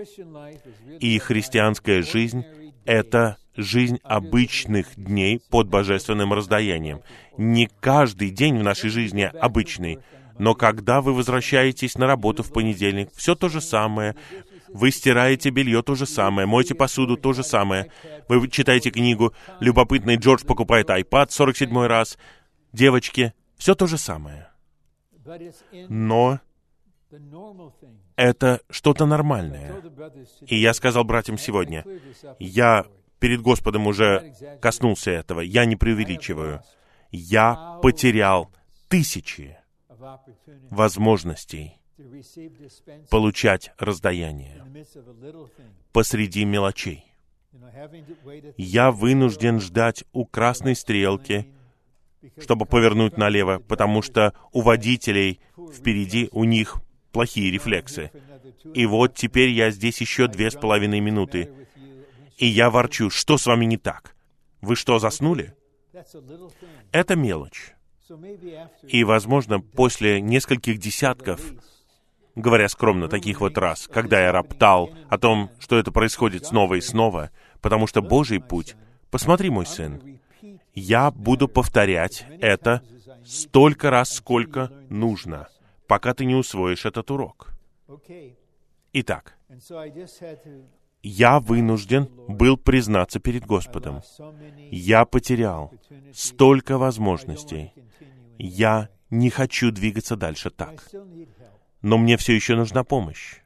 И 0.99 1.19
христианская 1.19 2.01
жизнь— 2.01 2.43
это 2.85 3.37
жизнь 3.55 3.99
обычных 4.03 4.95
дней 4.95 5.41
под 5.49 5.67
божественным 5.67 6.33
раздаянием. 6.33 7.01
Не 7.37 7.69
каждый 7.79 8.29
день 8.29 8.57
в 8.57 8.63
нашей 8.63 8.89
жизни 8.89 9.21
обычный, 9.23 9.99
но 10.37 10.53
когда 10.53 11.01
вы 11.01 11.13
возвращаетесь 11.13 11.97
на 11.97 12.07
работу 12.07 12.43
в 12.43 12.51
понедельник, 12.51 13.09
все 13.15 13.35
то 13.35 13.47
же 13.47 13.61
самое, 13.61 14.15
вы 14.67 14.91
стираете 14.91 15.49
белье 15.49 15.81
то 15.81 15.95
же 15.95 16.05
самое, 16.05 16.47
моете 16.47 16.75
посуду 16.75 17.15
то 17.15 17.31
же 17.31 17.43
самое, 17.43 17.91
вы 18.27 18.47
читаете 18.49 18.91
книгу, 18.91 19.33
любопытный 19.59 20.17
Джордж 20.17 20.43
покупает 20.45 20.89
iPad 20.89 21.27
47 21.29 21.85
раз, 21.85 22.17
девочки, 22.73 23.33
все 23.57 23.75
то 23.75 23.87
же 23.87 23.97
самое. 23.97 24.49
Но 25.87 26.39
это 28.15 28.61
что-то 28.69 29.05
нормальное. 29.05 29.81
И 30.47 30.55
я 30.55 30.73
сказал 30.73 31.03
братьям 31.03 31.37
сегодня, 31.37 31.85
я 32.39 32.85
перед 33.19 33.41
Господом 33.41 33.87
уже 33.87 34.33
коснулся 34.61 35.11
этого. 35.11 35.41
Я 35.41 35.65
не 35.65 35.75
преувеличиваю. 35.75 36.61
Я 37.11 37.79
потерял 37.81 38.51
тысячи 38.87 39.57
возможностей 40.69 41.79
получать 43.09 43.71
раздаяние 43.77 44.63
посреди 45.93 46.43
мелочей. 46.45 47.05
Я 48.57 48.91
вынужден 48.91 49.59
ждать 49.61 50.03
у 50.11 50.25
красной 50.25 50.75
стрелки, 50.75 51.47
чтобы 52.39 52.65
повернуть 52.65 53.17
налево, 53.17 53.59
потому 53.59 54.01
что 54.01 54.33
у 54.51 54.61
водителей 54.61 55.39
впереди 55.73 56.27
у 56.31 56.43
них 56.43 56.75
плохие 57.15 57.49
рефлексы. 57.49 58.11
И 58.73 58.85
вот 58.85 59.15
теперь 59.15 59.49
я 59.49 59.71
здесь 59.71 60.01
еще 60.01 60.27
две 60.27 60.51
с 60.51 60.55
половиной 60.55 60.99
минуты 60.99 61.49
и 62.37 62.45
я 62.45 62.69
ворчу, 62.69 63.09
что 63.09 63.37
с 63.37 63.45
вами 63.45 63.63
не 63.63 63.77
так? 63.77 64.15
Вы 64.61 64.75
что, 64.75 64.99
заснули? 64.99 65.53
Это 66.91 67.15
мелочь. 67.15 67.73
И, 68.83 69.05
возможно, 69.05 69.61
после 69.61 70.19
нескольких 70.19 70.77
десятков, 70.77 71.41
говоря 72.35 72.67
скромно, 72.67 73.07
таких 73.07 73.39
вот 73.39 73.57
раз, 73.57 73.87
когда 73.87 74.21
я 74.21 74.33
роптал 74.33 74.91
о 75.09 75.17
том, 75.17 75.49
что 75.59 75.77
это 75.77 75.93
происходит 75.93 76.45
снова 76.45 76.75
и 76.75 76.81
снова, 76.81 77.31
потому 77.61 77.87
что 77.87 78.01
Божий 78.01 78.41
путь, 78.41 78.75
посмотри, 79.09 79.49
мой 79.49 79.65
сын, 79.65 80.19
я 80.73 81.11
буду 81.11 81.47
повторять 81.47 82.27
это 82.41 82.83
столько 83.25 83.89
раз, 83.89 84.13
сколько 84.13 84.71
нужно, 84.89 85.47
пока 85.87 86.13
ты 86.13 86.25
не 86.25 86.35
усвоишь 86.35 86.85
этот 86.85 87.11
урок. 87.11 87.49
Итак, 88.93 89.37
я 91.03 91.39
вынужден 91.39 92.09
был 92.27 92.57
признаться 92.57 93.19
перед 93.19 93.45
Господом. 93.45 94.01
Я 94.71 95.05
потерял 95.05 95.71
столько 96.13 96.77
возможностей. 96.77 97.73
Я 98.37 98.89
не 99.09 99.29
хочу 99.29 99.71
двигаться 99.71 100.15
дальше 100.15 100.49
так. 100.49 100.89
Но 101.81 101.97
мне 101.97 102.17
все 102.17 102.33
еще 102.33 102.55
нужна 102.55 102.83
помощь. 102.83 103.41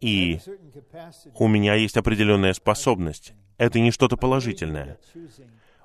И 0.00 0.40
у 1.34 1.48
меня 1.48 1.74
есть 1.74 1.96
определенная 1.96 2.54
способность. 2.54 3.34
Это 3.56 3.80
не 3.80 3.90
что-то 3.90 4.16
положительное. 4.16 4.98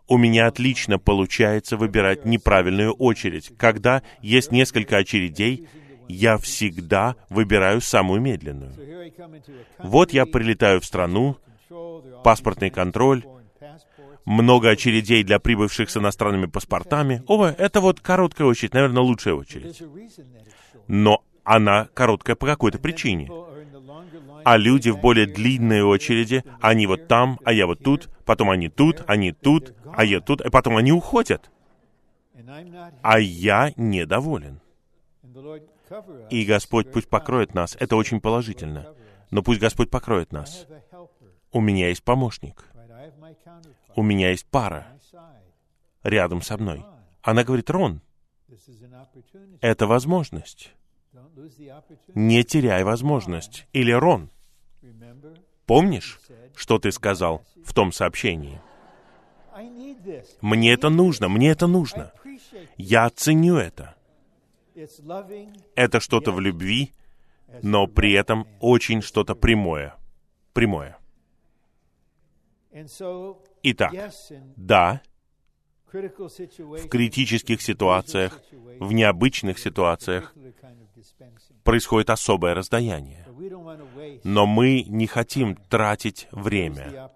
У 0.07 0.17
меня 0.17 0.47
отлично 0.47 0.99
получается 0.99 1.77
выбирать 1.77 2.25
неправильную 2.25 2.93
очередь. 2.93 3.51
Когда 3.57 4.03
есть 4.21 4.51
несколько 4.51 4.97
очередей, 4.97 5.67
я 6.07 6.37
всегда 6.37 7.15
выбираю 7.29 7.81
самую 7.81 8.21
медленную. 8.21 8.73
Вот 9.79 10.11
я 10.11 10.25
прилетаю 10.25 10.81
в 10.81 10.85
страну, 10.85 11.37
паспортный 12.23 12.69
контроль, 12.69 13.23
много 14.25 14.69
очередей 14.69 15.23
для 15.23 15.39
прибывших 15.39 15.89
с 15.89 15.97
иностранными 15.97 16.45
паспортами. 16.45 17.23
О, 17.27 17.45
это 17.45 17.81
вот 17.81 17.99
короткая 17.99 18.47
очередь, 18.47 18.73
наверное, 18.73 19.03
лучшая 19.03 19.33
очередь. 19.33 19.81
Но 20.87 21.23
она 21.43 21.87
короткая 21.93 22.35
по 22.35 22.45
какой-то 22.45 22.79
причине. 22.79 23.29
А 24.43 24.57
люди 24.57 24.89
в 24.89 24.99
более 24.99 25.25
длинной 25.25 25.81
очереди, 25.81 26.43
они 26.61 26.87
вот 26.87 27.07
там, 27.07 27.39
а 27.43 27.53
я 27.53 27.65
вот 27.67 27.83
тут, 27.83 28.09
потом 28.25 28.49
они 28.49 28.69
тут, 28.69 29.03
они 29.07 29.31
тут, 29.31 29.73
а 29.95 30.03
я 30.03 30.19
тут, 30.19 30.41
и 30.41 30.49
потом 30.49 30.77
они 30.77 30.91
уходят. 30.91 31.49
А 33.01 33.19
я 33.19 33.71
недоволен. 33.77 34.59
И 36.29 36.45
Господь 36.45 36.91
пусть 36.91 37.07
покроет 37.07 37.53
нас. 37.53 37.77
Это 37.79 37.95
очень 37.95 38.19
положительно. 38.19 38.93
Но 39.31 39.41
пусть 39.41 39.59
Господь 39.59 39.89
покроет 39.89 40.31
нас. 40.31 40.67
У 41.51 41.61
меня 41.61 41.89
есть 41.89 42.03
помощник. 42.03 42.65
У 43.95 44.03
меня 44.03 44.31
есть 44.31 44.45
пара 44.45 44.87
рядом 46.03 46.41
со 46.41 46.57
мной. 46.57 46.83
Она 47.21 47.43
говорит, 47.43 47.69
Рон, 47.69 48.01
это 49.61 49.87
возможность. 49.87 50.73
Не 52.15 52.43
теряй 52.43 52.83
возможность. 52.83 53.67
Или 53.73 53.91
Рон, 53.91 54.29
помнишь, 55.65 56.19
что 56.55 56.79
ты 56.79 56.91
сказал 56.91 57.43
в 57.63 57.73
том 57.73 57.91
сообщении? 57.91 58.61
Мне 60.41 60.73
это 60.73 60.89
нужно, 60.89 61.29
мне 61.29 61.51
это 61.51 61.67
нужно. 61.67 62.11
Я 62.77 63.09
ценю 63.09 63.57
это. 63.57 63.95
Это 65.75 65.99
что-то 65.99 66.31
в 66.31 66.39
любви, 66.39 66.91
но 67.61 67.87
при 67.87 68.13
этом 68.13 68.47
очень 68.59 69.01
что-то 69.01 69.35
прямое. 69.35 69.95
Прямое. 70.53 70.97
Итак, 73.61 73.93
да, 74.55 75.01
в 75.93 76.87
критических 76.89 77.61
ситуациях, 77.61 78.41
в 78.79 78.91
необычных 78.93 79.59
ситуациях 79.59 80.33
происходит 81.63 82.09
особое 82.09 82.53
раздаяние. 82.53 83.27
Но 84.23 84.45
мы 84.45 84.83
не 84.83 85.07
хотим 85.07 85.55
тратить 85.55 86.27
время, 86.31 87.11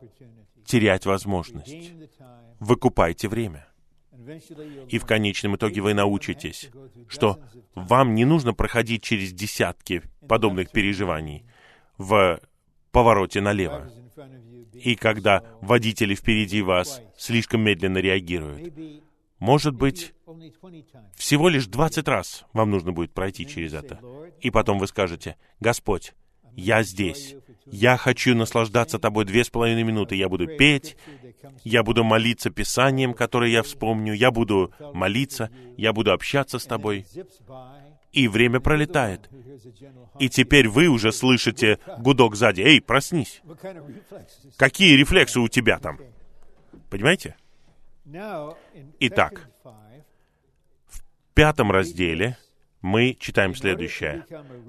терять 0.66 1.06
возможность. 1.06 1.94
Выкупайте 2.60 3.28
время. 3.28 3.68
И 4.90 5.00
в 5.00 5.06
конечном 5.06 5.56
итоге 5.56 5.82
вы 5.82 5.94
научитесь, 5.94 6.70
что 7.08 7.40
вам 7.76 8.14
не 8.14 8.26
нужно 8.26 8.54
проходить 8.54 9.04
через 9.04 9.32
десятки 9.32 10.04
подобных 10.28 10.72
переживаний 10.72 11.46
в 11.98 12.40
повороте 12.92 13.42
налево. 13.42 13.90
И 14.84 14.96
когда 14.96 15.44
водители 15.62 16.16
впереди 16.16 16.62
вас 16.62 17.02
слишком 17.18 17.62
медленно 17.62 17.98
реагируют, 17.98 18.74
может 19.40 19.76
быть, 19.76 20.14
всего 21.16 21.50
лишь 21.50 21.68
20 21.68 22.08
раз 22.08 22.46
вам 22.54 22.72
нужно 22.72 22.92
будет 22.92 23.14
пройти 23.14 23.46
через 23.46 23.74
это. 23.74 24.00
И 24.42 24.50
потом 24.50 24.80
вы 24.80 24.88
скажете, 24.88 25.38
«Господь, 25.60 26.14
я 26.56 26.82
здесь. 26.84 27.36
Я 27.68 27.98
хочу 27.98 28.34
наслаждаться 28.34 28.98
тобой 28.98 29.26
две 29.26 29.44
с 29.44 29.50
половиной 29.50 29.84
минуты. 29.84 30.16
Я 30.16 30.30
буду 30.30 30.48
петь, 30.48 30.98
я 31.64 31.84
буду 31.84 32.04
молиться 32.04 32.50
Писанием, 32.50 33.14
которое 33.14 33.52
я 33.52 33.62
вспомню, 33.62 34.14
я 34.14 34.32
буду 34.32 34.74
молиться, 34.94 35.52
я 35.78 35.94
буду 35.94 36.14
общаться 36.14 36.60
с 36.60 36.66
тобой. 36.66 37.06
И 38.12 38.28
время 38.28 38.60
пролетает. 38.60 39.30
И 40.20 40.30
теперь 40.30 40.68
вы 40.68 40.88
уже 40.88 41.12
слышите 41.12 41.80
гудок 42.00 42.36
сзади. 42.36 42.62
«Эй, 42.62 42.82
проснись!» 42.82 43.42
Какие 44.58 44.96
рефлексы 44.96 45.40
у 45.40 45.48
тебя 45.48 45.80
там? 45.80 46.00
Понимаете? 46.90 47.36
Итак, 49.00 49.50
в 49.64 51.02
пятом 51.34 51.72
разделе 51.72 52.38
мы 52.82 53.16
читаем 53.20 53.54
следующее. 53.56 54.26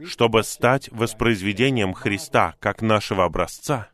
«Чтобы 0.06 0.42
стать 0.42 0.90
воспроизведением 0.90 1.92
Христа 1.92 2.56
как 2.58 2.82
нашего 2.82 3.24
образца, 3.24 3.90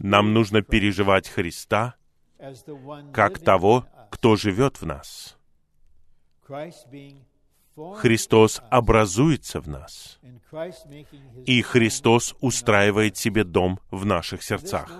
нам 0.00 0.34
нужно 0.34 0.62
переживать 0.62 1.28
Христа 1.28 1.94
как 3.12 3.38
того, 3.38 3.86
кто 4.10 4.36
живет 4.36 4.80
в 4.80 4.86
нас. 4.86 5.38
Христос 7.96 8.62
образуется 8.70 9.60
в 9.60 9.68
нас, 9.68 10.18
и 11.44 11.62
Христос 11.62 12.34
устраивает 12.40 13.16
себе 13.16 13.44
дом 13.44 13.80
в 13.90 14.06
наших 14.06 14.42
сердцах. 14.42 14.90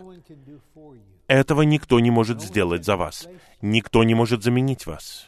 Этого 1.26 1.62
никто 1.62 1.98
не 2.00 2.10
может 2.10 2.42
сделать 2.42 2.84
за 2.84 2.96
вас. 2.96 3.28
Никто 3.62 4.04
не 4.04 4.14
может 4.14 4.42
заменить 4.42 4.86
вас. 4.86 5.26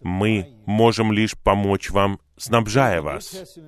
Мы 0.00 0.54
можем 0.64 1.12
лишь 1.12 1.36
помочь 1.36 1.90
вам, 1.90 2.18
снабжая 2.36 3.02
вас. 3.02 3.58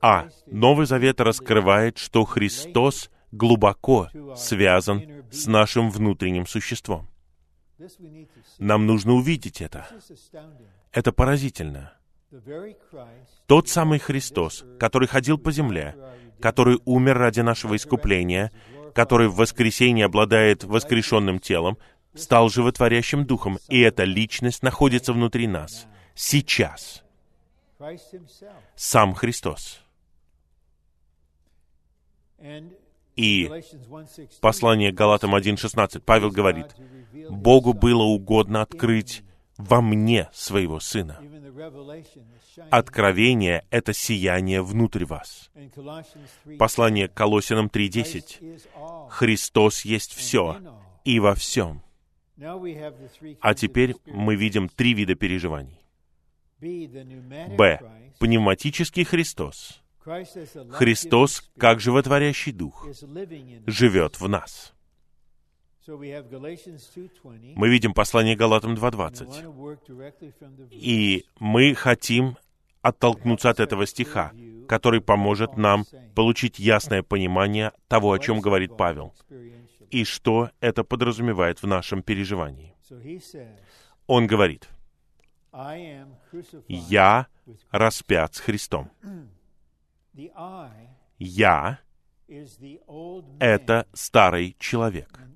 А 0.00 0.28
Новый 0.46 0.86
Завет 0.86 1.20
раскрывает, 1.20 1.98
что 1.98 2.24
Христос 2.24 3.10
глубоко 3.30 4.08
связан 4.36 5.24
с 5.30 5.46
нашим 5.46 5.90
внутренним 5.90 6.46
существом. 6.46 7.11
Нам 8.58 8.86
нужно 8.86 9.12
увидеть 9.14 9.60
это. 9.60 9.86
Это 10.92 11.12
поразительно. 11.12 11.94
Тот 13.46 13.68
самый 13.68 13.98
Христос, 13.98 14.64
который 14.78 15.08
ходил 15.08 15.38
по 15.38 15.52
земле, 15.52 15.96
который 16.40 16.80
умер 16.84 17.18
ради 17.18 17.40
нашего 17.40 17.76
искупления, 17.76 18.52
который 18.94 19.28
в 19.28 19.36
воскресенье 19.36 20.06
обладает 20.06 20.64
воскрешенным 20.64 21.38
телом, 21.38 21.78
стал 22.14 22.48
животворящим 22.48 23.24
духом, 23.26 23.58
и 23.68 23.80
эта 23.80 24.04
личность 24.04 24.62
находится 24.62 25.12
внутри 25.12 25.46
нас. 25.46 25.86
Сейчас. 26.14 27.02
Сам 28.76 29.14
Христос. 29.14 29.80
И 33.16 33.50
послание 34.40 34.92
Галатам 34.92 35.34
1.16, 35.34 36.02
Павел 36.04 36.30
говорит, 36.30 36.66
Богу 37.28 37.72
было 37.72 38.02
угодно 38.02 38.62
открыть 38.62 39.22
во 39.58 39.80
мне 39.82 40.28
своего 40.32 40.80
Сына. 40.80 41.20
Откровение— 42.70 43.64
это 43.70 43.92
сияние 43.92 44.62
внутрь 44.62 45.04
вас. 45.04 45.50
Послание 46.58 47.08
к 47.08 47.14
Колосинам 47.14 47.66
3.10. 47.66 49.08
Христос 49.10 49.84
есть 49.84 50.14
все 50.14 50.58
и 51.04 51.20
во 51.20 51.34
всем. 51.34 51.82
А 53.40 53.54
теперь 53.54 53.96
мы 54.06 54.36
видим 54.36 54.68
три 54.68 54.94
вида 54.94 55.14
переживаний. 55.14 55.78
Б. 56.60 57.80
Пневматический 58.18 59.04
Христос. 59.04 59.81
Христос, 60.04 61.50
как 61.58 61.80
животворящий 61.80 62.52
дух, 62.52 62.86
живет 63.66 64.20
в 64.20 64.28
нас. 64.28 64.74
Мы 65.86 67.68
видим 67.68 67.92
послание 67.92 68.36
Галатам 68.36 68.74
2.20. 68.74 70.68
И 70.70 71.26
мы 71.40 71.74
хотим 71.74 72.36
оттолкнуться 72.82 73.50
от 73.50 73.60
этого 73.60 73.86
стиха, 73.86 74.32
который 74.68 75.00
поможет 75.00 75.56
нам 75.56 75.84
получить 76.14 76.58
ясное 76.58 77.02
понимание 77.02 77.72
того, 77.88 78.12
о 78.12 78.18
чем 78.18 78.40
говорит 78.40 78.76
Павел, 78.76 79.14
и 79.90 80.04
что 80.04 80.50
это 80.60 80.84
подразумевает 80.84 81.62
в 81.62 81.66
нашем 81.66 82.02
переживании. 82.02 82.74
Он 84.06 84.26
говорит, 84.26 84.68
«Я 86.68 87.26
распят 87.70 88.34
с 88.34 88.40
Христом». 88.40 88.90
«Я»— 91.18 91.80
это 93.38 93.86
старый 93.92 94.56
человек— 94.58 95.20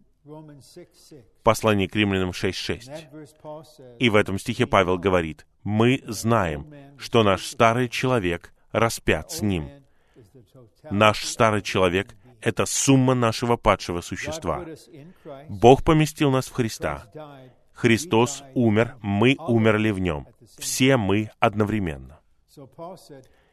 Послание 1.42 1.88
к 1.88 1.94
римлянам 1.94 2.30
6.6. 2.30 3.98
И 3.98 4.08
в 4.08 4.16
этом 4.16 4.38
стихе 4.38 4.66
Павел 4.66 4.98
говорит, 4.98 5.46
«Мы 5.62 6.02
знаем, 6.06 6.66
что 6.98 7.22
наш 7.22 7.44
старый 7.46 7.88
человек 7.88 8.52
распят 8.72 9.30
с 9.30 9.42
ним». 9.42 9.70
Наш 10.90 11.24
старый 11.24 11.62
человек— 11.62 12.16
это 12.40 12.66
сумма 12.66 13.14
нашего 13.14 13.56
падшего 13.56 14.00
существа. 14.00 14.66
Бог 15.48 15.84
поместил 15.84 16.30
нас 16.30 16.48
в 16.48 16.52
Христа. 16.52 17.06
Христос 17.72 18.42
умер, 18.54 18.96
мы 19.02 19.36
умерли 19.38 19.90
в 19.90 20.00
Нем. 20.00 20.26
Все 20.58 20.96
мы 20.96 21.30
одновременно. 21.38 22.18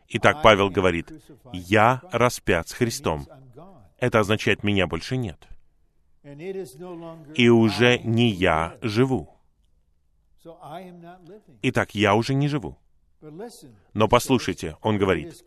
Итак, 0.09 0.41
Павел 0.41 0.69
говорит, 0.69 1.11
«Я 1.51 2.01
распят 2.11 2.69
с 2.69 2.73
Христом». 2.73 3.27
Это 3.99 4.19
означает, 4.19 4.63
меня 4.63 4.87
больше 4.87 5.17
нет 5.17 5.47
и 7.35 7.49
уже 7.49 7.99
не 7.99 8.29
я 8.29 8.77
живу. 8.81 9.29
Итак, 11.61 11.95
я 11.95 12.15
уже 12.15 12.33
не 12.33 12.47
живу. 12.47 12.77
Но 13.93 14.07
послушайте, 14.07 14.77
он 14.81 14.97
говорит, 14.97 15.45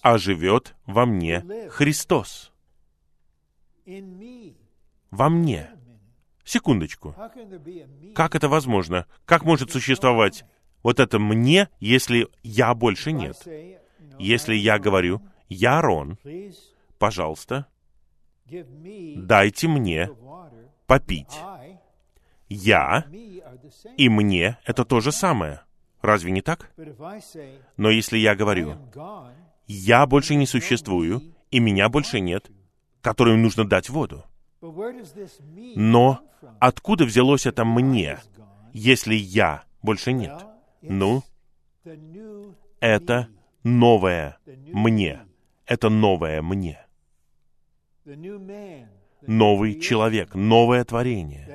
а 0.00 0.18
живет 0.18 0.74
во 0.86 1.06
мне 1.06 1.44
Христос. 1.70 2.52
Во 5.10 5.28
мне. 5.28 5.70
Секундочку. 6.44 7.14
Как 8.14 8.34
это 8.34 8.48
возможно? 8.48 9.06
Как 9.24 9.44
может 9.44 9.70
существовать 9.70 10.44
вот 10.82 10.98
это 10.98 11.20
мне, 11.20 11.68
если 11.78 12.28
я 12.42 12.74
больше 12.74 13.12
нет? 13.12 13.36
Если 14.18 14.54
я 14.54 14.78
говорю, 14.78 15.20
Я 15.48 15.80
Please 15.80 16.56
пожалуйста, 16.98 17.66
дайте 18.46 19.66
мне 19.66 20.08
попить. 20.86 21.36
Я 22.48 23.06
и 23.96 24.08
мне— 24.08 24.58
это 24.64 24.84
то 24.84 25.00
же 25.00 25.10
самое. 25.10 25.62
Разве 26.00 26.30
не 26.30 26.42
так? 26.42 26.70
Но 27.76 27.90
если 27.90 28.18
я 28.18 28.36
говорю, 28.36 28.78
я 29.66 30.06
больше 30.06 30.36
не 30.36 30.46
существую, 30.46 31.34
и 31.50 31.58
меня 31.58 31.88
больше 31.88 32.20
нет, 32.20 32.50
которым 33.00 33.42
нужно 33.42 33.64
дать 33.64 33.88
воду. 33.88 34.24
Но 34.60 36.20
откуда 36.60 37.04
взялось 37.04 37.46
это 37.46 37.64
мне, 37.64 38.18
если 38.72 39.14
я 39.14 39.64
больше 39.82 40.12
нет? 40.12 40.34
Ну, 40.82 41.24
это 42.80 43.28
новое 43.62 44.38
мне. 44.46 45.22
Это 45.66 45.88
новое 45.88 46.42
мне. 46.42 46.78
Новый 49.26 49.80
человек, 49.80 50.34
новое 50.34 50.84
творение. 50.84 51.46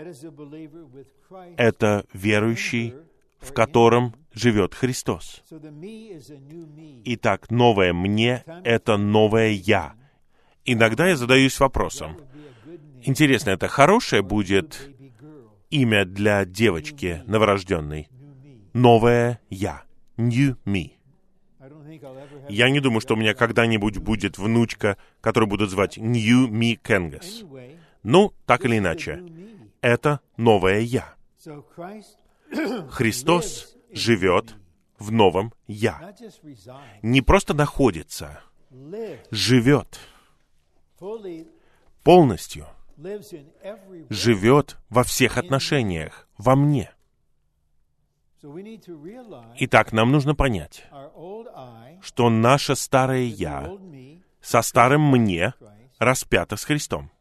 Это 1.57 2.05
верующий, 2.13 2.93
в 3.39 3.53
котором 3.53 4.15
живет 4.33 4.73
Христос. 4.73 5.43
Итак, 7.05 7.51
новое 7.51 7.93
мне— 7.93 8.43
это 8.63 8.97
новое 8.97 9.49
я. 9.49 9.95
Иногда 10.63 11.07
я 11.07 11.15
задаюсь 11.15 11.59
вопросом, 11.59 12.17
интересно, 13.03 13.51
это 13.51 13.67
хорошее 13.67 14.21
будет 14.21 14.89
имя 15.69 16.05
для 16.05 16.45
девочки 16.45 17.23
новорожденной? 17.25 18.09
Новое 18.73 19.39
я. 19.49 19.83
New 20.17 20.57
me. 20.65 20.96
Я 22.49 22.69
не 22.69 22.79
думаю, 22.79 23.01
что 23.01 23.13
у 23.13 23.17
меня 23.17 23.33
когда-нибудь 23.33 23.97
будет 23.97 24.37
внучка, 24.37 24.97
которую 25.21 25.49
будут 25.49 25.69
звать 25.69 25.97
New 25.97 26.47
Me 26.49 26.75
Кенгас. 26.75 27.43
Ну, 28.03 28.33
так 28.45 28.65
или 28.65 28.77
иначе, 28.77 29.23
это 29.81 30.21
новое 30.37 30.79
я. 30.79 31.13
Христос 32.89 33.75
живет 33.91 34.55
в 34.99 35.11
новом 35.11 35.53
я. 35.67 36.15
Не 37.01 37.21
просто 37.21 37.53
находится, 37.53 38.41
живет 39.31 39.99
полностью, 42.03 42.67
живет 44.09 44.77
во 44.89 45.03
всех 45.03 45.37
отношениях, 45.37 46.27
во 46.37 46.55
мне. 46.55 46.91
Итак, 49.57 49.91
нам 49.91 50.11
нужно 50.11 50.35
понять, 50.35 50.85
что 52.01 52.29
наше 52.29 52.75
старое 52.75 53.23
я 53.23 53.69
со 54.41 54.61
старым 54.61 55.01
мне 55.01 55.53
распято 55.99 56.55
с 56.55 56.63
Христом. 56.63 57.11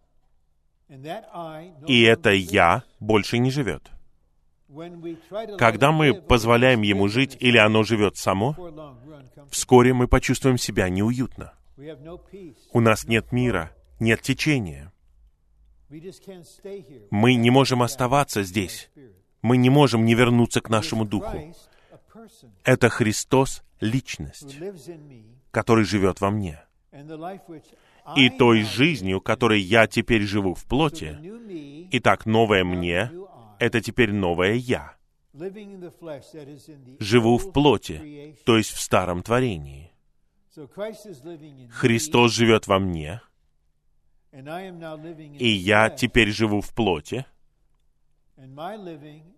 И 1.87 2.03
это 2.03 2.31
я 2.31 2.85
больше 3.01 3.39
не 3.39 3.51
живет. 3.51 3.91
Когда 5.59 5.93
мы 5.93 6.15
позволяем 6.15 6.83
ему 6.83 7.09
жить, 7.09 7.37
или 7.41 7.57
оно 7.57 7.83
живет 7.83 8.17
само, 8.17 8.55
вскоре 9.51 9.93
мы 9.95 10.09
почувствуем 10.09 10.59
себя 10.59 10.89
неуютно. 10.89 11.55
У 12.73 12.81
нас 12.81 13.07
нет 13.07 13.33
мира, 13.33 13.73
нет 14.01 14.23
течения. 14.23 14.93
Мы 17.11 17.35
не 17.35 17.51
можем 17.51 17.83
оставаться 17.83 18.43
здесь. 18.43 18.91
Мы 19.43 19.57
не 19.57 19.71
можем 19.71 20.05
не 20.05 20.15
вернуться 20.15 20.61
к 20.61 20.71
нашему 20.71 21.05
духу. 21.05 21.55
Это 22.65 22.89
Христос— 22.89 23.63
личность, 23.81 24.57
который 25.51 25.85
живет 25.85 26.21
во 26.21 26.31
мне. 26.31 26.63
И 28.17 28.31
той 28.31 28.63
жизнью, 28.63 29.21
которой 29.21 29.61
я 29.61 29.87
теперь 29.87 30.23
живу 30.23 30.55
в 30.55 30.65
плоти, 30.65 31.19
итак, 31.91 32.27
новое 32.27 32.65
мне 32.65 33.11
это 33.59 33.81
теперь 33.81 34.13
новое 34.13 34.55
я. 34.55 34.95
Живу 36.99 37.39
в 37.39 37.53
плоти, 37.53 38.37
то 38.45 38.57
есть 38.57 38.71
в 38.71 38.81
старом 38.81 39.23
творении. 39.23 39.93
Христос 41.71 42.33
живет 42.33 42.67
во 42.67 42.79
мне, 42.79 43.21
и 44.33 45.49
я 45.49 45.91
теперь 45.91 46.31
живу 46.31 46.63
в 46.63 46.75
плоти, 46.75 47.27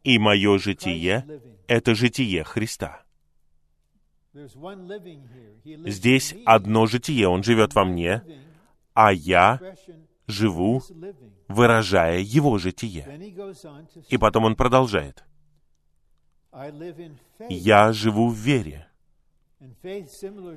и 0.03 0.18
мое 0.18 0.59
житие 0.59 1.40
это 1.66 1.94
житие 1.94 2.44
Христа. 2.44 3.03
Здесь 5.86 6.34
одно 6.44 6.86
житие, 6.86 7.28
Он 7.28 7.42
живет 7.42 7.74
во 7.74 7.84
мне, 7.84 8.22
а 8.94 9.12
я 9.12 9.61
живу, 10.26 10.82
выражая 11.49 12.20
Его 12.20 12.59
житие. 12.59 13.34
И 14.09 14.18
потом 14.18 14.44
он 14.44 14.57
продолжает. 14.57 15.24
Я 17.49 17.92
живу 17.92 18.28
в 18.28 18.36
вере. 18.36 18.88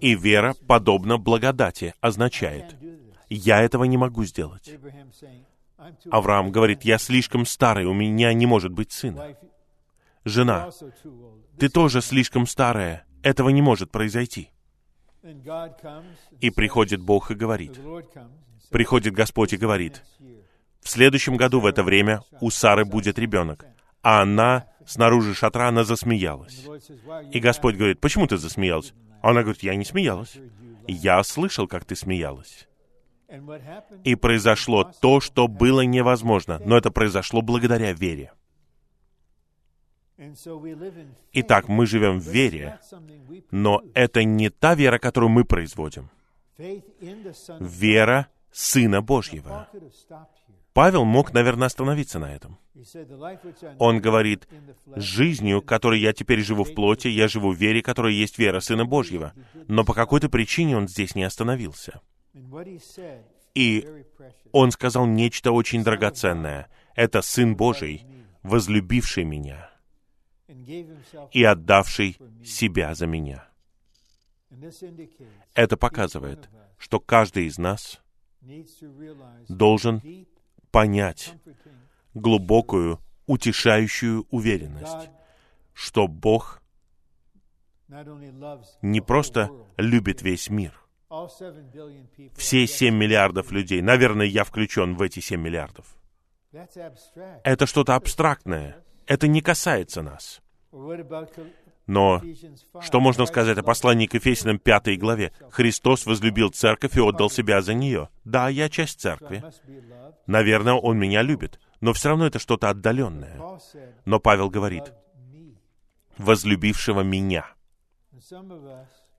И 0.01 0.15
вера, 0.15 0.55
подобно 0.67 1.17
благодати, 1.17 1.93
означает, 2.01 2.75
я 3.29 3.61
этого 3.61 3.85
не 3.85 3.97
могу 3.97 4.23
сделать. 4.25 4.69
Авраам 6.09 6.51
говорит, 6.51 6.83
я 6.83 6.97
слишком 6.97 7.45
старый, 7.45 7.85
у 7.85 7.93
меня 7.93 8.33
не 8.33 8.45
может 8.45 8.71
быть 8.71 8.91
сына. 8.91 9.35
Жена, 10.23 10.69
ты 11.57 11.69
тоже 11.69 12.01
слишком 12.01 12.45
старая, 12.45 13.05
этого 13.23 13.49
не 13.49 13.61
может 13.61 13.91
произойти. 13.91 14.49
И 16.39 16.49
приходит 16.49 17.01
Бог 17.01 17.31
и 17.31 17.35
говорит, 17.35 17.79
приходит 18.69 19.13
Господь 19.13 19.53
и 19.53 19.57
говорит, 19.57 20.03
в 20.81 20.89
следующем 20.89 21.37
году 21.37 21.59
в 21.59 21.65
это 21.65 21.83
время 21.83 22.23
у 22.39 22.49
Сары 22.49 22.85
будет 22.85 23.19
ребенок. 23.19 23.65
А 24.01 24.23
она 24.23 24.67
снаружи 24.85 25.35
шатра, 25.35 25.67
она 25.67 25.83
засмеялась. 25.83 26.65
И 27.31 27.39
Господь 27.39 27.75
говорит, 27.75 27.99
почему 27.99 28.25
ты 28.25 28.37
засмеялась? 28.37 28.93
Она 29.21 29.41
говорит, 29.43 29.61
я 29.61 29.75
не 29.75 29.85
смеялась. 29.85 30.37
Я 30.87 31.23
слышал, 31.23 31.67
как 31.67 31.85
ты 31.85 31.95
смеялась. 31.95 32.67
И 34.03 34.15
произошло 34.15 34.91
то, 35.01 35.21
что 35.21 35.47
было 35.47 35.81
невозможно, 35.81 36.59
но 36.65 36.77
это 36.77 36.91
произошло 36.91 37.41
благодаря 37.41 37.93
вере. 37.93 38.33
Итак, 41.33 41.67
мы 41.67 41.85
живем 41.85 42.19
в 42.19 42.27
вере, 42.27 42.79
но 43.49 43.81
это 43.93 44.23
не 44.23 44.49
та 44.49 44.75
вера, 44.75 44.99
которую 44.99 45.29
мы 45.29 45.45
производим. 45.45 46.09
Вера 46.57 48.27
Сына. 48.51 49.01
Божьего. 49.01 49.67
Павел 50.73 51.05
мог, 51.05 51.33
наверное, 51.33 51.67
остановиться 51.67 52.19
на 52.19 52.33
этом. 52.33 52.57
He 52.75 52.83
said, 52.83 53.09
"The 53.09 53.17
life 53.17 53.39
which 53.43 53.63
I 53.63 53.75
Он 53.79 53.99
говорит, 53.99 54.47
жизнью, 54.95 55.61
которой 55.61 55.99
я 55.99 56.13
теперь 56.13 56.41
живу 56.41 56.63
в 56.63 56.73
плоти, 56.73 57.07
я 57.09 57.27
живу 57.27 57.51
в 57.51 57.57
вере, 57.57 57.81
которая 57.81 58.13
есть 58.13 58.37
вера 58.37 58.59
Сына 58.61 58.85
Божьего. 58.85 59.33
Но 59.67 59.83
по 59.83 59.93
какой-то 59.93 60.29
причине 60.29 60.77
он 60.77 60.87
здесь 60.87 61.15
не 61.15 61.23
остановился. 61.23 62.01
И 63.53 64.05
он 64.51 64.71
сказал 64.71 65.05
нечто 65.05 65.51
очень 65.51 65.83
драгоценное. 65.83 66.69
Это 66.95 67.21
Сын 67.21 67.55
Божий, 67.55 68.05
возлюбивший 68.43 69.23
меня 69.23 69.69
и 71.31 71.43
отдавший 71.43 72.17
себя 72.43 72.95
за 72.95 73.07
меня. 73.07 73.47
Это 75.53 75.77
показывает, 75.77 76.49
что 76.77 76.99
каждый 76.99 77.45
из 77.45 77.57
нас 77.57 78.01
должен 79.47 80.01
понять 80.71 81.33
глубокую, 82.13 82.99
утешающую 83.27 84.25
уверенность, 84.29 85.09
что 85.73 86.07
Бог 86.07 86.61
не 88.81 89.01
просто 89.01 89.51
любит 89.77 90.21
весь 90.21 90.49
мир. 90.49 90.80
Все 92.37 92.63
are 92.63 92.67
7 92.67 92.95
миллиардов 92.95 93.51
людей, 93.51 93.81
наверное, 93.81 94.25
я 94.25 94.45
включен 94.45 94.95
в 94.95 95.01
эти 95.01 95.19
7 95.19 95.41
миллиардов. 95.41 95.85
Это 97.43 97.65
что-то 97.65 97.95
абстрактное. 97.95 98.77
Это 99.07 99.27
не 99.27 99.41
касается 99.41 100.01
нас. 100.01 100.41
Но 101.87 102.21
Ephesians 102.23 102.61
5? 102.71 102.83
что 102.83 103.01
можно 103.01 103.25
сказать 103.25 103.57
о 103.57 103.63
послании 103.63 104.05
к 104.05 104.13
Ефесиным 104.13 104.57
5 104.57 104.97
главе? 104.97 105.33
Христос 105.49 106.05
возлюбил 106.05 106.49
церковь 106.49 106.95
и 106.95 107.01
отдал 107.01 107.29
себя 107.29 107.61
за 107.61 107.73
нее. 107.73 108.07
Да, 108.23 108.47
я 108.47 108.69
часть 108.69 109.01
церкви. 109.01 109.43
Наверное, 110.27 110.75
Он 110.75 110.97
меня 110.97 111.23
любит. 111.23 111.59
Но 111.81 111.91
все 111.91 112.09
равно 112.09 112.25
это 112.25 112.39
что-то 112.39 112.69
отдаленное. 112.69 113.37
Но 114.05 114.21
Павел 114.21 114.49
говорит, 114.49 114.93
возлюбившего 116.17 117.01
меня. 117.01 117.47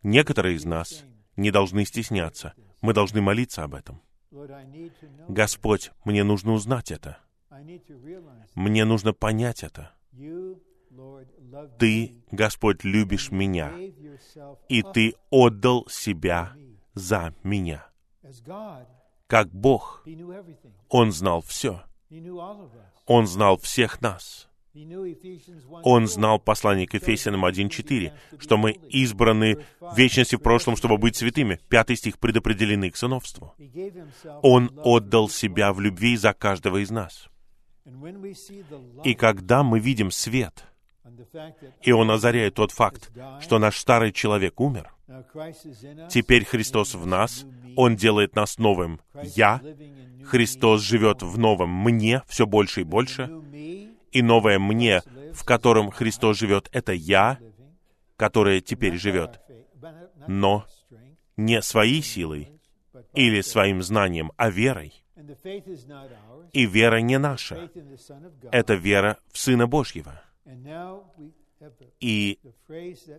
Некоторые 0.03 0.57
из 0.57 0.65
нас 0.65 1.05
не 1.43 1.51
должны 1.51 1.85
стесняться. 1.85 2.55
Мы 2.81 2.95
должны 2.95 3.21
молиться 3.21 3.65
об 3.65 3.75
этом. 3.75 4.01
Господь, 5.29 5.91
мне 6.05 6.25
нужно 6.25 6.53
узнать 6.53 6.91
это. 6.91 7.19
Мне 8.55 8.85
нужно 8.85 9.13
понять 9.13 9.63
это. 9.63 9.93
Ты. 11.79 12.15
Господь, 12.31 12.85
любишь 12.85 13.31
меня, 13.31 13.73
и 14.69 14.83
Ты 14.83 15.15
отдал 15.31 15.87
себя 15.89 16.55
за 16.95 17.35
меня. 17.43 17.87
Как 19.27 19.49
Бог. 19.51 20.05
Он 20.89 21.13
знал 21.13 21.43
все. 21.43 21.83
Он 23.07 23.27
знал 23.27 23.59
всех 23.59 24.01
нас. 24.01 24.49
He 24.75 24.87
knew 24.87 25.05
Ephesians 25.05 25.67
1 25.67 25.83
Он 25.85 26.07
знал 26.07 26.39
послание 26.39 26.87
к 26.87 26.95
Ефесянам 26.95 27.45
1.4, 27.45 28.11
что 28.39 28.57
мы 28.57 28.73
избраны 28.89 29.59
в 29.81 29.95
вечности 29.99 30.37
в 30.37 30.41
прошлом, 30.41 30.77
чтобы 30.77 30.97
быть 30.97 31.15
святыми. 31.15 31.61
Пятый 31.69 31.97
стих 31.97 32.19
предопределены 32.19 32.91
к 32.91 32.97
сыновству. 32.97 33.55
Он 34.43 34.71
отдал 34.83 35.29
себя 35.29 35.75
в 35.75 35.81
любви 35.81 36.17
за 36.17 36.33
каждого 36.33 36.83
из 36.83 36.91
нас. 36.91 37.29
И 39.05 39.15
когда 39.15 39.63
мы 39.63 39.79
видим 39.79 40.11
свет, 40.11 40.65
и 41.83 41.93
он 41.93 42.11
озаряет 42.11 42.55
тот 42.55 42.71
факт, 42.71 43.11
что 43.41 43.59
наш 43.59 43.77
старый 43.77 44.11
человек 44.11 44.59
умер, 44.59 44.95
теперь 46.09 46.47
Христос 46.47 46.95
в 46.95 47.07
нас, 47.07 47.45
Он 47.77 47.97
делает 47.97 48.37
нас 48.37 48.57
новым. 48.57 49.01
Я, 49.23 49.61
Христос 50.25 50.81
живет 50.81 51.23
в 51.23 51.39
новом 51.39 51.71
мне 51.71 52.23
все 52.27 52.47
больше 52.47 52.83
и 52.83 52.85
больше, 52.85 53.31
и 54.13 54.23
новое 54.23 54.59
мне, 54.59 55.03
в 55.33 55.45
котором 55.45 55.91
Христос 55.91 56.39
живет, 56.39 56.69
это 56.73 56.93
я, 56.93 57.39
которое 58.17 58.61
теперь 58.61 58.97
живет, 58.99 59.41
Но 60.29 60.67
не 61.37 61.61
своей 61.63 62.03
силой 62.03 62.61
или 63.15 63.41
своим 63.41 63.83
знанием, 63.83 64.33
а 64.37 64.51
верой. 64.51 65.03
И 66.53 66.67
вера 66.67 67.01
не 67.01 67.19
наша, 67.19 67.71
это 68.51 68.75
вера 68.75 69.19
в 69.33 69.39
Сына 69.39 69.67
Божьего. 69.67 70.23
И 72.01 72.39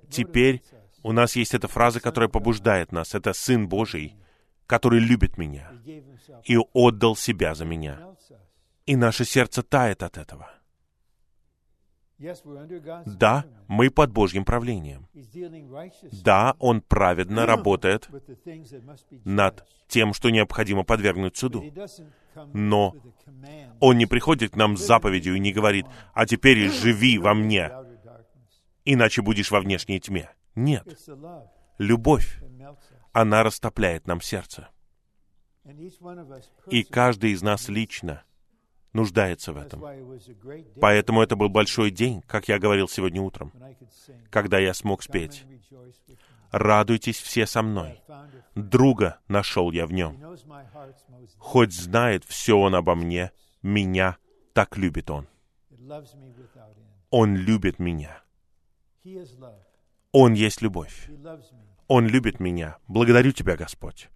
теперь 0.10 0.62
у 1.02 1.12
нас 1.12 1.36
есть 1.36 1.54
эта 1.54 1.68
фраза, 1.68 2.00
которая 2.00 2.30
побуждает 2.30 2.92
нас. 2.92 3.16
Это 3.16 3.34
Сын 3.34 3.68
Божий, 3.68 4.16
который 4.68 5.00
любит 5.00 5.38
меня 5.38 5.72
и 6.46 6.58
отдал 6.74 7.16
себя 7.16 7.56
за 7.56 7.66
меня. 7.66 8.16
И 8.86 8.96
наше 8.96 9.26
сердце 9.26 9.64
тает 9.64 10.04
от 10.04 10.18
этого. 10.18 10.53
Да, 13.06 13.46
мы 13.68 13.90
под 13.90 14.12
Божьим 14.12 14.46
правлением. 14.46 15.08
Да, 16.24 16.56
Он 16.60 16.82
праведно 16.82 17.46
работает 17.46 18.10
над 19.26 19.68
тем, 19.88 20.14
что 20.14 20.30
необходимо 20.30 20.84
подвергнуть 20.84 21.38
суду. 21.38 21.64
Но. 22.54 22.96
Он 23.80 23.98
не 23.98 24.06
приходит 24.06 24.52
к 24.52 24.56
нам 24.56 24.78
с 24.78 24.86
заповедью 24.86 25.36
и 25.36 25.40
не 25.40 25.52
говорит, 25.52 25.86
«А 26.14 26.26
теперь 26.26 26.70
живи 26.70 27.18
во 27.18 27.34
мне, 27.34 27.72
иначе 28.86 29.22
будешь 29.22 29.52
во 29.52 29.60
внешней 29.60 30.00
тьме». 30.00 30.30
Нет. 30.56 30.88
Любовь, 31.78 32.40
она 33.12 33.44
растопляет 33.44 34.08
нам 34.08 34.22
сердце. 34.22 34.70
И 36.70 36.84
каждый 36.84 37.32
из 37.32 37.42
нас 37.42 37.70
лично 37.70 38.24
нуждается 38.94 39.54
в 39.54 39.58
этом. 39.58 39.84
Поэтому 40.80 41.22
это 41.22 41.36
был 41.36 41.50
большой 41.50 41.92
день, 41.92 42.22
как 42.28 42.48
я 42.48 42.60
говорил 42.60 42.88
сегодня 42.88 43.22
утром, 43.22 43.52
когда 44.30 44.60
я 44.60 44.74
смог 44.74 45.04
спеть. 45.04 45.46
«Радуйтесь 46.52 47.20
все 47.20 47.48
со 47.48 47.64
мной». 47.64 48.00
Друга 48.54 49.20
нашел 49.28 49.72
я 49.72 49.88
в 49.88 49.94
нем. 49.94 50.22
Хоть 51.40 51.74
знает 51.74 52.24
все 52.26 52.56
он 52.56 52.76
обо 52.76 52.94
мне, 52.94 53.32
меня 53.64 54.18
так 54.54 54.78
любит 54.78 55.10
он. 55.10 55.28
Он 57.10 57.36
любит 57.36 57.80
меня. 57.80 58.22
Он 60.12 60.34
есть 60.34 60.62
любовь. 60.62 61.10
Он 61.88 62.08
любит 62.08 62.40
меня. 62.40 62.78
Благодарю 62.88 63.32
Тебя, 63.32 63.58
Господь. 63.58 64.10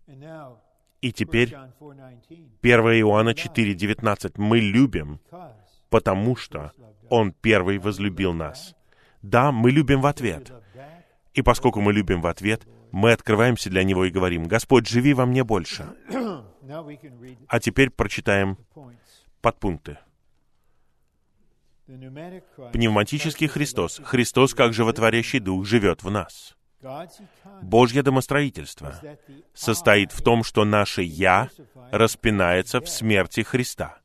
И 1.02 1.10
1 1.10 1.14
теперь 1.14 1.54
John 1.54 1.72
4:19, 1.80 2.50
1 2.62 3.00
Иоанна 3.02 3.34
4,19. 3.34 4.34
Мы 4.38 4.60
любим, 4.60 5.20
потому 5.90 6.36
что 6.36 6.72
Он 7.10 7.32
первый 7.32 7.78
возлюбил 7.78 8.34
нас. 8.34 8.76
Да, 9.22 9.52
мы 9.52 9.72
любим 9.72 10.02
в 10.02 10.08
ответ. 10.08 10.52
И 11.34 11.42
поскольку 11.44 11.82
мы 11.82 11.94
любим 11.94 12.22
в 12.22 12.28
ответ, 12.28 12.68
мы 12.92 13.12
открываемся 13.12 13.70
для 13.70 13.84
Него 13.84 14.06
и 14.06 14.10
говорим, 14.10 14.46
«Господь, 14.46 14.88
живи 14.88 15.14
во 15.14 15.26
мне 15.26 15.44
больше». 15.44 15.94
А 17.48 17.60
теперь 17.60 17.92
прочитаем 17.92 18.58
подпункты. 19.42 20.00
Пневматический 21.86 23.48
Христос, 23.48 24.02
Христос 24.04 24.54
как 24.54 24.74
животворящий 24.74 25.40
Дух, 25.40 25.66
живет 25.66 26.04
в 26.04 26.10
нас. 26.10 26.57
Божье 27.62 28.04
домостроительство 28.04 28.94
состоит 29.54 30.12
в 30.12 30.22
том, 30.22 30.44
что 30.44 30.64
наше 30.66 31.02
«я» 31.02 31.50
распинается 31.92 32.82
в 32.82 32.88
смерти 32.88 33.42
Христа, 33.42 34.00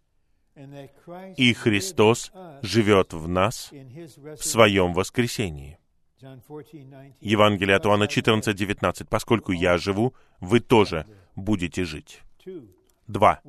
и 1.37 1.53
Христос 1.53 2.33
живет 2.63 3.13
в 3.13 3.29
нас 3.29 3.71
в 3.71 4.43
своем 4.43 4.95
воскресении. 4.95 5.79
John 6.21 6.41
14:19. 6.47 7.15
Евангелие 7.21 7.77
от 7.77 7.85
Иоанна 7.85 8.05
Because 8.05 8.49
I 8.49 8.55
live. 8.55 8.79
14:19. 8.79 9.09
«Поскольку 9.09 9.51
я 9.53 9.77
живу, 9.77 10.15
вы 10.41 10.61
тоже 10.61 11.05
будете 11.35 11.85
жить». 11.85 12.23
Два. 13.09 13.41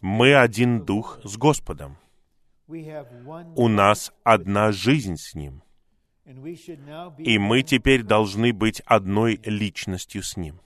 Мы 0.00 0.34
один 0.36 0.84
дух 0.84 1.18
с 1.24 1.36
Господом. 1.36 1.98
У 2.68 3.68
нас 3.68 4.12
одна 4.22 4.70
жизнь 4.70 5.16
с 5.16 5.34
Ним. 5.34 5.62
И 6.24 7.38
мы 7.38 7.62
теперь 7.62 8.02
должны 8.02 8.52
быть 8.52 8.80
одной 8.86 9.40
личностью 9.44 10.22
с 10.22 10.36
Ним. 10.36 10.60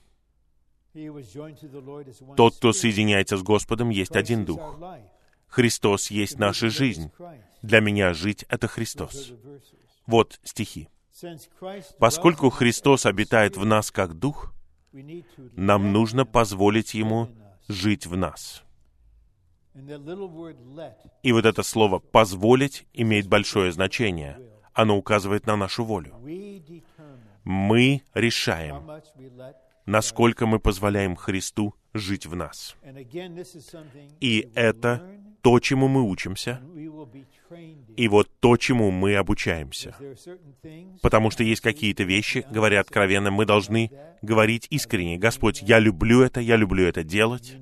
Тот, 2.35 2.55
кто 2.57 2.73
соединяется 2.73 3.37
с 3.37 3.43
Господом, 3.43 3.89
есть 3.89 4.15
один 4.15 4.45
дух. 4.45 4.79
Христос 5.47 6.11
есть 6.11 6.37
наша 6.37 6.69
жизнь. 6.69 7.11
Для 7.61 7.79
меня 7.79 8.13
жить— 8.13 8.45
это 8.49 8.67
Христос. 8.67 9.33
Вот 10.05 10.39
стихи. 10.43 10.89
Поскольку 11.99 12.49
Христос 12.49 13.05
обитает 13.05 13.57
в 13.57 13.65
нас 13.65 13.91
как 13.91 14.13
Дух, 14.13 14.53
нам 15.55 15.91
нужно 15.91 16.25
позволить 16.25 16.93
Ему 16.93 17.29
жить 17.67 18.05
в 18.05 18.15
нас. 18.15 18.63
И 21.23 21.31
вот 21.31 21.45
это 21.45 21.63
слово 21.63 21.99
«позволить» 21.99 22.87
имеет 22.93 23.27
большое 23.27 23.71
значение. 23.71 24.39
Оно 24.77 24.95
указывает 24.95 25.47
на 25.47 25.55
нашу 25.55 25.83
волю. 25.83 26.13
Мы 27.43 28.03
решаем, 28.13 28.83
насколько 29.87 30.45
мы 30.45 30.59
позволяем 30.59 31.15
Христу 31.15 31.73
жить 31.95 32.27
в 32.27 32.35
нас. 32.35 32.75
И 34.19 34.51
это 34.53 35.01
то, 35.41 35.59
чему 35.59 35.87
мы 35.87 36.03
учимся, 36.03 36.61
и 37.95 38.07
вот 38.07 38.29
то, 38.39 38.55
чему 38.57 38.91
мы 38.91 39.15
обучаемся. 39.15 39.95
Потому 41.01 41.31
что 41.31 41.43
есть 41.43 41.61
какие-то 41.61 42.03
вещи, 42.03 42.45
говоря 42.51 42.79
откровенно, 42.79 43.31
мы 43.31 43.45
должны 43.45 43.91
говорить 44.21 44.67
искренне. 44.69 45.17
Господь, 45.17 45.63
я 45.63 45.79
люблю 45.79 46.21
это, 46.21 46.39
я 46.39 46.55
люблю 46.55 46.85
это 46.85 47.03
делать. 47.03 47.55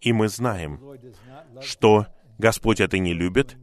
И 0.00 0.14
мы 0.14 0.28
знаем, 0.28 0.80
что 1.60 2.06
Господь 2.38 2.80
это 2.80 2.96
не 2.96 3.12
любит. 3.12 3.58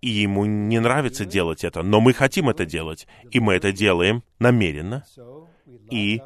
И 0.00 0.08
Ему 0.08 0.44
не 0.44 0.78
нравится 0.80 1.24
делать 1.24 1.64
это. 1.64 1.82
Но 1.82 2.00
мы 2.00 2.12
хотим 2.12 2.48
это 2.48 2.64
делать, 2.64 3.06
и 3.30 3.40
мы 3.40 3.54
это 3.54 3.72
делаем 3.72 4.22
намеренно. 4.38 5.04
И 5.90 6.22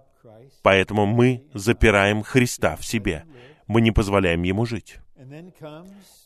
Поэтому 0.62 1.06
мы 1.06 1.44
запираем 1.52 2.22
Христа 2.22 2.76
в 2.76 2.84
себе. 2.84 3.24
Мы 3.66 3.80
не 3.80 3.90
позволяем 3.90 4.42
Ему 4.42 4.64
жить. 4.64 4.98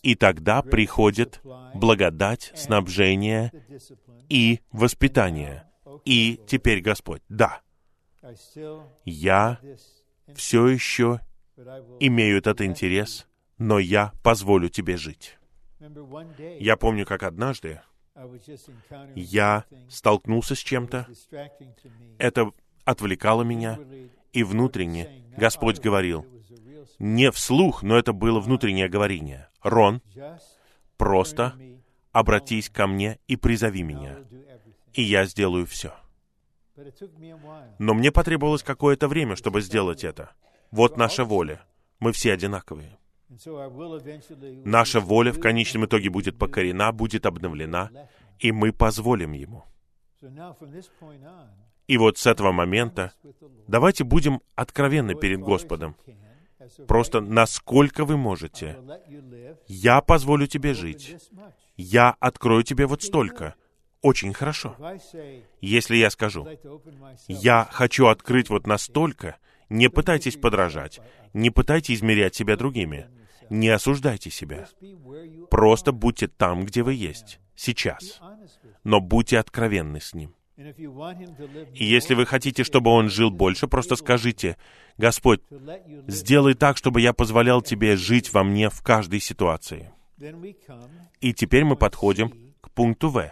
И 0.03 0.15
тогда 0.15 0.63
приходит 0.63 1.41
благодать, 1.75 2.53
снабжение 2.55 3.53
и 4.29 4.61
воспитание. 4.73 5.65
И 6.05 6.41
теперь, 6.47 6.81
Господь, 6.81 7.23
да, 7.29 7.61
я 9.05 9.59
все 10.35 10.67
еще 10.67 11.21
имею 12.01 12.39
этот 12.39 12.61
интерес, 12.61 13.27
но 13.59 13.79
я 13.79 14.13
позволю 14.23 14.69
тебе 14.69 14.97
жить. 14.97 15.39
Я 16.59 16.77
помню, 16.77 17.07
как 17.07 17.23
однажды 17.23 17.81
я 19.15 19.65
столкнулся 19.89 20.55
с 20.55 20.59
чем-то, 20.59 21.07
это 22.19 22.51
отвлекало 22.85 23.43
меня, 23.43 23.79
и 24.33 24.43
внутренне 24.43 25.25
Господь 25.37 25.81
говорил, 25.81 26.27
не 26.99 27.31
вслух, 27.31 27.83
но 27.83 27.99
это 27.99 28.13
было 28.13 28.41
внутреннее 28.41 28.89
говорение. 28.89 29.49
Рон, 29.63 30.01
просто 30.97 31.55
обратись 32.13 32.71
ко 32.71 32.87
мне 32.87 33.19
и 33.27 33.37
призови 33.37 33.83
меня, 33.83 34.19
и 34.95 35.03
я 35.03 35.27
сделаю 35.27 35.67
все. 35.67 35.95
Но 37.79 37.95
мне 37.95 38.13
потребовалось 38.13 38.63
какое-то 38.63 39.09
время, 39.09 39.37
чтобы 39.37 39.61
сделать 39.61 40.05
это. 40.05 40.31
Вот 40.71 40.97
наша 40.97 41.25
воля. 41.25 41.63
Мы 41.99 42.13
все 42.13 42.33
одинаковые. 42.33 42.99
Наша 44.65 45.01
воля 45.01 45.33
в 45.33 45.41
конечном 45.41 45.87
итоге 45.87 46.11
будет 46.11 46.39
покорена, 46.39 46.93
будет 46.93 47.27
обновлена, 47.27 47.91
и 48.39 48.53
мы 48.53 48.73
позволим 48.73 49.33
Ему. 49.33 49.65
И 51.87 51.99
вот 51.99 52.19
с 52.19 52.27
этого 52.27 52.53
момента 52.53 53.13
давайте 53.69 54.05
будем 54.05 54.41
откровенны 54.55 55.15
перед 55.15 55.41
Господом. 55.41 55.97
Просто 56.89 57.21
насколько 57.21 58.05
вы 58.05 58.17
можете. 58.17 58.79
Я 59.67 60.01
позволю 60.01 60.47
тебе 60.47 60.75
жить. 60.75 61.17
Я 61.77 62.17
открою 62.21 62.63
тебе 62.63 62.87
вот 62.87 63.03
столько. 63.03 63.55
Очень 64.03 64.33
хорошо. 64.33 64.77
Если 65.61 65.97
я 65.97 66.11
скажу, 66.11 66.47
я 67.29 67.69
хочу 67.71 68.07
открыть 68.07 68.51
вот 68.51 68.67
настолько, 68.67 69.37
не 69.69 69.89
пытайтесь 69.89 70.37
подражать, 70.37 71.01
не 71.33 71.51
пытайтесь 71.51 71.99
измерять 71.99 72.35
себя 72.35 72.57
другими, 72.57 73.07
не 73.51 73.69
осуждайте 73.69 74.31
себя. 74.31 74.67
Просто 75.51 75.93
будьте 75.93 76.29
там, 76.29 76.65
где 76.65 76.83
вы 76.83 76.95
есть, 76.95 77.41
сейчас. 77.55 78.21
Но 78.85 79.01
будьте 79.01 79.39
откровенны 79.39 80.01
с 80.01 80.15
Ним. 80.15 80.35
И 80.57 81.85
если 81.85 82.15
вы 82.15 82.25
хотите, 82.25 82.65
чтобы 82.65 82.91
Он 82.91 83.11
жил 83.11 83.31
больше, 83.31 83.69
просто 83.69 83.95
скажите, 83.97 84.57
Господь, 84.97 85.43
сделай 86.07 86.55
так, 86.55 86.79
чтобы 86.79 87.01
я 87.03 87.13
позволял 87.13 87.61
Тебе 87.61 87.97
жить 87.97 88.33
во 88.33 88.43
мне 88.43 88.71
в 88.71 88.81
каждой 88.83 89.21
ситуации. 89.21 89.93
И 91.21 91.35
теперь 91.35 91.65
мы 91.65 91.77
подходим 91.77 92.55
к 92.61 92.71
пункту 92.71 93.11
В. 93.11 93.31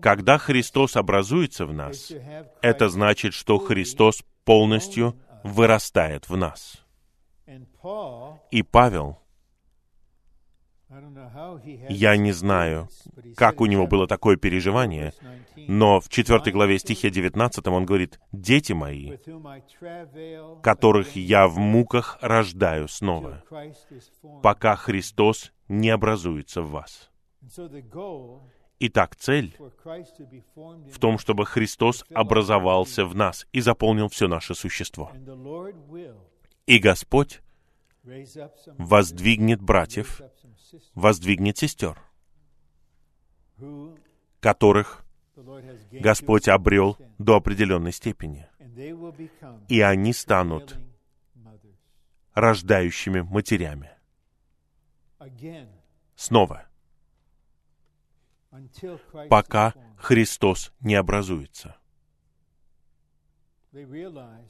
Когда 0.00 0.38
Христос 0.38 0.96
образуется 0.96 1.66
в 1.66 1.72
нас, 1.72 2.12
это 2.62 2.88
значит, 2.88 3.34
что 3.34 3.58
Христос 3.58 4.22
полностью 4.44 5.16
вырастает 5.44 6.28
в 6.28 6.36
нас. 6.36 6.84
И 8.50 8.62
Павел, 8.62 9.18
я 11.88 12.16
не 12.16 12.32
знаю, 12.32 12.88
как 13.36 13.60
у 13.60 13.66
него 13.66 13.86
было 13.86 14.06
такое 14.06 14.36
переживание, 14.36 15.12
19, 15.20 15.68
но 15.68 16.00
в 16.00 16.08
4 16.08 16.50
главе 16.50 16.78
стихе 16.78 17.10
19 17.10 17.66
он 17.68 17.84
говорит, 17.84 18.18
«Дети 18.32 18.72
мои, 18.72 19.16
которых 20.62 21.14
я 21.14 21.46
в 21.46 21.58
муках 21.58 22.18
рождаю 22.22 22.88
снова, 22.88 23.42
пока 24.42 24.76
Христос 24.76 25.52
не 25.68 25.90
образуется 25.90 26.62
в 26.62 26.70
вас». 26.70 27.10
Итак, 28.80 29.16
цель 29.16 29.56
в 29.58 30.98
том, 31.00 31.18
чтобы 31.18 31.44
Христос 31.44 32.04
образовался 32.14 33.04
в 33.04 33.14
нас 33.14 33.46
и 33.52 33.60
заполнил 33.60 34.08
все 34.08 34.28
наше 34.28 34.54
существо. 34.54 35.10
И 36.66 36.78
Господь 36.78 37.40
воздвигнет 38.78 39.60
братьев, 39.60 40.20
воздвигнет 40.94 41.58
сестер, 41.58 42.00
которых 44.40 45.04
Господь 45.92 46.48
обрел 46.48 46.96
до 47.18 47.36
определенной 47.36 47.92
степени, 47.92 48.48
и 49.68 49.80
они 49.80 50.12
станут 50.12 50.78
рождающими 52.34 53.20
матерями. 53.20 53.90
Снова, 56.14 56.66
пока 59.28 59.74
Христос 59.96 60.72
не 60.80 60.94
образуется. 60.94 61.76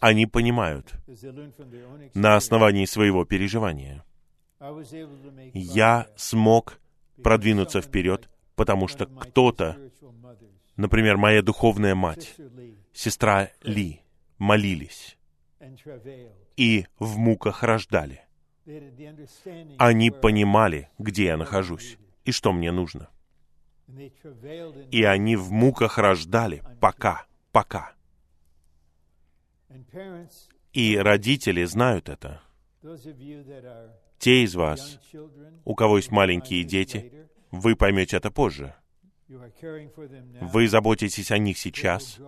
Они 0.01 0.27
понимают 0.27 0.95
на 2.15 2.37
основании 2.37 2.85
своего 2.85 3.25
переживания. 3.25 4.05
Я 5.55 6.09
смог 6.17 6.81
продвинуться 7.23 7.81
вперед, 7.81 8.29
потому 8.55 8.89
что 8.89 9.07
кто-то, 9.07 9.77
например, 10.77 11.17
моя 11.17 11.43
духовная 11.43 11.95
мать, 11.95 12.35
сестра 12.93 13.51
Ли, 13.63 14.03
молились 14.39 15.19
и 16.59 16.87
в 16.99 17.19
муках 17.19 17.63
рождали. 17.63 18.25
Они 19.79 20.11
понимали, 20.11 20.91
где 20.99 21.27
я 21.27 21.37
нахожусь 21.37 21.99
и 22.25 22.33
что 22.33 22.53
мне 22.53 22.73
нужно. 22.73 23.09
И 24.91 25.05
они 25.05 25.37
в 25.37 25.51
муках 25.51 25.99
рождали, 25.99 26.63
пока, 26.81 27.27
пока. 27.53 27.93
И 30.73 30.99
родители 30.99 31.65
знают 31.65 32.09
это. 32.09 32.43
Те 34.19 34.43
из 34.43 34.55
вас, 34.55 34.99
у 35.65 35.75
кого 35.75 35.97
есть 35.99 36.11
маленькие 36.11 36.65
дети, 36.65 37.13
вы 37.51 37.77
поймете 37.77 38.17
это 38.17 38.31
позже. 38.31 38.75
Вы 40.41 40.69
заботитесь 40.69 41.31
о 41.31 41.39
них 41.39 41.59
сейчас, 41.59 42.19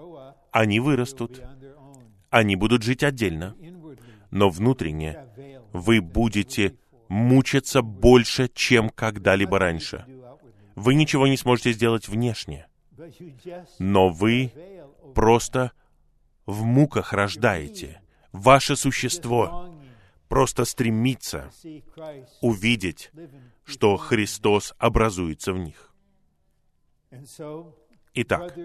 они 0.53 0.81
вырастут, 0.81 1.43
они 2.29 2.57
будут 2.57 2.83
жить 2.83 3.03
отдельно, 3.03 3.57
но 4.31 4.51
внутренне 4.51 5.27
вы 5.73 6.01
будете 6.01 6.77
мучиться 7.09 7.83
больше, 7.83 8.49
чем 8.55 8.91
когда-либо 8.91 9.59
раньше. 9.59 10.05
Вы 10.77 10.95
ничего 10.95 11.27
не 11.27 11.37
сможете 11.37 11.73
сделать 11.73 12.09
внешне, 12.09 12.69
но 13.79 14.11
вы 14.11 14.53
просто 15.15 15.73
в 16.47 16.63
муках 16.65 17.13
рождаете. 17.13 18.01
Ваше 18.33 18.77
существо 18.77 19.69
просто 20.31 20.65
Christ 20.65 22.27
увидеть, 22.41 23.11
что. 23.65 23.97
Христос 23.97 24.73
образуется 24.79 25.53
в 25.53 25.59
них. 25.59 25.93
Итак, 28.15 28.57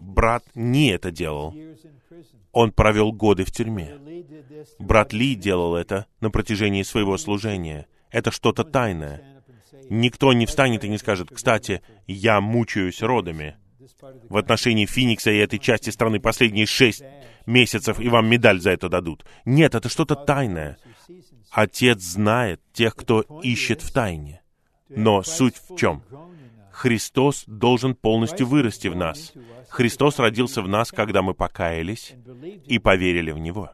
брат 0.00 0.44
не 0.54 0.90
это 0.90 1.10
делал. 1.10 1.54
Он 2.52 2.70
провел 2.70 3.12
годы 3.12 3.44
в 3.44 3.50
тюрьме. 3.50 3.98
Брат 4.78 5.12
Ли 5.12 5.34
делал 5.34 5.74
это 5.74 6.06
на 6.20 6.30
протяжении 6.30 6.82
своего 6.82 7.16
служения. 7.16 7.86
Это 8.10 8.30
что-то 8.30 8.62
тайное. 8.64 9.42
Никто 9.90 10.32
не 10.32 10.46
встанет 10.46 10.84
и 10.84 10.88
не 10.88 10.98
скажет, 10.98 11.30
кстати, 11.30 11.82
я 12.06 12.40
мучаюсь 12.40 13.02
родами. 13.02 13.56
В 14.28 14.36
отношении 14.36 14.86
Феникса 14.86 15.30
и 15.30 15.38
этой 15.38 15.58
части 15.58 15.90
страны 15.90 16.20
последние 16.20 16.66
шесть 16.66 17.02
месяцев, 17.46 18.00
и 18.00 18.08
вам 18.08 18.28
медаль 18.28 18.60
за 18.60 18.70
это 18.70 18.88
дадут. 18.88 19.24
Нет, 19.44 19.74
это 19.74 19.88
что-то 19.88 20.14
тайное. 20.14 20.78
Отец 21.50 22.00
знает 22.02 22.60
тех, 22.72 22.96
кто 22.96 23.20
ищет 23.42 23.82
в 23.82 23.92
тайне. 23.92 24.42
Но 24.88 25.22
суть 25.22 25.56
в 25.68 25.76
чем? 25.76 26.02
Христос 26.70 27.44
должен 27.46 27.94
полностью 27.94 28.46
вырасти 28.46 28.88
в 28.88 28.96
нас. 28.96 29.32
Христос 29.68 30.18
родился 30.18 30.60
в 30.62 30.68
нас, 30.68 30.90
когда 30.90 31.22
мы 31.22 31.34
покаялись 31.34 32.14
и 32.66 32.78
поверили 32.78 33.30
в 33.30 33.38
Него. 33.38 33.70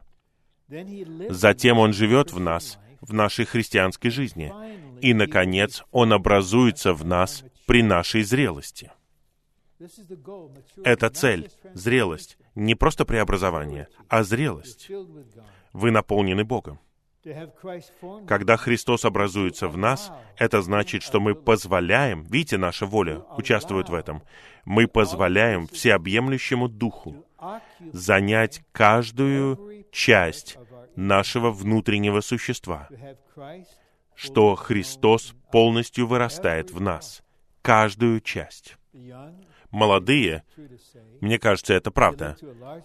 Затем 1.29 1.79
Он 1.79 1.93
живет 1.93 2.31
в 2.31 2.39
нас, 2.39 2.77
в 3.01 3.13
нашей 3.13 3.45
христианской 3.45 4.11
жизни. 4.11 4.53
И, 5.01 5.13
наконец, 5.13 5.83
Он 5.91 6.13
образуется 6.13 6.93
в 6.93 7.03
нас 7.03 7.43
при 7.65 7.81
нашей 7.81 8.21
зрелости. 8.21 8.91
Это 10.83 11.09
цель, 11.09 11.49
зрелость. 11.73 12.37
Не 12.55 12.75
просто 12.75 13.05
преобразование, 13.05 13.87
а 14.07 14.23
зрелость. 14.23 14.89
Вы 15.73 15.91
наполнены 15.91 16.43
Богом. 16.43 16.79
Когда 18.27 18.57
Христос 18.57 19.05
образуется 19.05 19.67
в 19.67 19.77
нас, 19.77 20.11
это 20.37 20.61
значит, 20.61 21.03
что 21.03 21.19
мы 21.19 21.35
позволяем, 21.35 22.23
видите, 22.23 22.57
наша 22.57 22.85
воля 22.85 23.19
участвует 23.37 23.89
в 23.89 23.93
этом, 23.93 24.23
мы 24.65 24.87
позволяем 24.87 25.67
всеобъемлющему 25.67 26.67
Духу 26.67 27.23
занять 27.93 28.63
каждую 28.71 29.85
часть 29.91 30.57
нашего 30.95 31.51
внутреннего 31.51 32.21
существа, 32.21 32.89
что 34.15 34.55
Христос 34.55 35.35
полностью 35.51 36.07
вырастает 36.07 36.71
в 36.71 36.81
нас, 36.81 37.21
каждую 37.61 38.19
часть. 38.21 38.77
Молодые, 39.71 40.43
мне 41.21 41.39
кажется, 41.39 41.73
это 41.73 41.91
правда, 41.91 42.37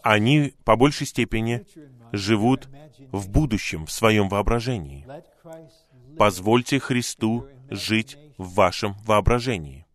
они 0.03 0.55
по 0.65 0.77
большей 0.77 1.07
степени 1.07 1.67
живут 2.13 2.69
в 3.13 3.29
будущем, 3.29 3.87
в 3.87 3.91
своем 3.91 4.29
воображении. 4.29 5.07
Позвольте 6.17 6.79
Христу 6.79 7.47
жить 7.71 8.17
в 8.39 8.55
вашем 8.55 8.95
воображении. 9.05 9.87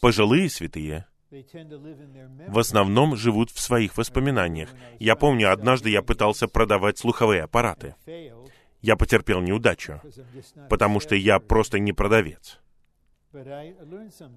Пожилые 0.00 0.48
святые 0.50 1.06
в 1.30 2.58
основном 2.58 3.16
живут 3.16 3.50
в 3.50 3.60
своих 3.60 3.96
воспоминаниях. 3.96 4.70
Я 4.98 5.14
помню, 5.14 5.52
однажды 5.52 5.90
я 5.90 6.02
пытался 6.02 6.48
продавать 6.48 6.98
слуховые 6.98 7.42
аппараты. 7.42 7.94
Я 8.80 8.96
потерпел 8.96 9.40
неудачу, 9.40 10.00
потому 10.70 11.00
что 11.00 11.14
я 11.14 11.38
просто 11.38 11.78
не 11.78 11.92
продавец. 11.92 12.60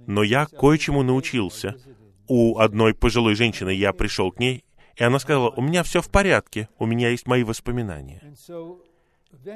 Но 0.08 0.24
я 0.24 0.46
кое-чему 0.46 1.04
научился. 1.04 1.76
У 2.28 2.58
одной 2.60 2.94
пожилой 2.94 3.36
женщины 3.36 3.72
я 3.72 3.94
пришел 3.94 4.32
к 4.32 4.40
ней, 4.40 4.64
и 4.96 5.04
она 5.04 5.20
сказала, 5.20 5.50
у 5.50 5.62
меня 5.62 5.84
все 5.84 6.02
в 6.02 6.10
порядке, 6.10 6.70
у 6.78 6.86
меня 6.86 7.10
есть 7.10 7.28
мои 7.28 7.44
воспоминания. 7.44 8.22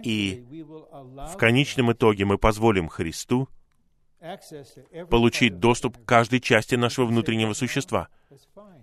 И 0.03 0.45
В 0.51 1.37
конечном 1.37 1.91
итоге 1.91 2.25
мы 2.25 2.37
позволим 2.37 2.87
Христу 2.87 3.49
получить 5.09 5.59
доступ 5.59 5.97
к 5.97 6.05
каждой 6.05 6.39
части 6.39 6.75
нашего 6.75 7.05
внутреннего 7.05 7.53
существа. 7.53 8.07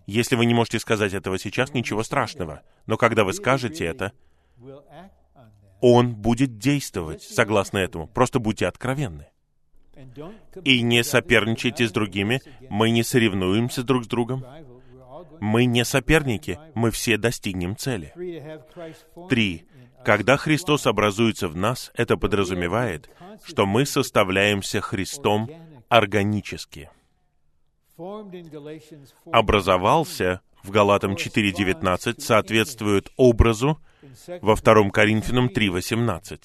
Если 0.07 0.37
вы 0.37 0.47
не 0.47 0.55
можете 0.55 0.79
сказать 0.79 1.15
этого 1.15 1.39
сейчас, 1.39 1.75
ничего 1.75 2.03
страшного. 2.03 2.63
Но 2.87 2.97
когда 2.97 3.25
вы 3.25 3.33
скажете 3.33 3.85
это, 3.85 4.13
Он 5.81 6.15
будет 6.15 6.59
действовать 6.59 7.23
согласно 7.23 7.79
этому. 7.79 8.07
Просто 8.07 8.39
будьте 8.39 8.67
откровенны. 8.67 9.32
И 10.65 10.83
не 10.83 11.05
соперничайте 11.05 11.87
с 11.87 11.93
другими. 11.93 12.41
Мы 12.71 12.91
не 12.91 13.03
соревнуемся 13.03 13.83
друг 13.83 14.05
с 14.05 14.07
другом. 14.07 14.45
Мы 15.41 15.65
не 15.65 15.85
соперники. 15.85 16.59
Мы 16.75 16.91
все 16.91 17.17
достигнем 17.17 17.77
цели. 17.77 18.13
Три. 19.29 19.67
Когда 20.05 20.37
Христос 20.37 20.87
образуется 20.87 21.49
в 21.49 21.57
нас, 21.57 21.93
это 21.95 22.17
подразумевает, 22.17 23.09
что 23.45 23.67
мы 23.67 23.87
составляемся 23.87 24.81
Христом 24.81 25.49
органически. 25.89 26.91
Образовался 29.31 30.41
в 30.63 30.71
Галатам 30.71 31.15
4.19 31.15 32.21
соответствует 32.21 33.11
образу 33.17 33.81
во 34.41 34.57
2 34.57 34.91
Коринфянам 34.91 35.49
3.18. 35.49 36.39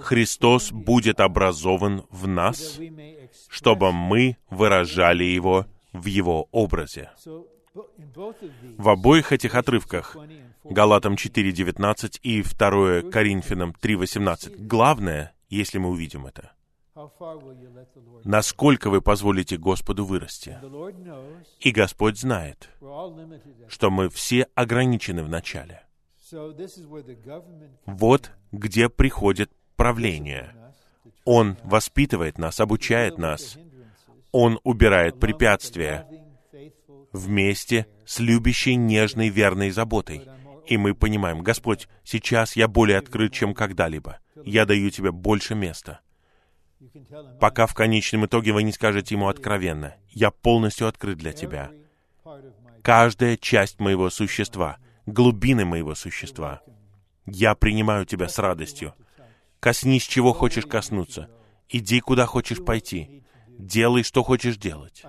Христос 0.00 0.72
будет 0.72 1.20
образован 1.20 2.04
в 2.10 2.26
нас, 2.26 2.78
чтобы 3.48 3.92
мы 3.92 4.36
выражали 4.50 5.24
Его 5.24 5.66
в 5.92 6.06
Его 6.06 6.48
образе. 6.52 7.10
В 7.74 8.88
обоих 8.88 9.32
этих 9.32 9.54
отрывках, 9.54 10.16
Галатам 10.64 11.14
4.19 11.14 12.20
и 12.22 12.42
2 12.42 13.10
Коринфянам 13.10 13.74
3.18, 13.80 14.56
главное, 14.66 15.34
если 15.48 15.78
мы 15.78 15.90
увидим 15.90 16.26
это, 16.26 16.52
насколько 18.24 18.90
вы 18.90 19.00
позволите 19.00 19.56
Господу 19.56 20.04
вырасти. 20.04 20.58
И 21.60 21.70
Господь 21.70 22.18
знает, 22.18 22.68
что 23.68 23.90
мы 23.90 24.08
все 24.10 24.46
ограничены 24.54 25.22
в 25.22 25.28
начале. 25.28 25.82
Вот 27.86 28.32
где 28.52 28.88
приходит 28.88 29.50
правление. 29.76 30.54
Он 31.24 31.56
воспитывает 31.62 32.38
нас, 32.38 32.60
обучает 32.60 33.18
нас. 33.18 33.58
Он 34.30 34.58
убирает 34.64 35.20
препятствия 35.20 36.06
вместе 37.12 37.86
с 38.06 38.18
любящей, 38.18 38.76
нежной, 38.76 39.28
верной 39.28 39.70
заботой. 39.70 40.26
И 40.66 40.76
мы 40.76 40.94
понимаем, 40.94 41.42
Господь, 41.42 41.88
сейчас 42.04 42.56
я 42.56 42.68
более 42.68 42.98
открыт, 42.98 43.32
чем 43.32 43.52
когда-либо. 43.54 44.18
Я 44.44 44.64
даю 44.64 44.90
тебе 44.90 45.12
больше 45.12 45.54
места. 45.54 46.00
Пока 47.40 47.66
в 47.66 47.74
конечном 47.74 48.26
итоге 48.26 48.52
вы 48.52 48.62
не 48.62 48.72
скажете 48.72 49.14
ему 49.14 49.28
откровенно, 49.28 49.94
я 50.10 50.30
полностью 50.30 50.88
открыт 50.88 51.18
для 51.18 51.32
тебя. 51.32 51.70
Каждая 52.82 53.36
часть 53.36 53.78
моего 53.78 54.10
существа, 54.10 54.78
глубины 55.06 55.64
моего 55.64 55.94
существа, 55.94 56.62
я 57.26 57.54
принимаю 57.54 58.06
тебя 58.06 58.28
с 58.28 58.38
радостью. 58.38 58.94
Коснись, 59.60 60.06
чего 60.06 60.32
хочешь 60.32 60.66
коснуться. 60.66 61.30
Иди, 61.68 62.00
куда 62.00 62.26
хочешь 62.26 62.64
пойти. 62.64 63.22
Делай, 63.46 64.02
что 64.02 64.22
хочешь 64.22 64.56
делать. 64.56 65.04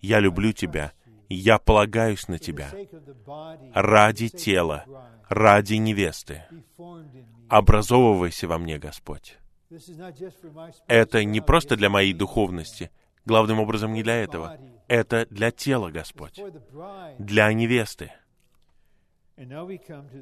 Я 0.00 0.20
люблю 0.20 0.52
тебя 0.52 0.92
я 1.28 1.58
полагаюсь 1.58 2.26
на 2.28 2.38
Тебя 2.38 2.70
ради 3.74 4.28
тела, 4.28 4.84
ради 5.28 5.74
невесты. 5.74 6.44
Образовывайся 7.48 8.48
во 8.48 8.58
мне, 8.58 8.78
Господь. 8.78 9.38
Это 10.86 11.24
не 11.24 11.40
просто 11.40 11.76
для 11.76 11.90
моей 11.90 12.14
духовности, 12.14 12.90
главным 13.26 13.60
образом 13.60 13.92
не 13.92 14.02
для 14.02 14.16
этого. 14.16 14.58
Это 14.86 15.26
для 15.30 15.50
тела, 15.50 15.90
Господь, 15.90 16.40
для 17.18 17.52
невесты. 17.52 18.12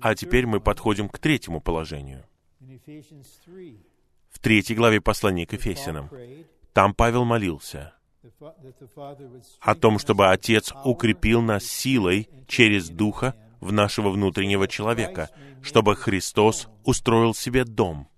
А 0.01 0.15
теперь 0.15 0.47
мы 0.47 0.61
подходим 0.61 1.09
к 1.09 1.19
третьему 1.19 1.61
положению. 1.61 2.25
В 4.29 4.39
третьей 4.41 4.77
главе 4.77 5.01
послания 5.01 5.47
к 5.47 5.53
Ефесянам. 5.53 6.11
Там 6.73 6.95
Павел 6.95 7.25
молился 7.25 7.95
о 9.61 9.75
том, 9.75 9.99
чтобы 9.99 10.31
Отец 10.31 10.73
укрепил 10.85 11.43
нас 11.43 11.65
силой 11.65 12.29
через 12.47 12.89
Духа 12.89 13.35
в 13.61 13.73
нашего 13.73 14.11
внутреннего 14.11 14.69
человека, 14.69 15.31
чтобы 15.63 15.97
Христос 15.97 16.69
устроил 16.85 17.35
себе 17.35 17.65
дом 17.65 18.09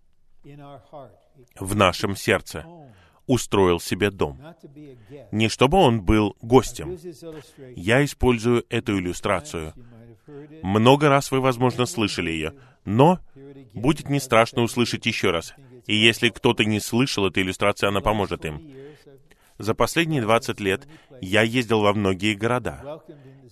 в 1.60 1.76
нашем 1.76 2.16
сердце, 2.16 2.66
устроил 3.26 3.80
себе 3.80 4.10
дом. 4.10 4.40
Не 5.30 5.48
чтобы 5.48 5.78
он 5.78 6.02
был 6.02 6.36
гостем. 6.40 6.96
Я 7.76 8.04
использую 8.04 8.64
эту 8.68 8.98
иллюстрацию. 8.98 9.74
Много 10.62 11.08
раз 11.08 11.30
вы, 11.30 11.40
возможно, 11.40 11.86
слышали 11.86 12.30
ее, 12.30 12.54
но 12.84 13.20
будет 13.74 14.08
не 14.08 14.20
страшно 14.20 14.62
услышать 14.62 15.06
еще 15.06 15.30
раз. 15.30 15.54
И 15.86 15.96
если 15.96 16.28
кто-то 16.28 16.64
не 16.64 16.80
слышал 16.80 17.26
этой 17.26 17.42
иллюстрации, 17.42 17.86
она 17.86 18.00
поможет 18.00 18.44
им. 18.44 18.60
За 19.58 19.74
последние 19.74 20.22
20 20.22 20.60
лет 20.60 20.86
я 21.20 21.42
ездил 21.42 21.80
во 21.80 21.92
многие 21.92 22.34
города, 22.34 23.02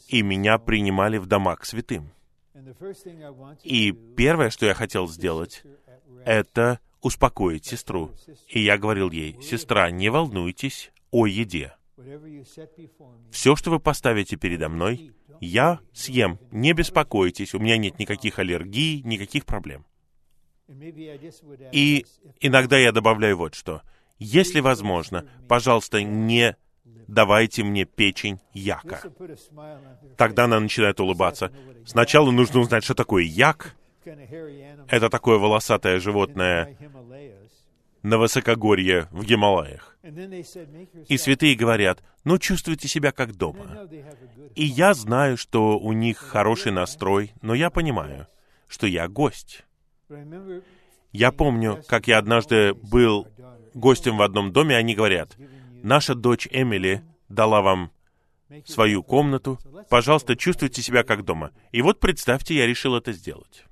и 0.08 0.22
меня 0.22 0.58
принимали 0.58 1.18
в 1.18 1.26
дома 1.26 1.56
к 1.56 1.64
святым. 1.64 2.12
И 3.62 3.92
первое, 4.16 4.50
что 4.50 4.66
я 4.66 4.74
хотел 4.74 5.08
сделать, 5.08 5.62
это 6.24 6.80
успокоить 7.00 7.64
сестру. 7.64 8.12
И 8.48 8.60
я 8.60 8.78
говорил 8.78 9.10
ей, 9.10 9.40
«Сестра, 9.42 9.90
не 9.90 10.08
волнуйтесь 10.08 10.92
о 11.10 11.26
еде. 11.26 11.74
Все, 13.30 13.56
что 13.56 13.70
вы 13.70 13.80
поставите 13.80 14.36
передо 14.36 14.68
мной, 14.68 15.12
я 15.40 15.80
съем. 15.92 16.38
Не 16.50 16.72
беспокойтесь, 16.72 17.54
у 17.54 17.58
меня 17.58 17.76
нет 17.76 17.98
никаких 17.98 18.38
аллергий, 18.38 19.02
никаких 19.02 19.44
проблем». 19.44 19.84
И 21.72 22.04
иногда 22.40 22.76
я 22.76 22.92
добавляю 22.92 23.36
вот 23.36 23.54
что— 23.54 23.82
если 24.18 24.60
возможно, 24.60 25.26
пожалуйста, 25.48 26.02
не 26.02 26.56
давайте 27.06 27.62
мне 27.62 27.84
печень 27.84 28.40
яка. 28.52 29.02
Тогда 30.16 30.44
она 30.44 30.58
начинает 30.58 31.00
улыбаться. 31.00 31.52
Сначала 31.84 32.30
нужно 32.30 32.60
узнать, 32.60 32.84
что 32.84 32.94
такое 32.94 33.24
як. 33.24 33.74
Это 34.88 35.10
такое 35.10 35.38
волосатое 35.38 36.00
животное 36.00 36.76
на 38.06 38.18
высокогорье 38.18 39.08
в 39.10 39.24
Гималаях. 39.24 39.96
И 41.08 41.16
святые 41.18 41.56
говорят, 41.56 42.04
ну, 42.22 42.38
чувствуйте 42.38 42.86
себя 42.86 43.10
как 43.10 43.34
дома. 43.34 43.88
И 44.54 44.64
я 44.64 44.94
знаю, 44.94 45.36
что 45.36 45.76
у 45.76 45.92
них 45.92 46.18
хороший 46.18 46.70
настрой, 46.70 47.32
но 47.42 47.52
я 47.52 47.68
понимаю, 47.68 48.28
что 48.68 48.86
я 48.86 49.08
гость. 49.08 49.64
Я 51.12 51.32
помню, 51.32 51.82
как 51.88 52.06
я 52.06 52.18
однажды 52.18 52.74
был 52.74 53.26
гостем 53.74 54.18
в 54.18 54.22
одном 54.22 54.52
доме, 54.52 54.76
они 54.76 54.94
говорят, 54.94 55.36
наша 55.82 56.14
дочь 56.14 56.46
Эмили 56.52 57.02
дала 57.28 57.60
вам 57.60 57.90
свою 58.66 59.02
комнату, 59.02 59.58
пожалуйста, 59.90 60.36
чувствуйте 60.36 60.80
себя 60.80 61.02
как 61.02 61.24
дома. 61.24 61.50
И 61.72 61.82
вот 61.82 61.98
представьте, 61.98 62.54
я 62.54 62.66
решил 62.66 62.94
это 62.94 63.12
сделать. 63.12 63.64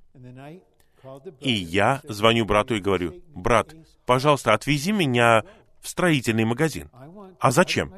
И 1.40 1.52
я 1.52 2.00
звоню 2.08 2.46
брату 2.46 2.74
и 2.74 2.80
говорю, 2.80 3.22
брат, 3.28 3.74
пожалуйста, 4.06 4.54
отвези 4.54 4.92
меня 4.92 5.44
в 5.80 5.88
строительный 5.88 6.44
магазин. 6.44 6.90
А 7.38 7.50
зачем? 7.50 7.92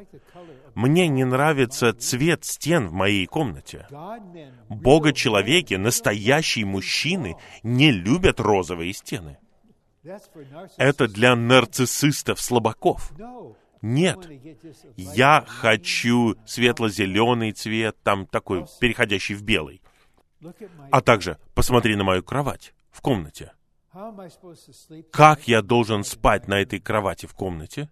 Мне 0.75 1.07
не 1.07 1.23
нравится 1.23 1.93
цвет 1.93 2.45
стен 2.45 2.89
в 2.89 2.93
моей 2.93 3.25
комнате. 3.25 3.87
Бога-человеки, 4.69 5.73
настоящие 5.73 6.65
мужчины, 6.65 7.35
не 7.63 7.91
любят 7.91 8.39
розовые 8.39 8.93
стены. 8.93 9.39
Это 10.77 11.07
для 11.07 11.35
нарциссистов, 11.35 12.39
слабаков. 12.39 13.11
Нет. 13.81 14.17
Я 14.95 15.43
хочу 15.47 16.35
светло-зеленый 16.45 17.51
цвет, 17.53 17.97
там 18.03 18.25
такой, 18.25 18.65
переходящий 18.79 19.35
в 19.35 19.43
белый. 19.43 19.81
А 20.91 21.01
также 21.01 21.37
посмотри 21.55 21.95
на 21.95 22.03
мою 22.03 22.23
кровать 22.23 22.73
в 22.91 23.01
комнате. 23.01 23.51
Как 25.11 25.47
я 25.47 25.61
должен 25.61 26.03
спать 26.03 26.47
на 26.47 26.61
этой 26.61 26.79
кровати 26.79 27.25
в 27.25 27.33
комнате? 27.33 27.89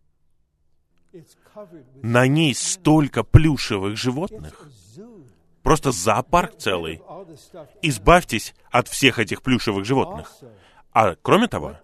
На 2.02 2.28
ней 2.28 2.54
столько 2.54 3.24
плюшевых 3.24 3.98
животных. 3.98 4.68
Просто 5.64 5.92
зоопарк 5.92 6.58
целый. 6.58 7.02
Избавьтесь 7.82 8.54
от 8.70 8.88
всех 8.88 9.20
этих 9.20 9.42
плюшевых 9.42 9.86
животных. 9.86 10.32
А 10.92 11.16
кроме 11.22 11.48
того, 11.48 11.78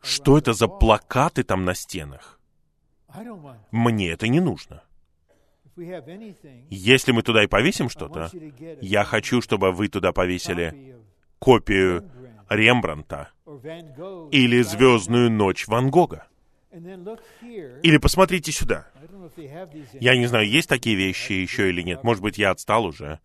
что 0.00 0.38
это 0.38 0.54
за 0.54 0.68
плакаты 0.68 1.42
там 1.42 1.64
на 1.64 1.74
стенах? 1.74 2.40
Мне 3.70 4.10
это 4.10 4.28
не 4.28 4.40
нужно. 4.40 4.82
Если 5.76 7.12
мы 7.12 7.22
туда 7.22 7.44
и 7.44 7.46
повесим 7.46 7.88
что-то, 7.88 8.30
я 8.80 9.04
хочу, 9.04 9.40
чтобы 9.40 9.72
вы 9.72 9.88
туда 9.88 10.12
повесили 10.12 10.96
копию 11.38 12.10
Рембранта 12.54 13.30
или 14.30 14.62
«Звездную 14.62 15.30
ночь» 15.30 15.66
Ван 15.66 15.90
Гога. 15.90 16.26
Или 16.72 17.98
посмотрите 17.98 18.50
сюда. 18.50 18.88
Я 20.00 20.16
не 20.16 20.26
знаю, 20.26 20.48
есть 20.48 20.68
такие 20.68 20.96
вещи 20.96 21.32
еще 21.32 21.68
или 21.68 21.82
нет. 21.82 22.02
Может 22.02 22.22
быть, 22.22 22.38
я 22.38 22.50
отстал 22.50 22.86
уже. 22.86 23.20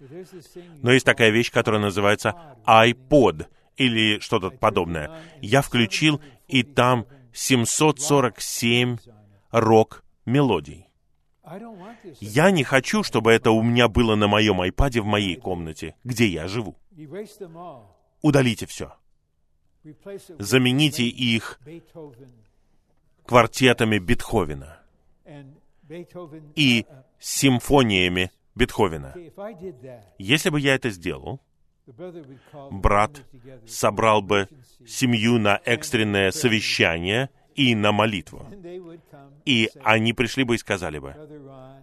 Но 0.81 0.91
есть 0.91 1.05
такая 1.05 1.29
вещь, 1.29 1.51
которая 1.51 1.81
называется 1.81 2.35
iPod 2.65 3.47
или 3.77 4.19
что-то 4.19 4.49
подобное. 4.49 5.21
Я 5.41 5.61
включил, 5.61 6.21
и 6.47 6.63
там 6.63 7.05
747 7.33 8.97
рок-мелодий. 9.51 10.87
Я 12.19 12.51
не 12.51 12.63
хочу, 12.63 13.03
чтобы 13.03 13.31
это 13.31 13.51
у 13.51 13.61
меня 13.61 13.87
было 13.87 14.15
на 14.15 14.27
моем 14.27 14.59
айпаде 14.59 14.99
в 14.99 15.05
моей 15.05 15.37
комнате, 15.37 15.95
где 16.03 16.27
я 16.27 16.47
живу. 16.47 16.75
Удалите 18.21 18.65
все. 18.65 18.93
Замените 20.39 21.03
их 21.03 21.59
квартетами 23.25 23.99
Бетховена 23.99 24.79
и 26.55 26.85
симфониями 27.19 28.31
Бетховена. 28.55 29.13
Если 30.17 30.49
бы 30.49 30.59
я 30.59 30.75
это 30.75 30.89
сделал, 30.89 31.39
брат 32.71 33.23
собрал 33.65 34.21
бы 34.21 34.49
семью 34.85 35.37
на 35.37 35.59
экстренное 35.63 36.31
совещание 36.31 37.29
и 37.55 37.75
на 37.75 37.91
молитву. 37.91 38.45
И 39.45 39.69
они 39.83 40.13
пришли 40.13 40.43
бы 40.43 40.55
и 40.55 40.57
сказали 40.57 40.99
бы, 40.99 41.15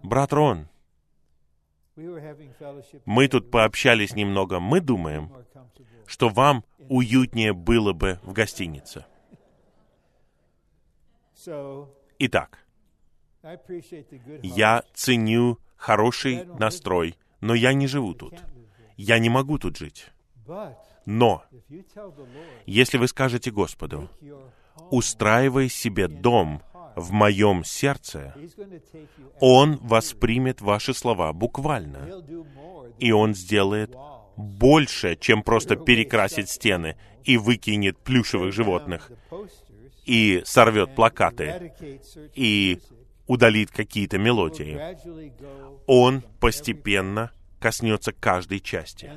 «Брат 0.03 0.33
Рон, 0.33 0.67
мы 3.05 3.27
тут 3.27 3.49
пообщались 3.51 4.15
немного, 4.15 4.59
мы 4.59 4.81
думаем. 4.81 5.31
Что 6.07 6.29
вам 6.29 6.63
уютнее 6.89 7.53
было 7.53 7.93
бы 7.93 8.19
в 8.23 8.33
гостинице». 8.33 9.05
Итак, 12.17 12.65
я 14.41 14.83
ценю 14.93 15.59
хороший 15.75 16.45
настрой, 16.45 17.15
но 17.41 17.53
я 17.53 17.73
не 17.73 17.87
живу 17.87 18.13
тут. 18.13 18.33
Я 18.97 19.19
не 19.19 19.29
могу 19.29 19.59
тут 19.59 19.77
жить. 19.77 20.07
Но, 21.05 21.43
если 22.65 22.97
вы 22.97 23.07
скажете 23.07 23.51
Господу, 23.51 24.09
«Устраивай 24.89 25.69
себе 25.69 26.07
дом 26.07 26.61
в 26.95 27.11
моем 27.11 27.63
сердце», 27.63 28.35
Он 29.39 29.77
воспримет 29.77 30.61
ваши 30.61 30.93
слова 30.93 31.31
буквально. 31.33 32.23
И 32.99 33.11
Он 33.11 33.35
сделает. 33.35 33.95
Больше, 34.37 35.15
чем 35.15 35.43
просто 35.43 35.75
перекрасить 35.75 36.49
стены 36.49 36.97
и 37.23 37.37
выкинет 37.37 37.97
плюшевых 37.97 38.53
животных, 38.53 39.11
и 40.05 40.41
сорвет 40.45 40.95
плакаты, 40.95 41.73
и 42.33 42.79
удалит 43.27 43.71
какие-то 43.71 44.17
мелодии. 44.17 44.79
Он 45.87 46.23
постепенно 46.39 47.31
коснется 47.59 48.11
каждой 48.11 48.59
части. 48.59 49.09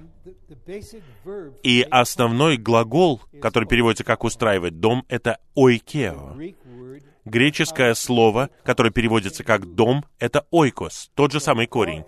И 1.63 1.87
основной 1.91 2.57
глагол, 2.57 3.21
который 3.43 3.69
переводится 3.69 4.05
как 4.05 4.25
«устраивать 4.25 4.81
дом», 4.81 5.05
это 5.09 5.39
«ойкео». 5.55 6.35
Греческое 7.27 7.93
слово, 7.93 8.49
которое 8.65 8.91
переводится 8.91 9.45
как 9.45 9.75
«дом», 9.75 10.07
это 10.19 10.47
«ойкос», 10.51 11.11
тот 11.15 11.33
же 11.33 11.41
самый 11.41 11.67
корень. 11.67 12.05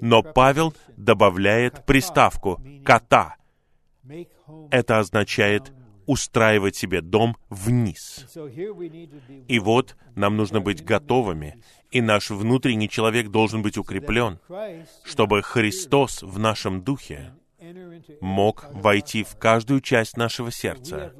Но 0.00 0.22
Павел 0.22 0.74
добавляет 0.96 1.84
приставку 1.86 2.60
«кота». 2.84 3.36
Это 4.70 4.98
означает 4.98 5.72
устраивать 6.06 6.74
себе 6.74 7.02
дом 7.02 7.36
вниз. 7.50 8.26
И 9.46 9.58
вот 9.60 9.96
нам 10.16 10.36
нужно 10.36 10.60
быть 10.60 10.84
готовыми, 10.84 11.62
и 11.90 12.00
наш 12.00 12.30
внутренний 12.30 12.88
человек 12.88 13.28
должен 13.28 13.62
быть 13.62 13.78
укреплен, 13.78 14.40
чтобы 15.04 15.42
Христос 15.42 16.22
в 16.22 16.38
нашем 16.38 16.82
духе 16.82 17.32
мог 18.20 18.66
войти 18.72 19.22
в 19.22 19.36
каждую 19.36 19.80
часть 19.80 20.16
нашего 20.16 20.50
сердца. 20.50 21.14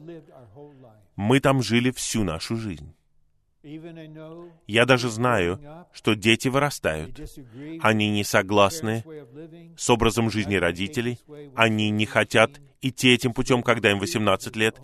Мы 1.14 1.40
там 1.40 1.62
жили 1.62 1.90
всю 1.90 2.24
нашу 2.24 2.56
жизнь. 2.56 2.94
Я 4.66 4.86
даже 4.86 5.10
знаю, 5.10 5.60
что 5.92 6.14
дети 6.14 6.48
вырастают, 6.48 7.20
они 7.82 8.10
не 8.10 8.24
согласны 8.24 9.04
с 9.76 9.90
образом 9.90 10.30
жизни 10.30 10.56
родителей, 10.56 11.18
они 11.54 11.90
не 11.90 12.06
хотят 12.06 12.60
идти 12.80 13.12
этим 13.12 13.34
путем, 13.34 13.62
когда 13.62 13.90
им 13.90 13.98
18 13.98 14.56
лет, 14.56 14.80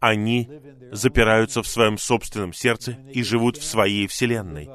они 0.00 0.50
запираются 0.90 1.62
в 1.62 1.68
своем 1.68 1.96
собственном 1.96 2.52
сердце 2.52 2.98
и 3.12 3.22
живут 3.22 3.56
в 3.56 3.64
своей 3.64 4.06
вселенной. 4.06 4.68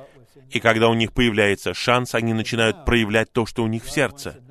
И 0.49 0.59
когда 0.59 0.89
у 0.89 0.93
них 0.93 1.13
появляется 1.13 1.73
шанс, 1.73 2.15
они 2.15 2.33
начинают 2.33 2.85
проявлять 2.85 3.31
то, 3.31 3.45
что 3.45 3.63
у 3.63 3.67
них 3.67 3.83
в 3.83 3.91
сердце. 3.91 4.41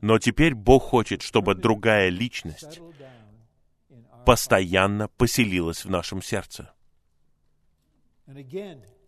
Но 0.00 0.18
теперь 0.18 0.54
Бог 0.54 0.84
хочет, 0.84 1.22
чтобы 1.22 1.54
другая 1.54 2.08
личность 2.08 2.80
постоянно 4.24 5.08
поселилась 5.08 5.84
в 5.84 5.90
нашем 5.90 6.22
сердце. 6.22 6.72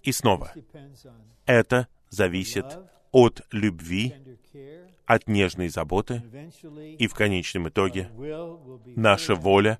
И 0.02 0.12
снова, 0.12 0.52
это 1.46 1.88
зависит 2.08 2.66
от 3.12 3.42
любви, 3.52 4.14
от 5.06 5.28
нежной 5.28 5.68
заботы, 5.68 6.22
и 6.98 7.06
в 7.06 7.14
конечном 7.14 7.68
итоге 7.68 8.10
наша 8.96 9.34
воля 9.34 9.78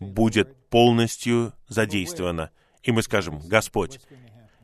будет 0.00 0.56
полностью 0.68 1.52
задействована. 1.68 2.50
И 2.82 2.92
мы 2.92 3.02
скажем, 3.02 3.40
Господь, 3.46 4.00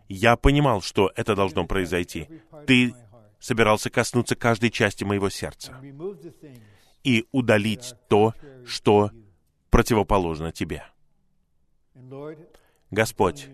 я 0.09 0.37
понимал, 0.37 0.81
что 0.81 1.13
это 1.15 1.35
должно 1.35 1.67
произойти. 1.67 2.29
Ты 2.67 2.95
собирался 3.39 3.91
коснуться 3.91 4.35
каждой 4.35 4.71
части 4.71 5.05
моего 5.05 5.29
сердца 5.29 5.81
и 7.05 7.27
удалить 7.33 7.95
то, 8.09 8.35
что 8.65 9.11
противоположно 9.71 10.53
тебе. 10.53 10.85
Господь, 12.91 13.49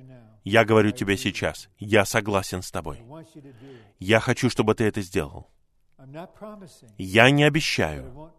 я 0.45 0.65
говорю 0.65 0.91
тебе 0.91 1.17
сейчас, 1.17 1.69
я 1.79 2.05
согласен 2.05 2.63
с 2.63 2.71
тобой. 2.71 3.03
Я 3.99 4.21
хочу, 4.21 4.51
чтобы 4.51 4.75
ты 4.75 4.85
это 4.85 5.01
сделал. 5.03 5.49
Я 6.99 7.31
не 7.31 7.45
обещаю, 7.45 8.33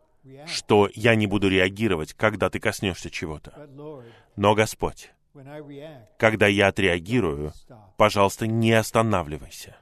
что 0.45 0.89
я 0.93 1.15
не 1.15 1.27
буду 1.27 1.49
реагировать, 1.49 2.13
когда 2.13 2.49
ты 2.49 2.59
коснешься 2.59 3.09
чего-то. 3.09 3.69
Но, 4.35 4.53
Господь, 4.53 5.11
когда 6.17 6.47
я 6.47 6.67
отреагирую, 6.67 7.53
пожалуйста, 7.97 8.47
не 8.47 8.73
останавливайся. 8.73 9.77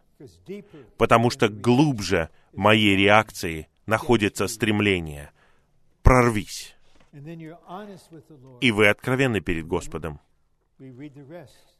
Потому 0.97 1.29
что 1.31 1.49
глубже 1.49 2.29
моей 2.53 2.95
реакции 2.95 3.67
находится 3.85 4.47
стремление. 4.47 5.31
Прорвись. 6.03 6.75
И 8.61 8.71
вы 8.71 8.87
откровенны 8.87 9.41
перед 9.41 9.67
Господом. 9.67 10.19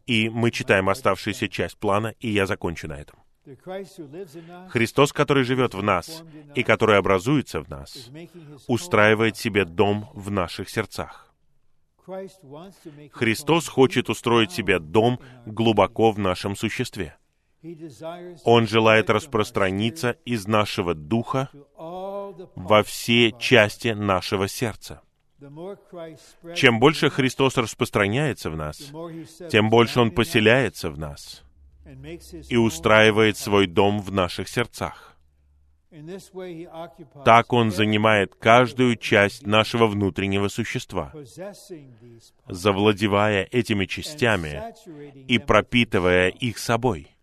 И 0.05 0.29
мы 0.29 0.51
читаем 0.51 0.89
оставшуюся 0.89 1.47
часть 1.47 1.77
плана, 1.77 2.13
и 2.19 2.29
я 2.29 2.45
закончу 2.45 2.87
на 2.87 2.99
этом. 2.99 3.19
Христос, 4.69 5.13
который 5.13 5.43
живет 5.43 5.73
в 5.73 5.81
нас 5.81 6.23
и 6.53 6.63
который 6.63 6.97
образуется 6.97 7.61
в 7.61 7.69
нас, 7.69 8.11
устраивает 8.67 9.35
себе 9.35 9.65
дом 9.65 10.09
в 10.13 10.29
наших 10.29 10.69
сердцах. 10.69 11.33
Христос 13.11 13.67
хочет 13.67 14.09
устроить 14.09 14.51
себе 14.51 14.79
дом 14.79 15.19
глубоко 15.45 16.11
в 16.11 16.19
нашем 16.19 16.55
существе. 16.55 17.17
Он 18.43 18.67
желает 18.67 19.09
распространиться 19.09 20.17
из 20.25 20.47
нашего 20.47 20.93
духа 20.93 21.49
во 21.77 22.83
все 22.83 23.31
части 23.33 23.89
нашего 23.89 24.47
сердца. 24.47 25.01
Чем 26.55 26.79
больше 26.79 27.09
Христос 27.09 27.57
распространяется 27.57 28.49
в 28.49 28.55
нас, 28.55 28.91
тем 29.49 29.69
больше 29.69 29.99
Он 29.99 30.11
поселяется 30.11 30.91
в 30.91 30.99
нас 30.99 31.43
и 32.49 32.57
устраивает 32.57 33.37
свой 33.37 33.65
дом 33.67 33.99
в 34.01 34.11
наших 34.11 34.47
сердцах. 34.47 35.17
Так 37.25 37.53
Он 37.53 37.71
занимает 37.71 38.35
каждую 38.35 38.95
часть 38.95 39.45
нашего 39.45 39.87
внутреннего 39.87 40.47
существа, 40.47 41.11
завладевая 42.47 43.47
этими 43.51 43.85
частями 43.85 44.61
и 45.27 45.37
пропитывая 45.39 46.29
их 46.29 46.59
собой, 46.59 47.15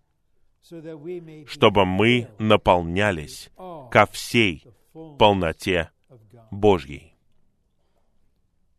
чтобы 1.47 1.87
мы 1.87 2.29
наполнялись 2.39 3.51
ко 3.91 4.07
всей 4.07 4.65
полноте. 5.19 5.91
Божьей. 6.51 7.08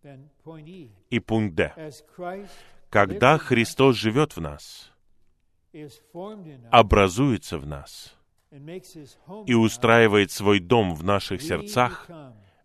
E. 0.04 0.92
И 1.10 1.20
пункт 1.20 1.56
Д. 1.56 1.92
Когда 2.90 3.38
Христос 3.38 3.96
живет 3.96 4.36
в 4.36 4.42
нас, 4.42 4.92
образуется 6.72 7.58
в 7.58 7.68
нас 7.68 8.16
и 9.46 9.54
устраивает 9.54 10.32
свой 10.32 10.60
дом 10.60 10.96
в 10.96 11.04
наших 11.04 11.42
сердцах, 11.42 12.10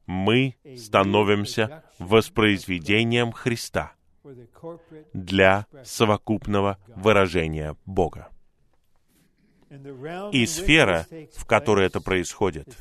мы 0.06 0.56
становимся 0.76 1.84
воспроизведением 1.98 3.32
Христа. 3.32 3.94
для 5.12 5.66
совокупного 5.82 6.78
выражения 6.88 7.76
Бога. 7.84 8.30
И 10.32 10.46
сфера, 10.46 11.06
в 11.36 11.44
которой 11.46 11.86
это 11.86 12.00
происходит, 12.00 12.76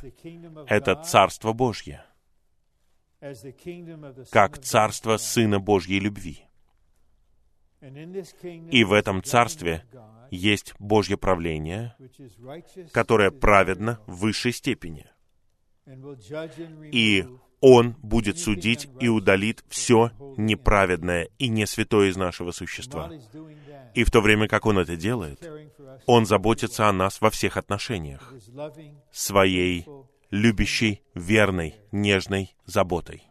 это 0.68 0.96
Царство 1.04 1.54
Божье, 1.54 2.06
как. 4.32 4.60
Царство 4.60 5.18
Сына 5.18 5.60
Божьей 5.60 6.00
любви. 6.00 6.46
И 8.72 8.84
в 8.84 8.94
этом 8.94 9.24
Царстве 9.24 9.86
есть 10.32 10.74
Божье 10.80 11.18
правление, 11.18 11.96
которое 12.92 13.32
праведно 13.32 14.00
в 14.08 14.18
высшей 14.20 14.54
степени. 14.54 15.06
И 16.92 17.28
Он 17.60 17.96
будет 18.02 18.40
судить 18.40 18.90
и 19.00 19.10
удалит 19.10 19.64
все 19.68 20.12
неправедное 20.38 21.30
и 21.38 21.50
не 21.50 21.66
святое 21.66 22.10
из 22.10 22.18
нашего 22.18 22.52
существа. 22.52 23.12
И 23.94 24.04
в 24.04 24.12
то 24.12 24.22
время, 24.22 24.48
как 24.48 24.66
Он 24.66 24.80
это 24.80 24.96
делает, 24.96 25.46
Он 26.06 26.26
заботится 26.26 26.88
о 26.88 26.94
нас 26.94 27.22
во 27.22 27.30
всех 27.30 27.58
отношениях, 27.58 28.34
своей. 29.12 29.86
Любящей, 30.34 31.04
верной, 31.14 31.76
нежной 31.92 32.56
заботой. 32.66 33.24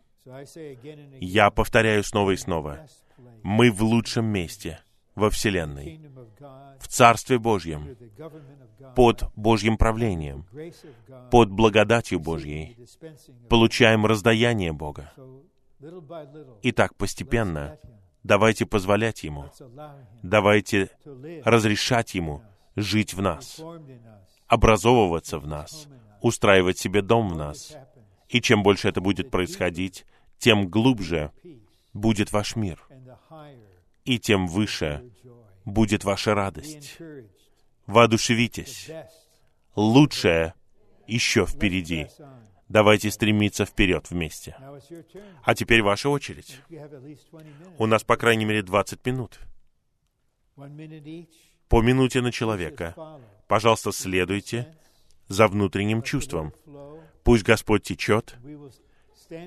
Я 1.20 1.50
повторяю 1.50 2.04
снова 2.04 2.30
и 2.30 2.36
снова, 2.36 2.86
мы 3.42 3.72
в 3.72 3.82
лучшем 3.82 4.26
месте 4.26 4.80
во 5.16 5.28
Вселенной, 5.28 6.00
в 6.78 6.86
Царстве 6.86 7.40
Божьем, 7.40 7.96
под 8.94 9.24
Божьим 9.34 9.78
правлением, 9.78 10.46
под 11.32 11.50
благодатью 11.50 12.20
Божьей, 12.20 12.78
получаем 13.48 14.06
раздаяние 14.06 14.72
Бога. 14.72 15.12
So, 15.16 15.42
little 15.80 16.06
by 16.06 16.32
little, 16.32 16.60
И 16.62 16.70
так 16.70 16.92
let's 16.92 16.98
постепенно 16.98 17.80
давайте 18.22 18.64
позволять 18.64 19.24
Ему, 19.24 19.46
давайте 20.22 20.90
разрешать 21.44 22.14
Ему 22.14 22.42
жить 22.76 23.12
в 23.12 23.20
нас, 23.20 23.60
образовываться 24.46 25.40
в 25.40 25.48
нас, 25.48 25.88
устраивать 26.22 26.78
себе 26.78 27.02
дом 27.02 27.28
в 27.28 27.36
нас. 27.36 27.76
И 28.28 28.40
чем 28.40 28.62
больше 28.62 28.88
это 28.88 29.00
будет 29.00 29.30
происходить, 29.30 30.06
тем 30.38 30.68
глубже 30.68 31.32
будет 31.92 32.32
ваш 32.32 32.56
мир, 32.56 32.82
и 34.04 34.18
тем 34.18 34.46
выше 34.46 35.04
будет 35.64 36.04
ваша 36.04 36.34
радость. 36.34 36.96
Воодушевитесь. 37.86 38.90
Лучшее 39.74 40.54
еще 41.06 41.44
впереди. 41.44 42.06
Давайте 42.68 43.10
стремиться 43.10 43.66
вперед 43.66 44.08
вместе. 44.10 44.56
А 45.42 45.54
теперь 45.54 45.82
ваша 45.82 46.08
очередь. 46.08 46.58
You 46.70 46.80
have 46.80 46.92
at 46.92 47.04
least 47.04 47.28
20 47.30 47.46
minutes. 47.46 47.74
У 47.78 47.86
нас, 47.86 48.02
по 48.02 48.16
крайней 48.16 48.46
мере, 48.46 48.62
20 48.62 49.04
минут. 49.04 49.40
По 51.68 51.82
минуте 51.82 52.22
на 52.22 52.32
человека. 52.32 52.94
Пожалуйста, 53.46 53.92
следуйте 53.92 54.74
за 55.32 55.48
внутренним 55.48 56.02
чувством. 56.02 56.52
Пусть 57.24 57.44
Господь 57.44 57.82
течет. 57.82 58.36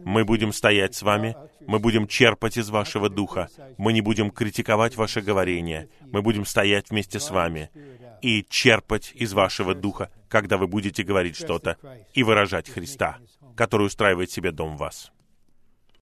Мы 0.03 0.25
будем 0.25 0.51
стоять 0.51 0.95
с 0.95 1.03
вами. 1.03 1.35
Мы 1.61 1.79
будем 1.79 2.07
черпать 2.07 2.57
из 2.57 2.69
вашего 2.69 3.09
духа. 3.09 3.49
Мы 3.77 3.93
не 3.93 4.01
будем 4.01 4.31
критиковать 4.31 4.95
ваше 4.95 5.21
говорение. 5.21 5.89
Мы 6.11 6.21
будем 6.21 6.45
стоять 6.45 6.89
вместе 6.89 7.19
с 7.19 7.29
вами 7.29 7.69
и 8.21 8.45
черпать 8.49 9.11
из 9.13 9.33
вашего 9.33 9.75
духа, 9.75 10.09
когда 10.27 10.57
вы 10.57 10.67
будете 10.67 11.03
говорить 11.03 11.35
что-то 11.35 11.77
и 12.13 12.23
выражать 12.23 12.69
Христа, 12.69 13.17
который 13.55 13.85
устраивает 13.85 14.31
себе 14.31 14.51
дом 14.51 14.75
в 14.75 14.79
вас. 14.79 15.11